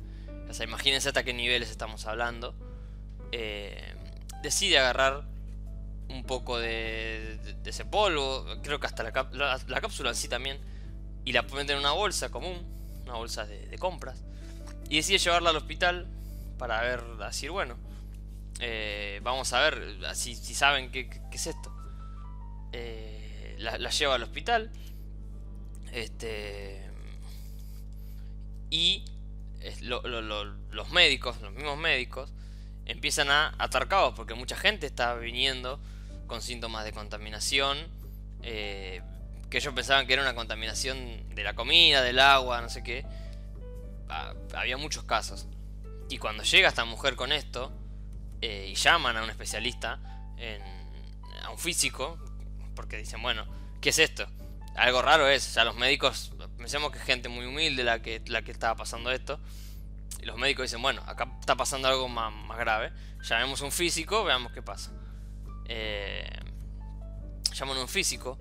O 0.50 0.54
sea, 0.54 0.66
imagínense 0.66 1.08
hasta 1.08 1.24
qué 1.24 1.34
niveles 1.34 1.70
estamos 1.70 2.06
hablando. 2.06 2.56
Eh, 3.36 3.96
decide 4.44 4.78
agarrar 4.78 5.24
un 6.08 6.24
poco 6.24 6.60
de, 6.60 7.40
ese 7.66 7.84
polvo, 7.84 8.46
creo 8.62 8.80
que 8.80 8.86
hasta 8.86 9.02
la, 9.02 9.60
la 9.68 9.82
cápsula 9.82 10.12
en 10.12 10.16
sí 10.16 10.28
también 10.28 10.60
y 11.26 11.32
la 11.32 11.42
meten 11.42 11.72
en 11.72 11.78
una 11.80 11.94
bolsa 11.94 12.30
común, 12.30 12.64
una 13.06 13.16
bolsa 13.16 13.48
de, 13.48 13.76
compras, 13.80 14.24
y 14.88 14.98
decide 14.98 15.18
llevarla 15.18 15.50
al 15.50 15.56
hospital 15.56 16.06
para 16.60 16.80
ver, 16.82 17.04
decir, 17.18 17.50
bueno, 17.50 17.76
eh, 18.60 19.20
vamos 19.24 19.52
a 19.54 19.62
ver 19.62 19.98
si, 20.14 20.36
si 20.36 20.54
saben 20.54 20.92
qué, 20.92 21.10
es 21.32 21.48
esto. 21.48 21.74
Eh, 22.72 23.56
la, 23.58 23.90
lleva 23.90 24.14
al 24.14 24.22
hospital. 24.22 24.72
Este. 25.92 26.88
Y 28.70 29.06
los 29.82 30.92
médicos, 30.92 31.42
los 31.42 31.52
mismos 31.52 31.80
médicos, 31.80 32.32
empiezan 32.86 33.30
a 33.30 33.54
atar 33.58 33.88
cabos 33.88 34.14
porque 34.16 34.34
mucha 34.34 34.56
gente 34.56 34.88
está 34.88 35.16
viniendo 35.16 35.80
con 36.28 36.42
síntomas 36.42 36.86
de 36.86 36.92
contaminación. 36.92 37.78
Eh, 38.42 39.02
que 39.50 39.60
ellos 39.60 39.74
pensaban 39.74 40.08
que 40.08 40.14
era 40.14 40.22
una 40.24 40.34
contaminación 40.34 41.36
de 41.36 41.44
la 41.44 41.54
comida, 41.54 42.02
del 42.02 42.20
agua, 42.20 42.62
no 42.62 42.70
sé 42.70 42.84
qué. 42.84 43.06
Ah, 44.10 44.34
había 44.56 44.78
muchos 44.78 45.04
casos. 45.04 45.48
Y 46.10 46.18
cuando 46.18 46.44
llega 46.44 46.70
esta 46.70 46.86
mujer 46.86 47.16
con 47.16 47.32
esto, 47.32 47.72
eh, 48.42 48.68
y 48.70 48.76
llaman 48.76 49.16
a 49.16 49.24
un 49.24 49.30
especialista, 49.30 50.00
a 51.44 51.50
un 51.52 51.58
físico, 51.58 52.18
porque 52.76 52.98
dicen, 52.98 53.22
bueno, 53.22 53.46
¿qué 53.80 53.90
es 53.90 54.00
esto? 54.00 54.28
Algo 54.76 55.02
raro 55.02 55.28
es, 55.30 55.44
sea, 55.44 55.64
los 55.64 55.76
médicos, 55.76 56.32
pensemos 56.58 56.92
que 56.92 56.98
es 56.98 57.04
gente 57.04 57.30
muy 57.30 57.46
humilde 57.46 57.84
la 57.84 58.02
que, 58.02 58.22
la 58.26 58.42
que 58.42 58.52
estaba 58.52 58.76
pasando 58.76 59.12
esto. 59.12 59.40
Y 60.24 60.26
los 60.26 60.38
médicos 60.38 60.64
dicen, 60.64 60.82
bueno, 60.82 61.04
acá 61.06 61.28
está 61.42 61.58
pasando 61.58 61.90
algo 61.90 62.08
más, 62.08 62.32
grave. 62.58 62.94
Llamemos 63.24 63.62
a 63.62 63.66
un 63.66 63.74
físico, 63.74 64.24
veamos 64.24 64.54
qué 64.54 64.62
pasa. 64.62 64.94
Eh, 65.66 66.30
llaman 67.54 67.76
a 67.76 67.82
un 67.82 67.90
físico 67.90 68.40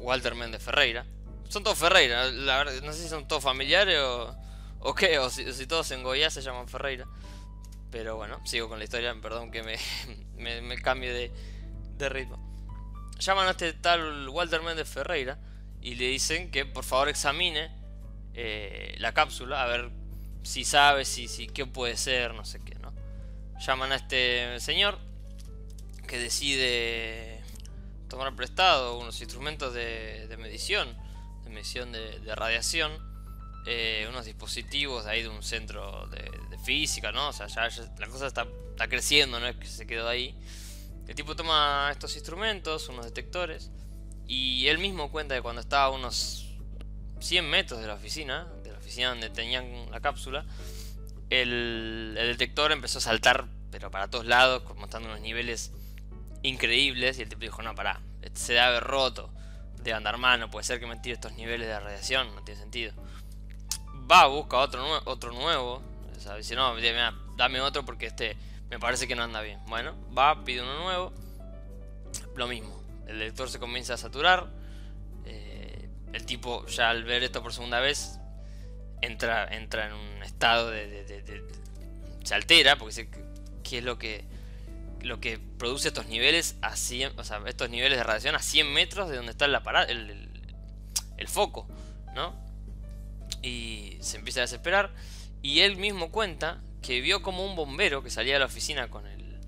Walter 0.00 0.34
Méndez 0.34 0.62
Ferreira. 0.62 1.06
Son 1.48 1.64
todos 1.64 1.78
Ferreira, 1.78 2.26
la 2.26 2.58
verdad, 2.58 2.82
no 2.82 2.92
sé 2.92 3.04
si 3.04 3.08
son 3.08 3.26
todos 3.26 3.42
familiares 3.42 3.98
o, 4.00 4.94
qué, 4.94 5.18
o 5.18 5.30
si, 5.30 5.66
todos 5.66 5.90
en 5.92 6.02
Goya 6.02 6.28
se 6.28 6.42
llaman 6.42 6.68
Ferreira. 6.68 7.06
Pero 7.90 8.16
bueno, 8.16 8.46
sigo 8.46 8.68
con 8.68 8.78
la 8.78 8.84
historia, 8.84 9.16
perdón 9.22 9.50
que 9.50 9.62
me, 10.36 10.60
me, 10.60 10.78
cambie 10.82 11.10
de, 11.10 11.32
de, 11.96 12.08
ritmo. 12.10 12.36
Llaman 13.18 13.48
a 13.48 13.50
este 13.52 13.72
tal 13.72 14.28
Walter 14.28 14.60
Méndez 14.60 14.90
Ferreira 14.90 15.38
y 15.80 15.94
le 15.94 16.08
dicen 16.08 16.50
que 16.50 16.66
por 16.66 16.84
favor 16.84 17.08
examine 17.08 17.70
eh, 18.34 18.94
la 18.98 19.14
cápsula 19.14 19.62
a 19.62 19.66
ver 19.68 19.90
si 20.48 20.64
sabe, 20.64 21.04
si, 21.04 21.28
si 21.28 21.46
qué 21.46 21.66
puede 21.66 21.98
ser, 21.98 22.32
no 22.32 22.42
sé 22.42 22.58
qué, 22.64 22.74
¿no? 22.76 22.90
Llaman 23.60 23.92
a 23.92 23.96
este 23.96 24.58
señor 24.60 24.98
que 26.06 26.18
decide 26.18 27.42
tomar 28.08 28.34
prestado 28.34 28.98
unos 28.98 29.20
instrumentos 29.20 29.74
de, 29.74 30.34
medición, 30.38 30.88
de 31.44 31.50
medición 31.50 31.92
de, 31.92 32.34
radiación, 32.34 32.90
eh, 33.66 34.06
unos 34.08 34.24
dispositivos 34.24 35.04
ahí 35.04 35.20
de 35.20 35.28
un 35.28 35.42
centro 35.42 36.06
de, 36.06 36.58
física, 36.64 37.12
¿no? 37.12 37.28
O 37.28 37.32
sea, 37.34 37.46
ya, 37.48 37.68
la 37.98 38.06
cosa 38.06 38.26
está, 38.26 38.46
está, 38.70 38.88
creciendo, 38.88 39.38
no 39.40 39.46
es 39.48 39.56
que 39.56 39.66
se 39.66 39.86
quedó 39.86 40.08
ahí. 40.08 40.34
El 41.06 41.14
tipo 41.14 41.36
toma 41.36 41.90
estos 41.92 42.16
instrumentos, 42.16 42.88
unos 42.88 43.04
detectores, 43.04 43.70
y 44.26 44.66
él 44.68 44.78
mismo 44.78 45.10
cuenta 45.10 45.34
que 45.34 45.42
cuando 45.42 45.60
estaba 45.60 45.84
a 45.84 45.90
unos 45.90 46.48
100 47.20 47.50
metros 47.50 47.80
de 47.80 47.86
la 47.86 47.94
oficina, 47.94 48.46
de 48.46 48.57
donde 48.96 49.30
tenían 49.30 49.90
la 49.90 50.00
cápsula, 50.00 50.44
el, 51.30 52.14
detector 52.14 52.72
empezó 52.72 52.98
a 52.98 53.02
saltar, 53.02 53.46
pero 53.70 53.90
para 53.90 54.08
todos 54.08 54.26
lados, 54.26 54.62
mostrando 54.76 55.08
unos 55.08 55.20
niveles 55.20 55.72
increíbles, 56.42 57.18
y 57.18 57.22
el 57.22 57.28
tipo 57.28 57.40
dijo, 57.40 57.62
no, 57.62 57.74
pará, 57.74 58.00
se 58.34 58.54
debe 58.54 58.64
haber 58.64 58.84
roto, 58.84 59.30
debe 59.78 59.94
andar 59.94 60.18
mal, 60.18 60.40
no 60.40 60.50
puede 60.50 60.64
ser 60.64 60.80
que 60.80 60.86
me 60.86 60.96
tire 60.96 61.14
estos 61.14 61.32
niveles 61.34 61.68
de 61.68 61.78
radiación, 61.78 62.34
no 62.34 62.42
tiene 62.42 62.60
sentido. 62.60 62.92
Va, 64.10 64.26
busca 64.26 64.58
otro, 64.58 64.84
otro 65.04 65.32
nuevo, 65.32 65.82
o 66.30 66.36
dice, 66.36 66.56
no, 66.56 66.74
dame 67.36 67.60
otro 67.60 67.84
porque 67.84 68.06
este 68.06 68.36
me 68.70 68.78
parece 68.78 69.08
que 69.08 69.16
no 69.16 69.22
anda 69.22 69.40
bien. 69.40 69.60
Bueno, 69.66 69.94
va, 70.16 70.44
pide 70.44 70.62
uno 70.62 70.82
nuevo, 70.82 71.12
lo 72.36 72.46
mismo, 72.46 72.82
el 73.06 73.18
lector 73.18 73.48
se 73.48 73.58
comienza 73.58 73.94
a 73.94 73.96
saturar, 73.96 74.48
eh, 75.24 75.88
el 76.12 76.24
tipo 76.26 76.66
ya 76.66 76.90
al 76.90 77.04
ver 77.04 77.22
esto 77.22 77.42
por 77.42 77.52
segunda 77.52 77.80
vez 77.80 78.17
entra, 79.02 79.46
entra 79.54 79.86
en 79.86 79.92
un 79.92 80.22
estado 80.22 80.70
de, 80.70 81.44
se 82.24 82.34
altera 82.34 82.76
porque 82.76 82.94
dice 82.94 83.10
qué 83.62 83.78
es 83.78 83.84
lo 83.84 83.98
que 83.98 84.24
lo 85.02 85.20
que 85.20 85.38
produce 85.38 85.88
estos 85.88 86.06
niveles 86.06 86.56
a 86.60 86.74
100, 86.74 87.18
o 87.18 87.24
sea, 87.24 87.40
estos 87.46 87.70
niveles 87.70 87.98
de 87.98 88.02
radiación 88.02 88.34
a 88.34 88.40
100 88.40 88.72
metros 88.72 89.08
de 89.08 89.16
donde 89.16 89.30
está 89.30 89.44
el, 89.44 89.54
el, 89.88 90.28
el, 91.16 91.28
foco, 91.28 91.68
¿no? 92.14 92.34
Y 93.40 93.96
se 94.00 94.16
empieza 94.16 94.40
a 94.40 94.42
desesperar 94.42 94.92
y 95.40 95.60
él 95.60 95.76
mismo 95.76 96.10
cuenta 96.10 96.60
que 96.82 97.00
vio 97.00 97.22
como 97.22 97.44
un 97.44 97.54
bombero 97.54 98.02
que 98.02 98.10
salía 98.10 98.34
de 98.34 98.40
la 98.40 98.46
oficina 98.46 98.88
con 98.88 99.06
el, 99.06 99.38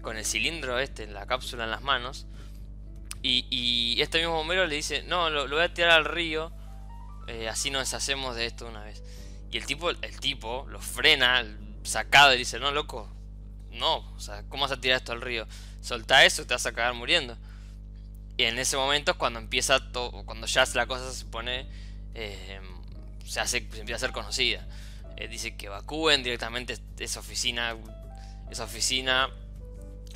con 0.00 0.16
el 0.16 0.24
cilindro 0.24 0.78
este, 0.78 1.04
en 1.04 1.12
la 1.12 1.26
cápsula 1.26 1.64
en 1.64 1.70
las 1.70 1.82
manos, 1.82 2.26
y, 3.22 3.46
y 3.50 4.00
este 4.00 4.18
mismo 4.18 4.34
bombero 4.34 4.66
le 4.66 4.76
dice, 4.76 5.02
no, 5.02 5.30
lo, 5.30 5.48
voy 5.48 5.62
a 5.62 5.74
tirar 5.74 5.90
al 5.92 6.04
río, 6.04 6.52
eh, 7.26 7.48
así 7.48 7.70
nos 7.70 7.82
deshacemos 7.82 8.36
de 8.36 8.46
esto 8.46 8.66
una 8.66 8.84
vez. 8.84 9.02
Y 9.50 9.58
el 9.58 9.66
tipo, 9.66 9.90
el 9.90 10.20
tipo 10.20 10.66
lo 10.68 10.80
frena, 10.80 11.44
sacado, 11.82 12.34
y 12.34 12.38
dice, 12.38 12.58
no, 12.58 12.70
loco, 12.70 13.10
no, 13.70 13.98
o 14.14 14.20
sea, 14.20 14.42
¿cómo 14.48 14.62
vas 14.62 14.72
a 14.72 14.80
tirar 14.80 14.98
esto 14.98 15.12
al 15.12 15.20
río? 15.20 15.46
Solta 15.80 16.24
eso, 16.24 16.46
te 16.46 16.54
vas 16.54 16.66
a 16.66 16.70
acabar 16.70 16.94
muriendo. 16.94 17.36
Y 18.36 18.44
en 18.44 18.58
ese 18.58 18.76
momento 18.76 19.12
es 19.12 19.16
cuando 19.16 19.38
empieza 19.38 19.92
todo, 19.92 20.24
cuando 20.24 20.46
ya 20.46 20.64
la 20.74 20.86
cosa 20.86 21.12
se 21.12 21.24
pone, 21.24 21.66
eh, 22.14 22.60
se, 23.24 23.40
hace, 23.40 23.58
empieza 23.58 23.96
a 23.96 23.98
ser 23.98 24.12
conocida. 24.12 24.66
Eh, 25.16 25.28
dice 25.28 25.56
que 25.56 25.66
evacúen 25.66 26.22
directamente 26.22 26.78
esa 26.98 27.20
oficina, 27.20 27.76
esa 28.50 28.64
oficina 28.64 29.30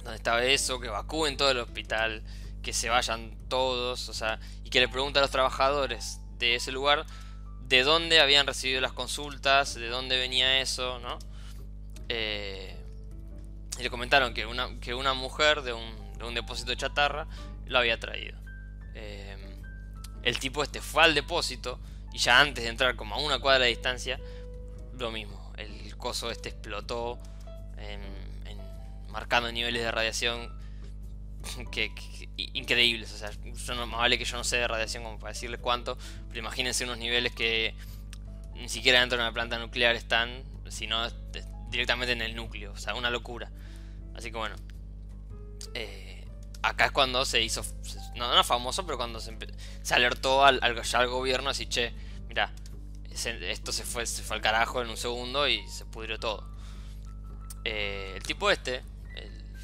donde 0.04 0.16
estaba 0.16 0.44
eso, 0.44 0.80
que 0.80 0.88
evacúen 0.88 1.36
todo 1.36 1.50
el 1.50 1.58
hospital, 1.58 2.22
que 2.62 2.72
se 2.72 2.90
vayan 2.90 3.36
todos, 3.48 4.08
o 4.08 4.12
sea, 4.12 4.38
y 4.64 4.70
que 4.70 4.80
le 4.80 4.88
pregunta 4.88 5.20
a 5.20 5.22
los 5.22 5.30
trabajadores 5.30 6.19
de 6.40 6.56
ese 6.56 6.72
lugar 6.72 7.06
de 7.68 7.84
dónde 7.84 8.20
habían 8.20 8.46
recibido 8.46 8.80
las 8.80 8.92
consultas, 8.92 9.74
de 9.74 9.88
dónde 9.88 10.18
venía 10.18 10.60
eso, 10.60 10.98
¿no? 10.98 11.18
Eh, 12.08 12.76
y 13.78 13.82
le 13.82 13.90
comentaron 13.90 14.34
que 14.34 14.46
una, 14.46 14.80
que 14.80 14.94
una 14.94 15.14
mujer 15.14 15.62
de 15.62 15.72
un, 15.72 16.34
depósito 16.34 16.70
de 16.70 16.76
chatarra 16.76 17.28
lo 17.66 17.78
había 17.78 18.00
traído. 18.00 18.38
Eh, 18.94 19.36
el 20.22 20.38
tipo 20.38 20.62
este 20.62 20.80
fue 20.80 21.04
al 21.04 21.14
depósito 21.14 21.78
y 22.12 22.18
ya 22.18 22.40
antes 22.40 22.64
de 22.64 22.70
entrar 22.70 22.96
como 22.96 23.14
a 23.14 23.18
una 23.18 23.38
cuadra 23.38 23.64
de 23.64 23.70
distancia, 23.70 24.20
lo 24.98 25.12
mismo. 25.12 25.52
El 25.56 25.96
coso 25.96 26.30
este 26.30 26.48
explotó 26.48 27.18
marcando 29.10 29.50
niveles 29.52 29.82
de 29.82 29.90
radiación 29.90 30.52
que, 31.72 31.92
increíbles. 32.52 33.12
O 33.12 33.18
sea, 33.18 33.30
yo 33.30 33.74
no, 33.74 33.86
más 33.86 34.00
vale 34.00 34.18
que 34.18 34.24
yo 34.24 34.36
no 34.36 34.44
sé 34.44 34.56
de 34.56 34.68
radiación 34.68 35.04
como 35.04 35.18
para 35.18 35.32
decirles 35.32 35.60
cuánto, 35.60 35.98
pero 36.28 36.40
imagínense 36.40 36.84
unos 36.84 36.98
niveles 36.98 37.32
que 37.32 37.74
ni 38.54 38.68
siquiera 38.68 39.00
dentro 39.00 39.18
de 39.18 39.24
una 39.24 39.32
planta 39.32 39.58
nuclear 39.58 39.94
están, 39.94 40.44
sino 40.68 41.08
directamente 41.70 42.12
en 42.12 42.22
el 42.22 42.34
núcleo. 42.34 42.72
O 42.72 42.76
sea, 42.76 42.94
una 42.94 43.10
locura. 43.10 43.50
Así 44.14 44.30
que 44.30 44.38
bueno. 44.38 44.56
Eh, 45.74 46.26
acá 46.62 46.86
es 46.86 46.92
cuando 46.92 47.24
se 47.24 47.42
hizo. 47.42 47.64
No, 48.16 48.34
no 48.34 48.44
famoso, 48.44 48.84
pero 48.84 48.98
cuando 48.98 49.20
se, 49.20 49.34
alertó 49.94 50.44
al, 50.44 50.60
al, 50.62 51.08
gobierno 51.08 51.50
así, 51.50 51.66
che, 51.66 51.92
mira, 52.28 52.52
esto 53.10 53.72
se 53.72 53.84
fue, 53.84 54.06
se 54.06 54.22
fue 54.22 54.36
al 54.36 54.42
carajo 54.42 54.82
en 54.82 54.90
un 54.90 54.96
segundo 54.96 55.48
y 55.48 55.66
se 55.68 55.84
pudrió 55.86 56.18
todo. 56.18 56.44
Eh, 57.64 58.14
el 58.16 58.22
tipo 58.22 58.50
este, 58.50 58.82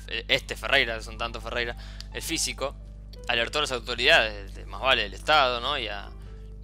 este 0.06 0.56
Ferreira, 0.56 1.00
son 1.02 1.18
tantos 1.18 1.42
Ferreira, 1.42 1.76
el 2.12 2.22
físico, 2.22 2.76
alertó 3.28 3.58
a 3.58 3.62
las 3.62 3.72
autoridades, 3.72 4.54
de, 4.54 4.66
más 4.66 4.80
vale 4.80 5.02
del 5.02 5.14
Estado, 5.14 5.60
¿no? 5.60 5.78
Y 5.78 5.88
a, 5.88 6.10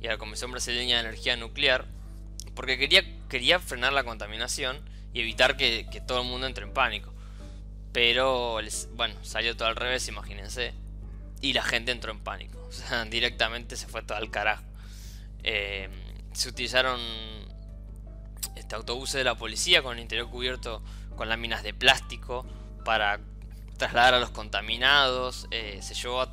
y 0.00 0.06
a 0.06 0.10
la 0.10 0.18
Comisión 0.18 0.50
Brasileña 0.50 0.96
de 0.96 1.08
Energía 1.08 1.36
Nuclear, 1.36 1.86
porque 2.54 2.78
quería, 2.78 3.02
quería 3.28 3.58
frenar 3.58 3.92
la 3.92 4.04
contaminación 4.04 4.80
y 5.12 5.20
evitar 5.20 5.56
que, 5.56 5.86
que 5.90 6.00
todo 6.00 6.22
el 6.22 6.28
mundo 6.28 6.46
entre 6.46 6.64
en 6.64 6.72
pánico. 6.72 7.12
Pero, 7.92 8.58
bueno, 8.94 9.14
salió 9.22 9.56
todo 9.56 9.68
al 9.68 9.76
revés, 9.76 10.08
imagínense. 10.08 10.72
Y 11.40 11.52
la 11.52 11.62
gente 11.62 11.92
entró 11.92 12.12
en 12.12 12.20
pánico. 12.20 12.58
O 12.72 12.74
sea, 12.74 13.04
directamente 13.04 13.76
se 13.76 13.86
fue 13.86 14.02
todo 14.02 14.16
al 14.16 14.30
carajo. 14.30 14.64
Eh, 15.42 15.90
se 16.32 16.48
utilizaron 16.48 16.98
este, 18.56 18.74
autobuses 18.74 19.16
de 19.16 19.24
la 19.24 19.34
policía 19.34 19.82
con 19.82 19.98
el 19.98 20.02
interior 20.02 20.30
cubierto 20.30 20.82
con 21.14 21.28
láminas 21.28 21.62
de 21.62 21.74
plástico 21.74 22.46
para 22.82 23.20
trasladar 23.82 24.14
a 24.14 24.20
los 24.20 24.30
contaminados. 24.30 25.48
Eh, 25.50 25.80
se 25.82 25.94
llevó 25.94 26.22
a, 26.22 26.28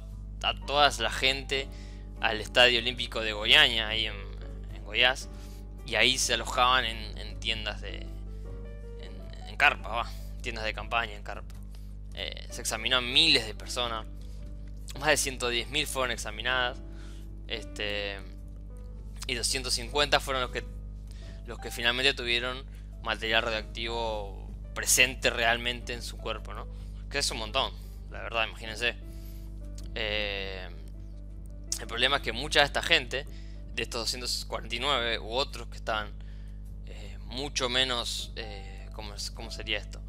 toda 0.67 0.91
la 0.99 1.09
gente 1.09 1.67
al 2.21 2.41
Estadio 2.41 2.79
Olímpico 2.79 3.21
de 3.21 3.33
Goiânia, 3.33 3.87
ahí 3.87 4.05
en, 4.05 4.15
en 4.75 4.83
Goiás. 4.83 5.29
Y 5.87 5.95
ahí 5.95 6.19
se 6.19 6.35
alojaban 6.35 6.85
en, 6.85 7.39
tiendas 7.39 7.81
de... 7.81 8.05
En, 8.99 9.47
en 9.47 9.57
carpa, 9.57 9.89
va 9.89 10.11
tiendas 10.41 10.63
de 10.63 10.73
campaña 10.75 11.15
en 11.15 11.23
carpa. 11.23 11.55
Eh, 12.13 12.47
se 12.51 12.61
examinó 12.61 12.97
a 12.97 13.01
miles 13.01 13.47
de 13.47 13.55
personas. 13.55 14.05
Más 14.99 15.07
de 15.07 15.31
110.000 15.31 15.87
fueron 15.87 16.11
examinadas. 16.11 16.77
Este, 17.47 18.19
y 19.25 19.33
250 19.33 20.19
fueron 20.19 20.43
los 20.43 20.51
que, 20.51 20.63
los 21.47 21.57
que 21.57 21.71
finalmente 21.71 22.13
tuvieron 22.13 22.63
material 23.01 23.41
radioactivo 23.41 24.47
presente 24.75 25.31
realmente 25.31 25.93
en 25.93 26.03
su 26.03 26.17
cuerpo, 26.17 26.53
¿no? 26.53 26.67
Que 27.09 27.19
es 27.19 27.31
un 27.31 27.37
montón, 27.39 27.73
la 28.11 28.21
verdad, 28.21 28.47
imagínense. 28.47 28.95
Eh, 29.95 30.69
el 31.79 31.87
problema 31.87 32.17
es 32.17 32.21
que 32.21 32.31
mucha 32.31 32.59
de 32.59 32.65
esta 32.65 32.81
gente, 32.81 33.25
de 33.73 33.83
estos 33.83 34.01
249 34.01 35.19
u 35.19 35.31
otros 35.31 35.67
que 35.67 35.77
estaban 35.77 36.11
eh, 36.85 37.17
mucho 37.25 37.69
menos... 37.69 38.33
¿cómo, 38.93 39.13
¿Cómo 39.33 39.49
sería 39.49 39.77
esto? 39.77 40.01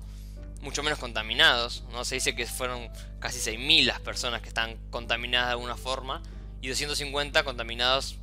mucho 0.61 0.83
menos 0.83 0.99
contaminados. 0.99 1.85
¿no? 1.93 2.05
Se 2.05 2.17
dice 2.17 2.35
que 2.35 2.47
fueron 2.47 2.89
casi 3.19 3.39
6.000 3.39 3.87
las 3.87 4.01
personas 4.01 4.43
que 4.43 4.49
están 4.49 4.77
contaminadas 4.91 5.49
de 5.49 5.53
alguna 5.53 5.77
forma 5.77 6.23
y 6.61 6.69
250 6.69 7.43
contaminados 7.45 8.19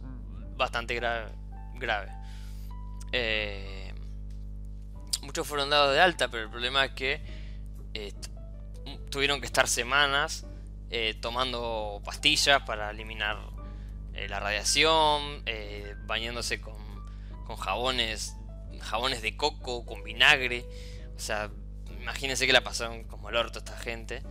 bastante 0.55 0.95
grave. 0.95 1.31
grave. 1.75 2.11
Eh, 3.11 3.93
muchos 5.21 5.47
fueron 5.47 5.69
dados 5.69 5.93
de 5.93 6.01
alta, 6.01 6.29
pero 6.29 6.43
el 6.43 6.49
problema 6.49 6.85
es 6.85 6.91
que 6.91 7.21
eh, 7.93 8.13
tuvieron 9.09 9.39
que 9.39 9.45
estar 9.45 9.67
semanas 9.67 10.45
eh, 10.89 11.15
tomando 11.21 12.01
pastillas 12.05 12.61
para 12.63 12.91
eliminar 12.91 13.37
la 14.29 14.39
radiación, 14.39 15.43
bañándose 16.07 16.59
con, 16.59 16.75
con 17.45 17.55
jabones, 17.55 18.35
jabones 18.81 19.21
de 19.21 19.37
coco, 19.37 19.85
con 19.85 20.03
vinagre. 20.03 20.65
O 21.15 21.19
sea, 21.19 21.51
imagínense 22.01 22.47
que 22.47 22.53
la 22.53 22.63
pasaron 22.63 23.03
como 23.03 23.29
el 23.29 23.35
orto 23.35 23.59
esta 23.59 23.77
gente. 23.77 24.23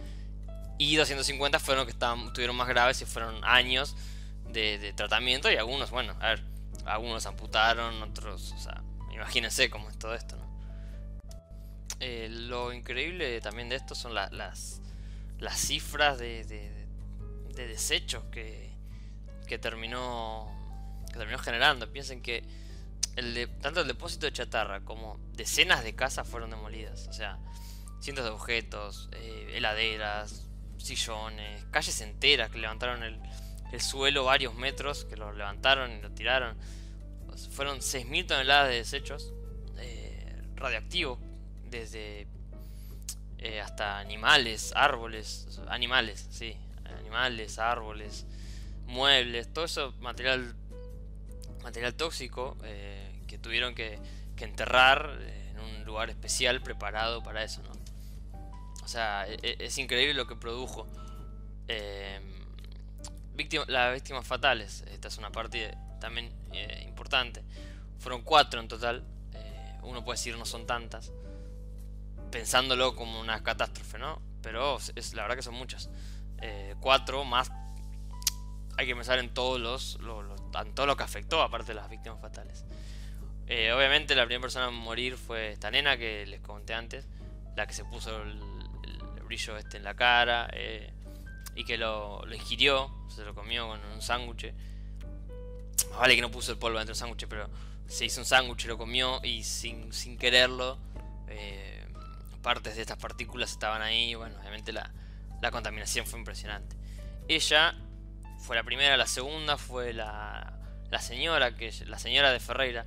Y 0.78 0.96
250 0.96 1.59
fueron 1.59 1.80
los 1.80 1.86
que 1.86 1.92
estaban, 1.92 2.26
estuvieron 2.26 2.57
más 2.57 2.68
graves 2.68 3.00
y 3.00 3.07
fueron 3.07 3.42
años 3.44 3.96
de, 4.48 4.92
tratamiento. 4.94 5.50
Y 5.50 5.57
algunos, 5.57 5.90
bueno, 5.90 6.14
a 6.20 6.28
ver, 6.28 6.44
algunos 6.84 7.26
amputaron, 7.26 8.02
otros, 8.02 8.52
o 8.52 8.59
sea, 8.59 8.82
imagínense 9.12 9.70
cómo 9.70 9.88
es 9.88 9.98
todo 9.98 10.14
esto, 10.14 10.36
¿no? 10.36 10.45
Eh, 12.01 12.28
lo 12.30 12.72
increíble 12.72 13.40
también 13.40 13.68
de 13.68 13.76
esto 13.76 13.94
son 13.94 14.14
las, 14.14 14.32
las 14.32 14.80
cifras 15.59 16.18
de, 16.18 16.44
de, 16.44 17.66
desechos 17.66 18.24
que, 18.30 18.70
que, 19.47 19.59
terminó, 19.59 20.53
que 21.11 21.18
terminó 21.18 21.38
generando. 21.38 21.90
Piensen 21.90 22.20
que 22.20 22.44
el 23.16 23.49
tanto 23.61 23.80
el 23.80 23.88
depósito 23.88 24.26
de 24.26 24.32
chatarra 24.32 24.80
como 24.80 25.18
decenas 25.32 25.82
de 25.82 25.94
casas 25.94 26.28
fueron 26.28 26.51
demolidas. 26.51 27.09
O 27.09 27.12
sea, 27.12 27.38
cientos 28.01 28.24
de 28.24 28.30
objetos, 28.30 29.09
eh, 29.12 29.53
heladeras, 29.55 30.47
sillones, 30.78 31.64
calles 31.70 32.01
enteras 32.03 32.51
que 32.51 32.59
levantaron 32.59 33.03
el, 33.03 33.20
suelo 33.80 34.24
varios 34.24 34.55
metros, 34.55 35.05
que 35.05 35.16
lo 35.16 35.32
levantaron 35.32 35.90
y 35.92 36.01
lo 36.01 36.11
tiraron. 36.12 36.57
fueron 37.51 37.78
6.000 37.78 38.26
toneladas 38.26 38.68
de 38.68 38.76
desechos 38.76 39.34
eh, 39.78 40.42
radioactivos, 40.55 41.18
desde 41.70 42.26
eh, 43.38 43.60
hasta 43.60 43.98
animales, 43.98 44.72
árboles, 44.74 45.60
animales, 45.68 46.26
sí, 46.30 46.56
animales, 46.84 47.58
árboles, 47.58 48.26
muebles, 48.86 49.52
todo 49.52 49.64
eso 49.64 49.92
material, 50.00 50.54
material 51.62 51.94
tóxico 51.94 52.56
eh, 52.64 53.22
que 53.26 53.38
tuvieron 53.38 53.74
que, 53.74 53.98
enterrar 54.38 55.18
en 55.50 55.58
un 55.58 55.84
lugar 55.84 56.10
especial 56.10 56.62
preparado 56.62 57.22
para 57.22 57.42
eso, 57.42 57.62
¿no? 57.62 57.72
O 58.84 58.88
sea, 58.88 59.26
e, 59.26 59.38
e, 59.42 59.56
es, 59.60 59.78
increíble 59.78 60.14
lo 60.14 60.26
que 60.26 60.36
produjo. 60.36 60.86
Eh, 61.66 62.20
las 63.66 63.94
víctimas 63.94 64.26
fatales, 64.26 64.84
esta 64.88 65.08
es 65.08 65.16
una 65.18 65.32
parte 65.32 65.74
también 66.00 66.30
eh, 66.52 66.84
importante. 66.86 67.42
Fueron 67.98 68.22
cuatro 68.22 68.60
en 68.60 68.68
total. 68.68 69.04
uno 69.82 70.04
puede 70.04 70.18
decir 70.18 70.36
no 70.36 70.44
son 70.44 70.66
tantas. 70.66 71.10
Pensándolo 72.30 72.94
como 72.94 73.20
una 73.20 73.42
catástrofe, 73.42 73.98
¿no? 73.98 74.20
Pero 74.42 74.78
es, 74.94 75.14
la 75.14 75.22
verdad 75.22 75.36
que 75.36 75.42
son 75.42 75.54
muchas. 75.54 75.90
cuatro 76.80 77.24
más 77.24 77.50
hay 78.78 78.86
que 78.86 78.94
pensar 78.94 79.18
en 79.18 79.30
todos 79.30 79.58
los, 79.58 79.98
todo 80.74 80.86
lo 80.86 80.96
que 80.96 81.02
afectó, 81.02 81.42
aparte 81.42 81.68
de 81.68 81.74
las 81.74 81.88
víctimas 81.88 82.20
fatales. 82.20 82.64
Eh, 83.46 83.72
obviamente 83.72 84.14
la 84.14 84.24
primera 84.24 84.42
persona 84.42 84.66
a 84.66 84.70
morir 84.70 85.16
fue 85.16 85.52
esta 85.52 85.70
nena 85.70 85.96
que 85.96 86.26
les 86.26 86.40
conté 86.40 86.74
antes, 86.74 87.06
la 87.56 87.66
que 87.66 87.72
se 87.72 87.84
puso 87.84 88.22
el, 88.22 88.42
brillo 89.24 89.56
este 89.56 89.78
en 89.78 89.82
la 89.82 89.94
cara 89.94 90.48
eh, 90.52 90.92
y 91.56 91.64
que 91.64 91.76
lo, 91.76 92.22
ingirió, 92.32 92.92
se 93.08 93.24
lo 93.24 93.34
comió 93.34 93.66
con 93.66 93.80
un 93.84 94.00
sándwich. 94.02 94.52
Vale 95.98 96.14
que 96.14 96.22
no 96.22 96.30
puso 96.30 96.52
el 96.52 96.58
polvo 96.58 96.78
dentro 96.78 96.92
del 96.94 96.98
sándwich, 96.98 97.26
pero 97.26 97.48
se 97.86 98.04
hizo 98.04 98.20
un 98.20 98.26
sándwich, 98.26 98.66
lo 98.66 98.78
comió 98.78 99.20
y 99.24 99.42
sin, 99.42 99.92
sin 99.92 100.16
quererlo, 100.16 100.78
eh, 101.28 101.75
partes 102.47 102.76
de 102.76 102.82
estas 102.82 102.97
partículas 102.97 103.51
estaban 103.51 103.82
ahí. 103.82 104.14
Bueno, 104.14 104.38
obviamente 104.38 104.72
la, 104.72 104.88
la 105.42 105.51
contaminación 105.51 106.07
fue 106.07 106.20
impresionante. 106.20 106.76
Ella 107.26 107.74
fue 108.38 108.55
la 108.55 108.62
primera, 108.62 108.97
la 108.97 109.09
segunda 109.09 109.59
fue 109.59 109.92
la, 109.92 110.57
la 110.88 111.01
señora, 111.01 111.57
que, 111.57 111.72
la 111.86 111.99
señora 111.99 112.30
de 112.30 112.38
Ferreira, 112.38 112.86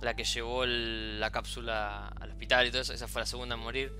la 0.00 0.14
que 0.14 0.22
llevó 0.22 0.64
la 0.66 1.32
cápsula 1.32 2.10
al 2.20 2.30
hospital 2.30 2.68
y 2.68 2.70
todo 2.70 2.82
eso, 2.82 2.92
esa 2.92 3.08
fue 3.08 3.22
la 3.22 3.26
segunda 3.26 3.56
a 3.56 3.58
morir. 3.58 3.92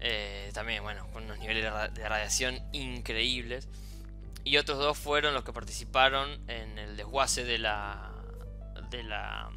Eh, 0.00 0.50
también, 0.52 0.82
bueno, 0.82 1.08
con 1.12 1.22
unos 1.22 1.38
niveles 1.38 1.62
de 1.94 2.08
radiación 2.08 2.60
increíbles. 2.72 3.68
Y 4.42 4.56
otros 4.56 4.78
dos 4.78 4.98
fueron 4.98 5.34
los 5.34 5.44
que 5.44 5.52
participaron 5.52 6.28
en 6.48 6.80
el 6.80 6.96
desguace 6.96 7.44
de 7.44 7.58
la. 7.58 8.10
de 8.90 9.04
la. 9.04 9.50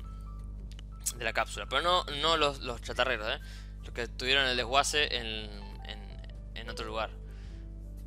de 1.15 1.24
la 1.24 1.34
cápsula. 1.34 1.65
Pero 1.67 1.82
no, 1.82 2.03
no 2.22 2.38
los, 2.38 2.59
los 2.59 2.84
chatarreros, 2.84 3.36
¿eh? 3.36 3.39
Los 3.84 3.93
que 3.93 4.07
tuvieron 4.07 4.47
el 4.47 4.57
desguace 4.57 5.15
en, 5.17 5.49
en, 6.55 6.69
otro 6.69 6.86
lugar. 6.86 7.09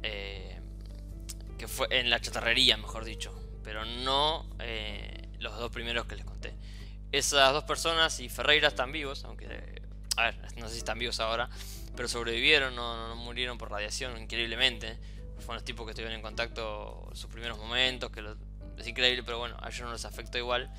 Eh, 0.05 0.61
que 1.59 1.66
fue 1.66 1.89
en 1.91 2.11
la 2.11 2.20
chatarrería, 2.20 2.77
mejor 2.77 3.05
dicho, 3.05 3.35
pero 3.64 3.85
no 3.85 4.49
eh, 4.61 5.29
los 5.39 5.57
dos 5.59 5.70
primeros 5.70 6.07
que 6.07 6.16
les 6.16 6.25
conté. 6.25 6.55
Esas 7.11 7.53
dos 7.53 7.64
personas 7.64 8.20
y 8.20 8.29
Ferreira 8.29 8.68
están 8.68 8.91
vivos, 8.91 9.25
aunque, 9.25 9.83
a 10.16 10.25
ver, 10.25 10.37
no 10.57 10.66
sé 10.68 10.75
si 10.75 10.79
están 10.79 10.99
vivos 10.99 11.20
ahora, 11.20 11.51
pero 11.95 12.09
sobrevivieron, 12.09 12.75
no, 12.75 13.14
murieron 13.16 13.59
por 13.59 13.70
radiación, 13.70 14.20
increíblemente. 14.20 14.99
Fueron 15.39 15.57
los 15.57 15.64
tipos 15.64 15.85
que 15.85 15.91
estuvieron 15.91 16.16
en 16.16 16.23
contacto 16.23 17.11
sus 17.14 17.31
primeros 17.31 17.59
momentos, 17.59 18.11
que 18.11 18.25
es 18.79 18.87
increíble, 18.87 19.23
pero 19.25 19.39
bueno, 19.39 19.57
a 19.61 19.68
ellos 19.68 19.83
no 19.83 19.93
les 19.93 20.05
afectó 20.05 20.39
igual. 20.39 20.70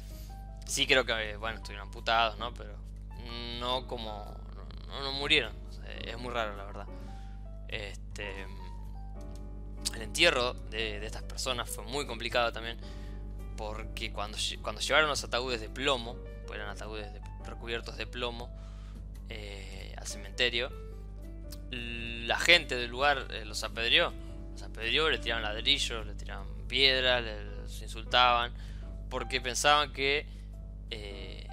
Sí 0.66 0.88
creo 0.88 1.06
que, 1.06 1.36
bueno, 1.36 1.58
estuvieron 1.58 1.88
amputados, 1.88 2.38
¿no? 2.40 2.54
Pero 2.54 2.78
no 3.60 3.88
como... 3.88 4.43
No, 4.94 5.02
no 5.02 5.12
murieron. 5.12 5.54
es 6.06 6.18
muy 6.18 6.32
raro, 6.32 6.56
la 6.56 6.64
verdad. 6.66 6.88
Este 7.68 8.46
el 9.96 10.02
entierro 10.02 10.54
de, 10.54 11.06
estas 11.06 11.24
personas 11.24 11.70
fue 11.70 11.84
muy 11.84 12.06
complicado 12.06 12.52
también, 12.52 12.78
porque 13.58 14.12
cuando, 14.12 14.38
cuando 14.62 14.82
llevaron 14.82 15.10
los 15.10 15.24
ataúdes 15.24 15.62
de 15.62 15.70
plomo, 15.70 16.18
pues 16.48 16.60
eran 16.60 16.70
ataúdes 16.70 17.08
recubiertos 17.46 17.98
de 17.98 18.08
plomo, 18.08 18.50
eh, 19.30 19.94
al 19.98 20.08
cementerio, 20.08 20.72
la 21.72 22.40
gente 22.40 22.76
del 22.76 22.90
lugar 22.90 23.28
eh, 23.32 23.46
los 23.46 23.64
apedreó, 23.64 24.14
los 24.52 24.62
apedreó, 24.64 25.10
le 25.10 25.20
tiraban 25.20 25.44
ladrillos, 25.44 26.06
le 26.06 26.16
tiraban 26.16 26.48
piedras, 26.68 27.24
les 27.24 27.82
insultaban, 27.82 28.54
porque 29.10 29.42
pensaban 29.42 29.92
que, 29.94 30.26
eh, 30.90 31.48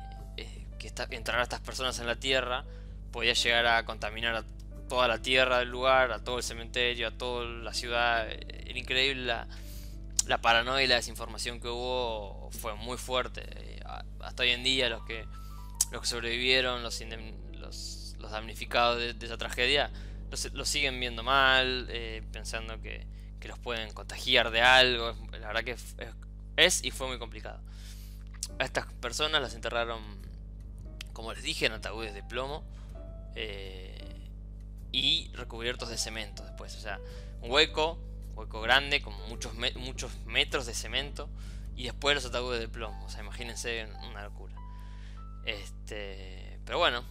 que 0.79 0.93
entrar 1.11 1.41
a 1.41 1.43
estas 1.43 1.61
personas 1.61 1.99
en 1.99 2.07
la 2.07 2.17
tierra 2.17 2.65
podía 3.13 3.33
llegar 3.33 3.67
a 3.67 3.85
contaminar 3.85 4.35
a 4.37 4.45
toda 4.91 5.07
la 5.07 5.23
tierra 5.23 5.61
del 5.61 5.69
lugar, 5.69 6.11
a 6.11 6.23
todo 6.25 6.39
el 6.39 6.43
cementerio, 6.43 7.09
a 7.09 7.11
toda 7.13 7.47
la 7.47 7.73
ciudad. 7.73 8.29
Era 8.29 8.79
increíble 8.79 9.33
la, 10.27 10.39
paranoia 10.39 10.85
y 10.85 10.89
la 10.89 10.97
desinformación 10.97 11.61
que 11.61 11.69
hubo 11.69 12.51
fue 12.51 12.75
muy 12.75 12.99
fuerte. 12.99 13.43
Eh, 13.47 13.81
hasta 14.21 14.43
hoy 14.43 14.51
en 14.51 14.65
día 14.65 14.89
los 14.89 15.05
que, 15.05 15.25
los 15.93 16.03
que 16.03 16.09
sobrevivieron, 16.09 16.83
los, 16.83 17.01
los, 17.53 18.17
los 18.19 18.31
damnificados 18.33 18.99
de, 18.99 19.15
esa 19.25 19.39
tragedia, 19.39 19.93
los, 20.31 20.69
siguen 20.69 20.99
viendo 20.99 21.23
mal, 21.23 21.87
eh, 21.89 22.23
pensando 22.33 22.81
que, 22.81 23.07
que, 23.39 23.47
los 23.47 23.61
pueden 23.61 23.93
contagiar 23.93 24.51
de 24.51 24.61
algo. 24.61 25.17
La 25.33 25.47
verdad 25.47 25.63
que 25.63 25.73
es, 25.73 25.97
es, 26.57 26.85
y 26.85 26.91
fue 26.91 27.07
muy 27.07 27.19
complicado. 27.21 27.61
A 28.59 28.65
estas 28.65 28.93
personas 28.95 29.41
las 29.41 29.55
enterraron, 29.55 30.03
como 31.13 31.33
les 31.33 31.45
dije, 31.45 31.67
en 31.67 31.73
ataúdes 31.73 32.13
de 32.13 32.25
plomo. 32.25 32.65
Eh, 33.35 34.29
y 34.93 35.31
recubiertos 35.35 35.89
de 35.89 35.97
cemento 35.97 36.45
después. 36.45 36.77
O 36.77 36.81
sea, 36.81 37.01
un 37.43 37.51
hueco, 37.51 37.99
hueco 38.35 38.61
grande, 38.61 39.03
con 39.03 39.15
muchos, 39.29 39.53
muchos 39.77 40.13
metros 40.27 40.67
de 40.67 40.75
cemento 40.75 41.29
y 41.77 41.85
después 41.85 42.15
los 42.15 42.25
ataúdes 42.27 42.61
de 42.61 42.69
plomo. 42.69 43.05
O 43.05 43.09
sea, 43.09 43.21
imagínense 43.21 43.89
una 44.09 44.25
locura. 44.25 44.55
Este, 45.45 46.59
pero 46.65 46.79
bueno, 46.79 47.05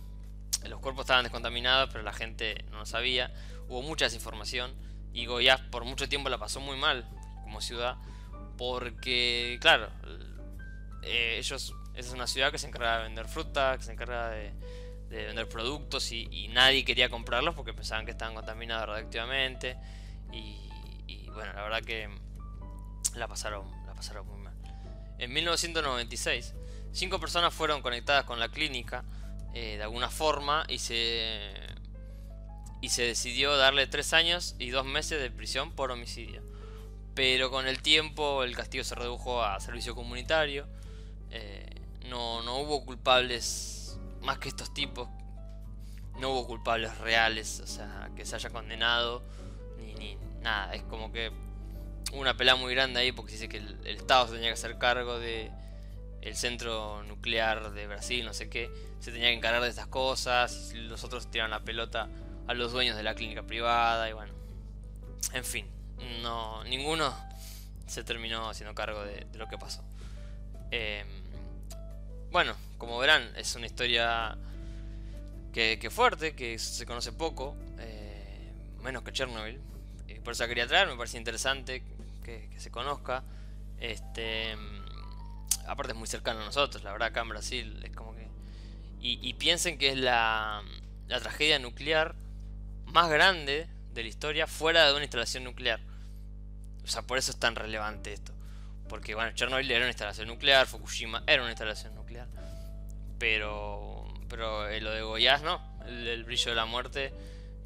los 0.67 0.79
cuerpos 0.79 1.03
estaban 1.03 1.23
descontaminados, 1.23 1.89
pero 1.91 2.03
la 2.03 2.13
gente 2.13 2.65
no 2.71 2.79
lo 2.79 2.85
sabía. 2.85 3.33
Hubo 3.67 3.81
mucha 3.81 4.05
desinformación 4.05 4.73
y 5.13 5.25
Goiás 5.25 5.61
por 5.61 5.85
mucho 5.85 6.07
tiempo 6.09 6.29
la 6.29 6.37
pasó 6.37 6.59
muy 6.59 6.77
mal 6.77 7.07
como 7.43 7.61
ciudad 7.61 7.97
porque, 8.57 9.57
claro, 9.61 9.89
eh, 11.03 11.37
ellos 11.39 11.73
es 11.95 12.11
una 12.11 12.27
ciudad 12.27 12.51
que 12.51 12.57
se 12.57 12.67
encarga 12.67 12.97
de 12.97 13.03
vender 13.03 13.27
fruta, 13.27 13.77
que 13.77 13.83
se 13.83 13.93
encarga 13.93 14.29
de 14.29 14.53
de 15.09 15.25
vender 15.25 15.49
productos 15.49 16.11
y, 16.11 16.47
nadie 16.49 16.85
quería 16.85 17.09
comprarlos 17.09 17.55
porque 17.55 17.73
pensaban 17.73 18.05
que 18.05 18.11
estaban 18.11 18.35
contaminados 18.35 18.87
radioactivamente 18.87 19.77
y, 20.31 21.27
bueno, 21.33 21.53
la 21.53 21.63
verdad 21.63 21.81
que 21.81 22.09
la 23.15 23.27
pasaron, 23.27 23.69
la 23.85 23.93
pasaron 23.93 24.27
muy 24.27 24.37
mal. 24.39 24.53
En 25.17 25.33
1996, 25.33 26.53
cinco 26.91 27.19
personas 27.19 27.53
fueron 27.53 27.81
conectadas 27.81 28.25
con 28.25 28.39
la 28.39 28.49
clínica 28.49 29.03
eh, 29.53 29.77
de 29.77 29.83
alguna 29.83 30.09
forma 30.09 30.65
y 30.67 30.79
se, 30.79 31.51
y 32.81 32.89
se 32.89 33.03
decidió 33.03 33.57
darle 33.57 33.87
tres 33.87 34.13
años 34.13 34.55
y 34.59 34.69
dos 34.69 34.85
meses 34.85 35.21
de 35.21 35.31
prisión 35.31 35.71
por 35.71 35.91
homicidio. 35.91 36.43
Pero 37.15 37.49
con 37.49 37.67
el 37.67 37.81
tiempo 37.81 38.43
el 38.43 38.55
castigo 38.55 38.83
se 38.83 38.95
redujo 38.95 39.43
a 39.43 39.59
servicio 39.59 39.95
comunitario. 39.95 40.67
Eh, 41.31 41.65
no, 42.07 42.41
no 42.43 42.57
hubo 42.59 42.85
culpables 42.85 43.78
más 44.21 44.37
que 44.39 44.49
estos 44.49 44.73
tipos, 44.73 45.07
no 46.19 46.31
hubo 46.31 46.47
culpables 46.47 46.97
reales, 46.99 47.59
o 47.61 47.67
sea, 47.67 48.09
que 48.15 48.25
se 48.25 48.35
haya 48.35 48.49
condenado, 48.49 49.23
ni, 49.79 49.93
ni 49.95 50.17
nada. 50.41 50.73
Es 50.73 50.83
como 50.83 51.11
que 51.11 51.31
una 52.13 52.35
pelea 52.35 52.55
muy 52.55 52.73
grande 52.73 52.99
ahí 52.99 53.11
porque 53.11 53.33
dice 53.33 53.49
que 53.49 53.57
el, 53.57 53.85
Estado 53.85 54.27
se 54.27 54.33
tenía 54.33 54.49
que 54.49 54.53
hacer 54.53 54.77
cargo 54.77 55.19
de 55.19 55.51
el 56.21 56.35
centro 56.35 57.03
nuclear 57.03 57.71
de 57.71 57.87
Brasil, 57.87 58.25
no 58.25 58.33
sé 58.33 58.49
qué, 58.49 58.69
se 58.99 59.11
tenía 59.11 59.29
que 59.29 59.35
encargar 59.35 59.61
de 59.61 59.69
estas 59.69 59.87
cosas, 59.87 60.73
los 60.73 61.03
otros 61.03 61.31
tiraron 61.31 61.51
la 61.51 61.61
pelota 61.61 62.09
a 62.47 62.53
los 62.53 62.71
dueños 62.73 62.97
de 62.97 63.03
la 63.03 63.15
clínica 63.15 63.43
privada 63.43 64.09
y 64.09 64.13
bueno, 64.13 64.33
en 65.33 65.45
fin, 65.45 65.65
no 66.21 66.63
ninguno 66.65 67.15
se 67.87 68.03
terminó 68.03 68.49
haciendo 68.49 68.75
cargo 68.75 69.03
de, 69.03 69.25
lo 69.35 69.47
que 69.47 69.57
pasó. 69.57 69.83
Em, 70.71 71.07
bueno, 72.31 72.55
como 72.77 72.97
verán, 72.97 73.31
es 73.35 73.55
una 73.55 73.65
historia 73.65 74.37
que, 75.53 75.89
fuerte, 75.91 76.35
que 76.35 76.57
se 76.59 76.85
conoce 76.85 77.11
poco, 77.11 77.55
eh, 77.79 78.53
menos 78.81 79.03
que 79.03 79.11
Chernobyl. 79.11 79.59
Y 80.07 80.15
por 80.19 80.33
eso 80.33 80.43
la 80.43 80.49
quería 80.49 80.67
traer, 80.67 80.87
me 80.87 80.95
parece 80.95 81.17
interesante 81.17 81.83
que, 82.23 82.49
se 82.57 82.71
conozca. 82.71 83.23
Este, 83.79 84.55
aparte 85.67 85.93
es 85.93 85.97
muy 85.97 86.07
cercano 86.07 86.41
a 86.41 86.45
nosotros, 86.45 86.83
la 86.83 86.91
verdad 86.91 87.07
acá 87.09 87.21
en 87.21 87.29
Brasil 87.29 87.81
es 87.83 87.95
como 87.95 88.15
que... 88.15 88.27
Y, 89.01 89.33
piensen 89.35 89.77
que 89.77 89.89
es 89.89 89.97
la, 89.97 90.61
la 91.07 91.19
tragedia 91.21 91.57
nuclear 91.57 92.15
más 92.85 93.09
grande 93.09 93.67
de 93.93 94.03
la 94.03 94.09
historia 94.09 94.45
fuera 94.45 94.85
de 94.87 94.93
una 94.93 95.03
instalación 95.03 95.45
nuclear. 95.45 95.79
O 96.83 96.87
sea, 96.87 97.03
por 97.03 97.17
eso 97.17 97.31
es 97.31 97.39
tan 97.39 97.55
relevante 97.55 98.11
esto. 98.11 98.33
Porque 98.89 99.15
bueno, 99.15 99.31
Chernobyl 99.33 99.69
era 99.69 99.81
una 99.81 99.89
instalación 99.89 100.27
nuclear, 100.27 100.67
Fukushima 100.67 101.23
era 101.27 101.41
una 101.41 101.51
instalación 101.51 101.95
nuclear. 101.95 102.27
Pero, 103.19 104.07
pero 104.27 104.67
eh, 104.67 104.81
lo 104.81 104.91
de 104.91 105.01
Goiás 105.01 105.43
no, 105.43 105.61
el, 105.85 106.23
brillo 106.23 106.49
de 106.49 106.55
la 106.55 106.65
muerte 106.65 107.13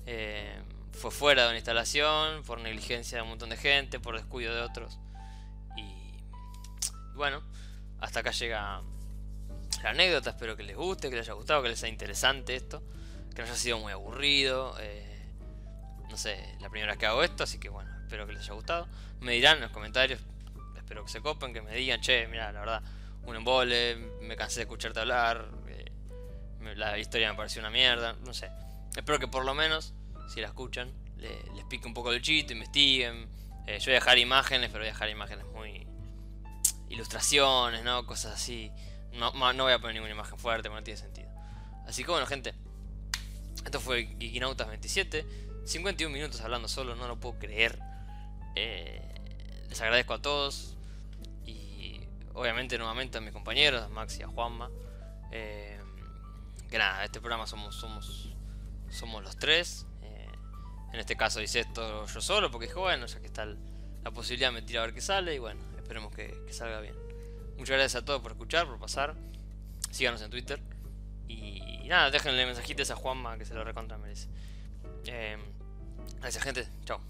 eh, 0.06 0.60
fue 0.92 1.12
fuera 1.12 1.44
de 1.44 1.50
una 1.50 1.58
instalación, 1.58 2.44
por 2.44 2.60
negligencia 2.60 3.18
de 3.18 3.24
un 3.24 3.30
montón 3.30 3.50
de 3.50 3.58
gente, 3.58 4.00
por 4.00 4.16
descuido 4.16 4.54
de 4.54 4.62
otros. 4.62 5.00
Y, 5.78 6.20
bueno, 7.16 7.42
hasta 8.00 8.20
acá 8.20 8.32
llega 8.32 8.82
la 9.84 9.90
anécdota, 9.90 10.32
espero 10.32 10.56
que 10.56 10.64
les 10.64 10.76
guste, 10.76 11.10
que 11.10 11.16
les 11.16 11.28
haya 11.28 11.34
gustado, 11.34 11.64
que 11.64 11.70
les 11.70 11.80
sea 11.80 11.90
interesante 11.90 12.56
esto, 12.56 12.84
que 13.34 13.42
no 13.42 13.48
haya 13.48 13.56
sido 13.56 13.80
muy 13.80 13.92
aburrido. 13.92 14.76
Eh, 14.80 15.26
no 16.10 16.18
sé, 16.18 16.58
la 16.60 16.70
primera 16.70 16.92
vez 16.92 17.00
que 17.00 17.06
hago 17.06 17.24
esto, 17.24 17.44
así 17.44 17.60
que 17.60 17.70
bueno, 17.70 17.92
espero 18.02 18.28
que 18.28 18.34
les 18.34 18.44
haya 18.44 18.54
gustado. 18.54 18.88
Me 19.20 19.34
dirán 19.34 19.58
en 19.58 19.64
los 19.64 19.72
comentarios, 19.72 20.22
espero 20.84 21.06
que 21.06 21.12
se 21.12 21.22
copen, 21.22 21.54
que 21.54 21.62
me 21.62 21.74
digan, 21.74 22.02
che, 22.02 22.28
mira, 22.28 22.52
la 22.52 22.60
verdad, 22.60 22.84
un 23.26 23.36
embole, 23.36 23.96
me 24.22 24.36
cansé 24.36 24.60
de 24.60 24.64
escucharte 24.64 25.00
hablar, 25.00 25.50
eh, 25.68 25.92
la 26.76 26.98
historia 26.98 27.32
me 27.32 27.38
pareció 27.38 27.62
una 27.62 27.70
mierda, 27.70 28.14
no 28.26 28.34
sé. 28.34 28.52
Espero 28.96 29.18
que 29.18 29.28
por 29.28 29.46
lo 29.46 29.54
menos, 29.54 29.94
si 30.28 30.42
la 30.42 30.48
escuchan, 30.48 30.92
les 31.18 31.66
pique 31.66 31.88
un 31.88 31.94
poco 31.94 32.12
el 32.12 32.22
chito, 32.22 32.54
investiguen. 32.54 33.28
Eh, 33.66 33.80
yo 33.80 33.86
voy 33.86 33.94
a 33.94 34.00
dejar 34.00 34.18
imágenes, 34.18 34.70
pero 34.70 34.82
voy 34.82 34.90
a 34.90 34.92
dejar 34.92 35.10
imágenes 35.10 35.46
muy... 35.54 35.88
ilustraciones, 36.90 37.84
¿no? 37.84 38.06
Cosas 38.06 38.34
así. 38.34 38.72
No, 39.14 39.32
no 39.54 39.64
voy 39.64 39.74
a 39.74 39.80
poner 39.80 39.96
ninguna 39.96 40.14
imagen 40.14 40.38
fuerte, 40.38 40.70
no 40.70 40.84
tiene 40.84 41.00
sentido. 41.00 41.30
Así 41.88 42.04
que 42.04 42.12
bueno, 42.12 42.26
gente. 42.26 42.54
Esto 43.66 43.80
fue 43.80 44.08
Geekinautas 44.20 44.68
27. 44.68 45.26
51 45.66 46.14
minutos 46.14 46.42
hablando 46.42 46.68
solo, 46.68 46.96
no 46.96 47.08
lo 47.08 47.20
puedo 47.20 47.40
creer. 47.40 47.80
Eh, 48.56 49.13
les 49.74 49.82
agradezco 49.82 50.14
a 50.14 50.22
todos. 50.22 50.76
Y 51.48 52.00
obviamente 52.34 52.78
nuevamente 52.78 53.18
a 53.18 53.22
mis 53.22 53.34
compañeros, 53.34 53.82
a 53.82 53.90
Max 53.90 54.20
y 54.20 54.24
a 54.24 54.28
Juanma. 54.28 54.70
Eh, 55.32 55.80
que 56.70 56.78
nada, 56.78 57.04
este 57.04 57.20
programa 57.20 57.48
somos, 57.48 57.76
somos, 57.76 58.30
somos 58.92 59.24
los 59.24 59.36
tres. 59.38 59.88
Eh, 60.04 60.28
en 60.94 61.00
este 61.00 61.18
caso 61.18 61.42
hice 61.42 61.62
esto 61.62 62.06
yo 62.06 62.22
solo 62.22 62.52
porque 62.52 62.68
dije, 62.68 62.78
bueno, 62.78 63.08
ya 63.08 63.20
que 63.20 63.26
está 63.26 63.46
la 63.46 64.12
posibilidad 64.12 64.52
me 64.52 64.62
tiro 64.62 64.82
a 64.82 64.86
ver 64.86 64.94
qué 64.94 65.02
sale. 65.02 65.34
Y 65.34 65.40
bueno, 65.40 65.60
esperemos 65.78 66.14
que, 66.14 66.36
salga 66.52 66.80
bien. 66.80 66.96
Muchas 67.58 67.76
gracias 67.78 68.04
a 68.04 68.06
todos 68.06 68.22
por 68.22 68.32
escuchar, 68.32 68.68
por 68.68 68.80
pasar. 68.80 69.16
Síganos 69.90 70.22
en 70.22 70.30
Twitter. 70.30 70.62
Y, 71.28 71.88
nada, 71.88 72.12
déjenle 72.12 72.46
mensajitos 72.46 72.92
a 72.92 72.96
Juanma 72.96 73.40
que 73.40 73.46
se 73.46 73.56
lo 73.56 73.64
recontra 73.64 73.98
merece. 73.98 74.28
Eh, 75.08 75.38
gracias 76.22 76.44
gente, 76.44 76.68
chao. 76.86 77.02